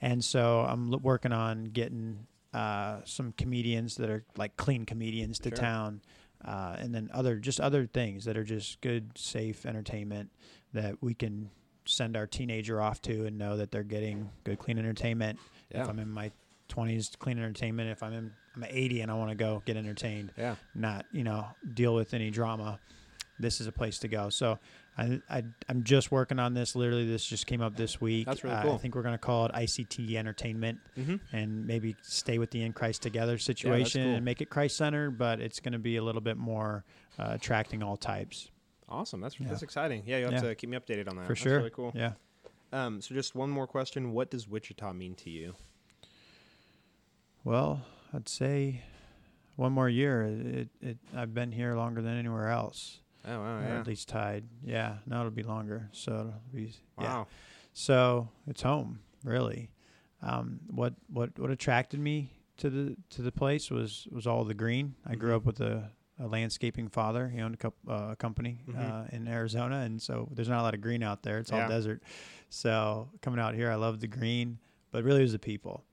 And 0.00 0.24
so 0.24 0.60
I'm 0.60 0.92
l- 0.92 1.00
working 1.00 1.32
on 1.32 1.64
getting 1.64 2.26
uh, 2.54 3.02
some 3.04 3.32
comedians 3.32 3.96
that 3.96 4.08
are 4.08 4.24
like 4.36 4.56
clean 4.56 4.86
comedians 4.86 5.38
to 5.40 5.50
Sure. 5.50 5.56
town. 5.58 6.00
Uh, 6.44 6.76
and 6.78 6.94
then 6.94 7.10
other 7.12 7.36
just 7.36 7.60
other 7.60 7.86
things 7.86 8.24
that 8.24 8.36
are 8.36 8.44
just 8.44 8.80
good, 8.80 9.10
safe 9.16 9.66
entertainment 9.66 10.30
that 10.72 10.94
we 11.02 11.14
can 11.14 11.50
send 11.84 12.16
our 12.16 12.26
teenager 12.26 12.80
off 12.80 13.00
to 13.02 13.26
and 13.26 13.36
know 13.38 13.56
that 13.56 13.70
they're 13.72 13.82
getting 13.82 14.30
good, 14.44 14.58
clean 14.58 14.78
entertainment. 14.78 15.38
Yeah. 15.74 15.82
If 15.82 15.88
I'm 15.88 15.98
in 15.98 16.10
my 16.10 16.30
20s, 16.68 17.18
clean 17.18 17.38
entertainment. 17.38 17.88
If 17.90 18.02
I'm 18.02 18.12
in, 18.12 18.30
I'm 18.54 18.64
80 18.68 19.00
and 19.00 19.10
I 19.10 19.14
want 19.14 19.30
to 19.30 19.34
go 19.34 19.62
get 19.64 19.76
entertained, 19.76 20.32
Yeah. 20.36 20.54
not 20.74 21.06
you 21.12 21.24
know 21.24 21.46
deal 21.74 21.94
with 21.94 22.14
any 22.14 22.30
drama, 22.30 22.78
this 23.40 23.60
is 23.60 23.66
a 23.66 23.72
place 23.72 23.98
to 24.00 24.08
go. 24.08 24.28
So 24.28 24.58
I, 24.98 25.20
I 25.30 25.44
I'm 25.68 25.84
just 25.84 26.10
working 26.10 26.38
on 26.40 26.54
this. 26.54 26.74
Literally, 26.74 27.06
this 27.06 27.24
just 27.24 27.46
came 27.46 27.60
up 27.62 27.76
this 27.76 28.00
week. 28.00 28.26
That's 28.26 28.42
really 28.42 28.56
Uh, 28.56 28.62
cool. 28.64 28.74
I 28.74 28.78
think 28.78 28.94
we're 28.96 29.02
gonna 29.02 29.16
call 29.16 29.46
it 29.46 29.52
ICT 29.52 30.14
Entertainment 30.16 30.80
Mm-hmm. 30.98 31.16
and 31.36 31.66
maybe 31.66 31.94
stay 32.02 32.38
with 32.38 32.50
the 32.50 32.62
in 32.62 32.72
Christ 32.72 33.02
together 33.02 33.38
situation 33.38 34.02
cool. 34.04 34.14
and 34.16 34.24
make 34.24 34.40
it 34.40 34.50
Christ 34.50 34.76
centered, 34.76 35.16
but 35.16 35.40
it's 35.40 35.60
going 35.60 35.72
to 35.72 35.78
be 35.78 35.96
a 35.96 36.02
little 36.02 36.20
bit 36.20 36.36
more 36.36 36.84
uh, 37.18 37.28
attracting 37.30 37.82
all 37.82 37.96
types 37.96 38.50
Awesome. 38.88 39.20
That's 39.20 39.38
Yeah. 39.38 39.48
that's 39.48 39.62
exciting. 39.62 40.02
Yeah, 40.06 40.16
you 40.18 40.24
have 40.24 40.32
Yeah. 40.32 40.40
to 40.48 40.54
keep 40.54 40.70
me 40.70 40.76
updated 40.78 41.08
on 41.08 41.16
that. 41.16 41.26
for 41.26 41.34
That's 41.34 41.40
sure. 41.40 41.58
Really 41.58 41.70
cool. 41.70 41.92
Yeah. 41.94 42.12
Um, 42.72 43.00
so 43.00 43.14
just 43.14 43.34
one 43.34 43.50
more 43.50 43.66
question: 43.66 44.12
What 44.12 44.30
does 44.30 44.48
Wichita 44.48 44.92
mean 44.94 45.14
to 45.16 45.30
you? 45.30 45.54
Well, 47.44 47.82
I'd 48.12 48.28
say 48.28 48.82
one 49.56 49.72
more 49.72 49.88
year. 49.88 50.22
It, 50.24 50.68
it 50.80 50.98
I've 51.14 51.34
been 51.34 51.52
here 51.52 51.74
longer 51.76 52.02
than 52.02 52.16
anywhere 52.18 52.48
else. 52.50 53.00
Oh 53.28 53.40
wow, 53.40 53.60
yeah. 53.60 53.80
At 53.80 53.86
least 53.86 54.08
tied. 54.08 54.44
Yeah. 54.64 54.96
No, 55.06 55.20
it'll 55.20 55.30
be 55.30 55.42
longer. 55.42 55.88
So 55.92 56.12
it'll 56.12 56.54
be 56.54 56.72
yeah. 57.00 57.04
Wow. 57.18 57.26
So 57.72 58.28
it's 58.46 58.62
home, 58.62 59.00
really. 59.24 59.70
Um, 60.22 60.60
what 60.68 60.94
what 61.12 61.38
what 61.38 61.50
attracted 61.50 62.00
me 62.00 62.32
to 62.56 62.70
the 62.70 62.96
to 63.10 63.22
the 63.22 63.30
place 63.32 63.70
was 63.70 64.08
was 64.10 64.26
all 64.26 64.44
the 64.44 64.54
green. 64.54 64.94
I 65.06 65.14
grew 65.14 65.30
Mhm. 65.32 65.36
up 65.36 65.44
with 65.44 65.60
a, 65.60 65.90
a 66.18 66.26
landscaping 66.26 66.88
father. 66.88 67.28
He 67.28 67.40
owned 67.40 67.54
a, 67.54 67.58
coup- 67.58 67.74
uh, 67.88 68.08
a 68.12 68.16
company 68.16 68.60
Mhm. 68.66 68.78
uh, 68.78 69.04
in 69.12 69.28
Arizona, 69.28 69.80
and 69.80 70.00
so 70.02 70.28
there's 70.32 70.48
not 70.48 70.60
a 70.60 70.62
lot 70.62 70.74
of 70.74 70.80
green 70.80 71.02
out 71.04 71.22
there. 71.22 71.38
It's 71.38 71.52
all 71.52 71.58
Yeah. 71.60 71.68
desert. 71.68 72.02
So 72.48 73.10
coming 73.22 73.38
out 73.38 73.54
here, 73.54 73.70
I 73.70 73.76
love 73.76 74.00
the 74.00 74.08
green, 74.08 74.58
but 74.90 75.04
really 75.04 75.20
it 75.20 75.24
was 75.24 75.32
the 75.32 75.38
people. 75.38 75.84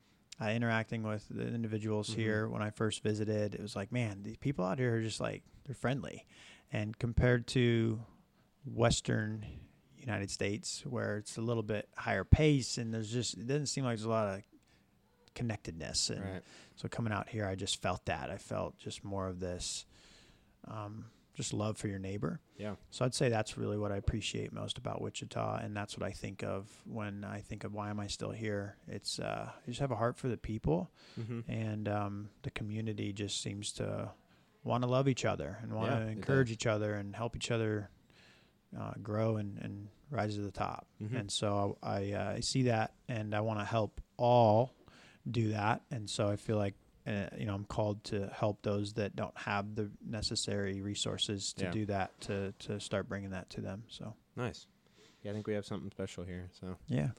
Uh, 0.41 0.49
interacting 0.49 1.01
with 1.03 1.25
the 1.29 1.47
individuals 1.47 2.09
Mhm. 2.09 2.15
here 2.15 2.49
when 2.49 2.61
I 2.61 2.69
first 2.69 3.03
visited, 3.03 3.55
it 3.55 3.61
was 3.61 3.73
like, 3.75 3.91
man, 3.91 4.23
these 4.23 4.35
people 4.37 4.65
out 4.65 4.79
here 4.79 4.95
are 4.97 5.01
just 5.01 5.21
like 5.21 5.43
they're 5.65 5.75
friendly, 5.75 6.25
and 6.71 6.97
compared 6.97 7.47
to 7.47 8.01
Western 8.65 9.45
United 9.97 10.29
States, 10.31 10.83
where 10.85 11.17
it's 11.17 11.37
a 11.37 11.41
little 11.41 11.63
bit 11.63 11.87
higher 11.95 12.23
pace, 12.23 12.77
and 12.77 12.93
there's 12.93 13.11
just 13.11 13.35
it 13.37 13.47
doesn't 13.47 13.67
seem 13.67 13.83
like 13.83 13.97
there's 13.97 14.05
a 14.05 14.09
lot 14.09 14.27
of 14.35 14.41
connectedness. 15.33 16.09
And 16.09 16.21
Right. 16.23 16.43
so 16.75 16.87
coming 16.87 17.13
out 17.13 17.29
here, 17.29 17.45
I 17.45 17.55
just 17.55 17.81
felt 17.81 18.05
that. 18.05 18.29
I 18.29 18.37
felt 18.37 18.77
just 18.77 19.03
more 19.03 19.27
of 19.27 19.39
this, 19.39 19.85
um, 20.67 21.05
just 21.33 21.53
love 21.53 21.77
for 21.77 21.87
your 21.89 21.99
neighbor. 21.99 22.39
Yeah. 22.57 22.75
So 22.91 23.03
I'd 23.03 23.13
say 23.13 23.27
that's 23.29 23.57
really 23.57 23.77
what 23.77 23.91
I 23.91 23.97
appreciate 23.97 24.53
most 24.53 24.77
about 24.77 25.01
Wichita, 25.01 25.57
and 25.61 25.75
that's 25.75 25.97
what 25.97 26.07
I 26.07 26.11
think 26.11 26.43
of 26.43 26.67
when 26.85 27.23
I 27.25 27.41
think 27.41 27.63
of 27.65 27.73
why 27.73 27.89
am 27.89 27.99
I 27.99 28.07
still 28.07 28.31
here. 28.31 28.77
It's 28.87 29.19
uh, 29.19 29.49
I 29.55 29.65
just 29.67 29.79
have 29.81 29.91
a 29.91 29.95
heart 29.97 30.17
for 30.17 30.27
the 30.29 30.37
people, 30.37 30.91
Mm-hmm. 31.19 31.51
and 31.51 31.87
um, 31.89 32.29
the 32.43 32.51
community 32.51 33.11
just 33.11 33.41
seems 33.41 33.71
to 33.73 34.11
want 34.65 34.83
to 34.83 34.89
love 34.89 35.07
each 35.07 35.23
other 35.23 35.57
and 35.61 35.71
want 35.73 35.91
Yeah, 35.91 35.99
to 35.99 36.07
encourage 36.07 36.51
each 36.51 36.65
other 36.65 36.95
and 36.95 37.15
help 37.15 37.35
each 37.37 37.51
other 37.51 37.89
uh, 38.77 38.91
grow 39.01 39.37
and, 39.37 39.57
and 39.59 39.87
rise 40.09 40.35
to 40.35 40.41
the 40.41 40.51
top. 40.51 40.85
Mhm. 41.01 41.17
And 41.17 41.31
so 41.31 41.77
I, 41.81 42.11
uh, 42.11 42.33
I 42.33 42.39
see 42.41 42.63
that, 42.63 42.93
and 43.07 43.33
I 43.33 43.39
want 43.41 43.59
to 43.59 43.65
help 43.65 44.01
all 44.17 44.73
do 45.29 45.49
that. 45.53 45.81
And 45.91 46.09
so 46.09 46.27
I 46.27 46.35
feel 46.35 46.57
like 46.57 46.73
uh, 47.07 47.27
you 47.37 47.45
know 47.45 47.53
I'm 47.53 47.65
called 47.65 48.03
to 48.05 48.27
help 48.33 48.63
those 48.63 48.93
that 48.93 49.15
don't 49.15 49.37
have 49.37 49.75
the 49.75 49.91
necessary 50.03 50.81
resources 50.81 51.53
to 51.57 51.65
Yeah. 51.65 51.71
do 51.71 51.85
that 51.85 52.19
to 52.21 52.51
to 52.59 52.79
start 52.79 53.07
bringing 53.07 53.29
that 53.29 53.49
to 53.51 53.61
them. 53.61 53.83
So 53.87 54.15
Nice. 54.35 54.67
Yeah, 55.21 55.31
I 55.31 55.33
think 55.35 55.47
we 55.47 55.53
have 55.53 55.65
something 55.65 55.89
special 55.91 56.23
here. 56.23 56.49
So 56.59 56.75
yeah. 56.87 57.09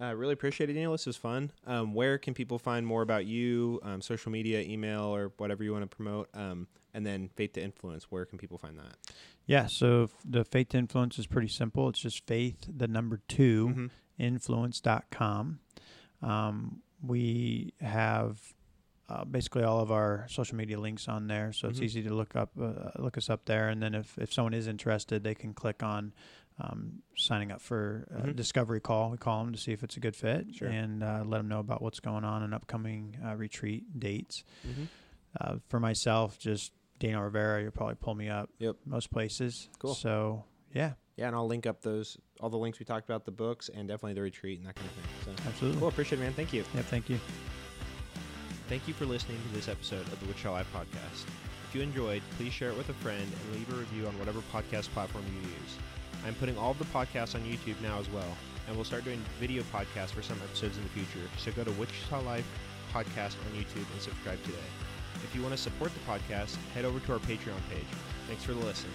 I 0.00 0.10
uh, 0.10 0.14
really 0.14 0.32
appreciate 0.32 0.70
it, 0.70 0.72
Daniel. 0.72 0.92
This 0.92 1.04
was 1.06 1.16
fun. 1.18 1.52
Um, 1.66 1.92
where 1.94 2.16
can 2.16 2.32
people 2.32 2.58
find 2.58 2.86
more 2.86 3.02
about 3.02 3.26
you? 3.26 3.80
Um, 3.82 4.00
social 4.00 4.32
media, 4.32 4.60
email, 4.62 5.02
or 5.14 5.32
whatever 5.36 5.62
you 5.62 5.72
want 5.72 5.88
to 5.88 5.94
promote. 5.94 6.28
Um, 6.32 6.68
and 6.94 7.04
then 7.04 7.28
Faith 7.36 7.52
to 7.52 7.62
Influence. 7.62 8.04
Where 8.10 8.24
can 8.24 8.38
people 8.38 8.56
find 8.56 8.78
that? 8.78 8.96
Yeah, 9.46 9.66
so 9.66 10.04
f- 10.04 10.10
the 10.24 10.44
faith 10.44 10.70
to 10.70 10.78
influence 10.78 11.18
is 11.18 11.26
pretty 11.26 11.48
simple. 11.48 11.88
It's 11.88 12.00
just 12.00 12.26
faith, 12.26 12.56
the 12.66 12.88
number 12.88 13.20
2 13.28 13.68
Mhm. 13.68 13.90
influence.com. 14.18 15.60
Um, 16.22 16.82
we 17.02 17.74
have 17.80 18.54
uh, 19.08 19.24
basically 19.24 19.64
all 19.64 19.80
of 19.80 19.90
our 19.90 20.24
social 20.30 20.56
media 20.56 20.78
links 20.78 21.08
on 21.08 21.26
there, 21.26 21.52
so 21.52 21.68
it's 21.68 21.80
Mhm. 21.80 21.84
easy 21.84 22.02
to 22.04 22.14
look 22.14 22.36
up 22.36 22.52
uh, 22.60 22.90
look 22.96 23.18
us 23.18 23.28
up 23.28 23.44
there. 23.46 23.68
And 23.68 23.82
then 23.82 23.92
if, 23.94 24.16
if 24.18 24.32
someone 24.32 24.54
is 24.54 24.68
interested, 24.68 25.24
they 25.24 25.34
can 25.34 25.52
click 25.52 25.82
on 25.82 26.12
um, 26.60 27.02
signing 27.16 27.50
up 27.50 27.60
for 27.60 28.06
a 28.14 28.28
Mhm. 28.28 28.36
discovery 28.36 28.80
call. 28.80 29.10
We 29.10 29.16
call 29.16 29.44
them 29.44 29.52
to 29.52 29.58
see 29.58 29.72
if 29.72 29.82
it's 29.82 29.96
a 29.96 30.00
good 30.00 30.14
fit 30.16 30.54
Sure. 30.54 30.68
and 30.68 31.02
uh, 31.02 31.22
let 31.26 31.38
them 31.38 31.48
know 31.48 31.60
about 31.60 31.80
what's 31.82 32.00
going 32.00 32.24
on 32.24 32.42
and 32.42 32.52
upcoming 32.54 33.16
uh, 33.24 33.34
retreat 33.36 33.98
dates. 33.98 34.44
Mm-hmm. 34.66 34.84
Uh, 35.40 35.56
for 35.68 35.78
myself, 35.80 36.38
just 36.38 36.72
Daniel 36.98 37.22
Rivera, 37.22 37.62
you'll 37.62 37.70
probably 37.70 37.94
pull 37.94 38.14
me 38.14 38.28
up 38.28 38.50
Yep. 38.58 38.76
most 38.84 39.10
places. 39.10 39.68
Cool. 39.78 39.94
So 39.94 40.44
yeah, 40.74 40.94
Yeah, 41.16 41.26
and 41.28 41.36
I'll 41.36 41.46
link 41.46 41.66
up 41.66 41.82
those 41.82 42.16
all 42.40 42.48
the 42.50 42.56
links 42.58 42.78
we 42.78 42.84
talked 42.86 43.06
about, 43.08 43.24
the 43.26 43.30
books, 43.30 43.68
and 43.68 43.86
definitely 43.88 44.14
the 44.14 44.22
retreat 44.22 44.58
and 44.58 44.66
that 44.68 44.74
kind 44.76 44.88
of 44.88 44.94
thing. 44.96 45.36
So 45.36 45.48
absolutely. 45.48 45.78
cool. 45.80 45.88
Appreciate 45.88 46.18
it, 46.18 46.22
man. 46.22 46.32
Thank 46.32 46.52
you. 46.52 46.64
Yeah, 46.74 46.82
thank 46.82 47.08
you. 47.10 47.18
Thank 48.68 48.86
you 48.88 48.94
for 48.94 49.04
listening 49.04 49.38
to 49.48 49.48
this 49.54 49.68
episode 49.68 50.06
of 50.06 50.20
the 50.20 50.26
Wichita 50.26 50.52
Live 50.52 50.72
podcast. 50.72 51.26
If 51.68 51.74
you 51.74 51.82
enjoyed, 51.82 52.22
please 52.36 52.52
share 52.52 52.70
it 52.70 52.76
with 52.76 52.88
a 52.88 52.94
friend 52.94 53.20
and 53.22 53.54
leave 53.54 53.70
a 53.72 53.76
review 53.76 54.06
on 54.06 54.18
whatever 54.18 54.40
podcast 54.52 54.88
platform 54.90 55.24
you 55.26 55.40
use. 55.48 55.76
I'm 56.26 56.34
putting 56.34 56.56
all 56.58 56.72
of 56.72 56.78
the 56.78 56.84
podcasts 56.86 57.34
on 57.34 57.42
YouTube 57.42 57.80
now 57.82 57.98
as 57.98 58.08
well, 58.10 58.36
and 58.66 58.76
we'll 58.76 58.84
start 58.84 59.04
doing 59.04 59.22
video 59.38 59.62
podcasts 59.64 60.10
for 60.10 60.22
some 60.22 60.38
episodes 60.42 60.76
in 60.76 60.82
the 60.82 60.90
future. 60.90 61.26
So 61.38 61.52
go 61.52 61.64
to 61.64 61.72
Wichita 61.72 62.20
Life 62.20 62.46
Podcast 62.92 63.36
on 63.46 63.58
YouTube 63.58 63.90
and 63.92 64.00
subscribe 64.00 64.42
today. 64.44 64.58
If 65.24 65.34
you 65.34 65.42
want 65.42 65.54
to 65.54 65.60
support 65.60 65.92
the 65.94 66.00
podcast, 66.00 66.56
head 66.74 66.84
over 66.84 67.00
to 67.00 67.12
our 67.12 67.18
Patreon 67.18 67.60
page. 67.70 67.86
Thanks 68.26 68.44
for 68.44 68.52
the 68.52 68.64
listen. 68.64 68.90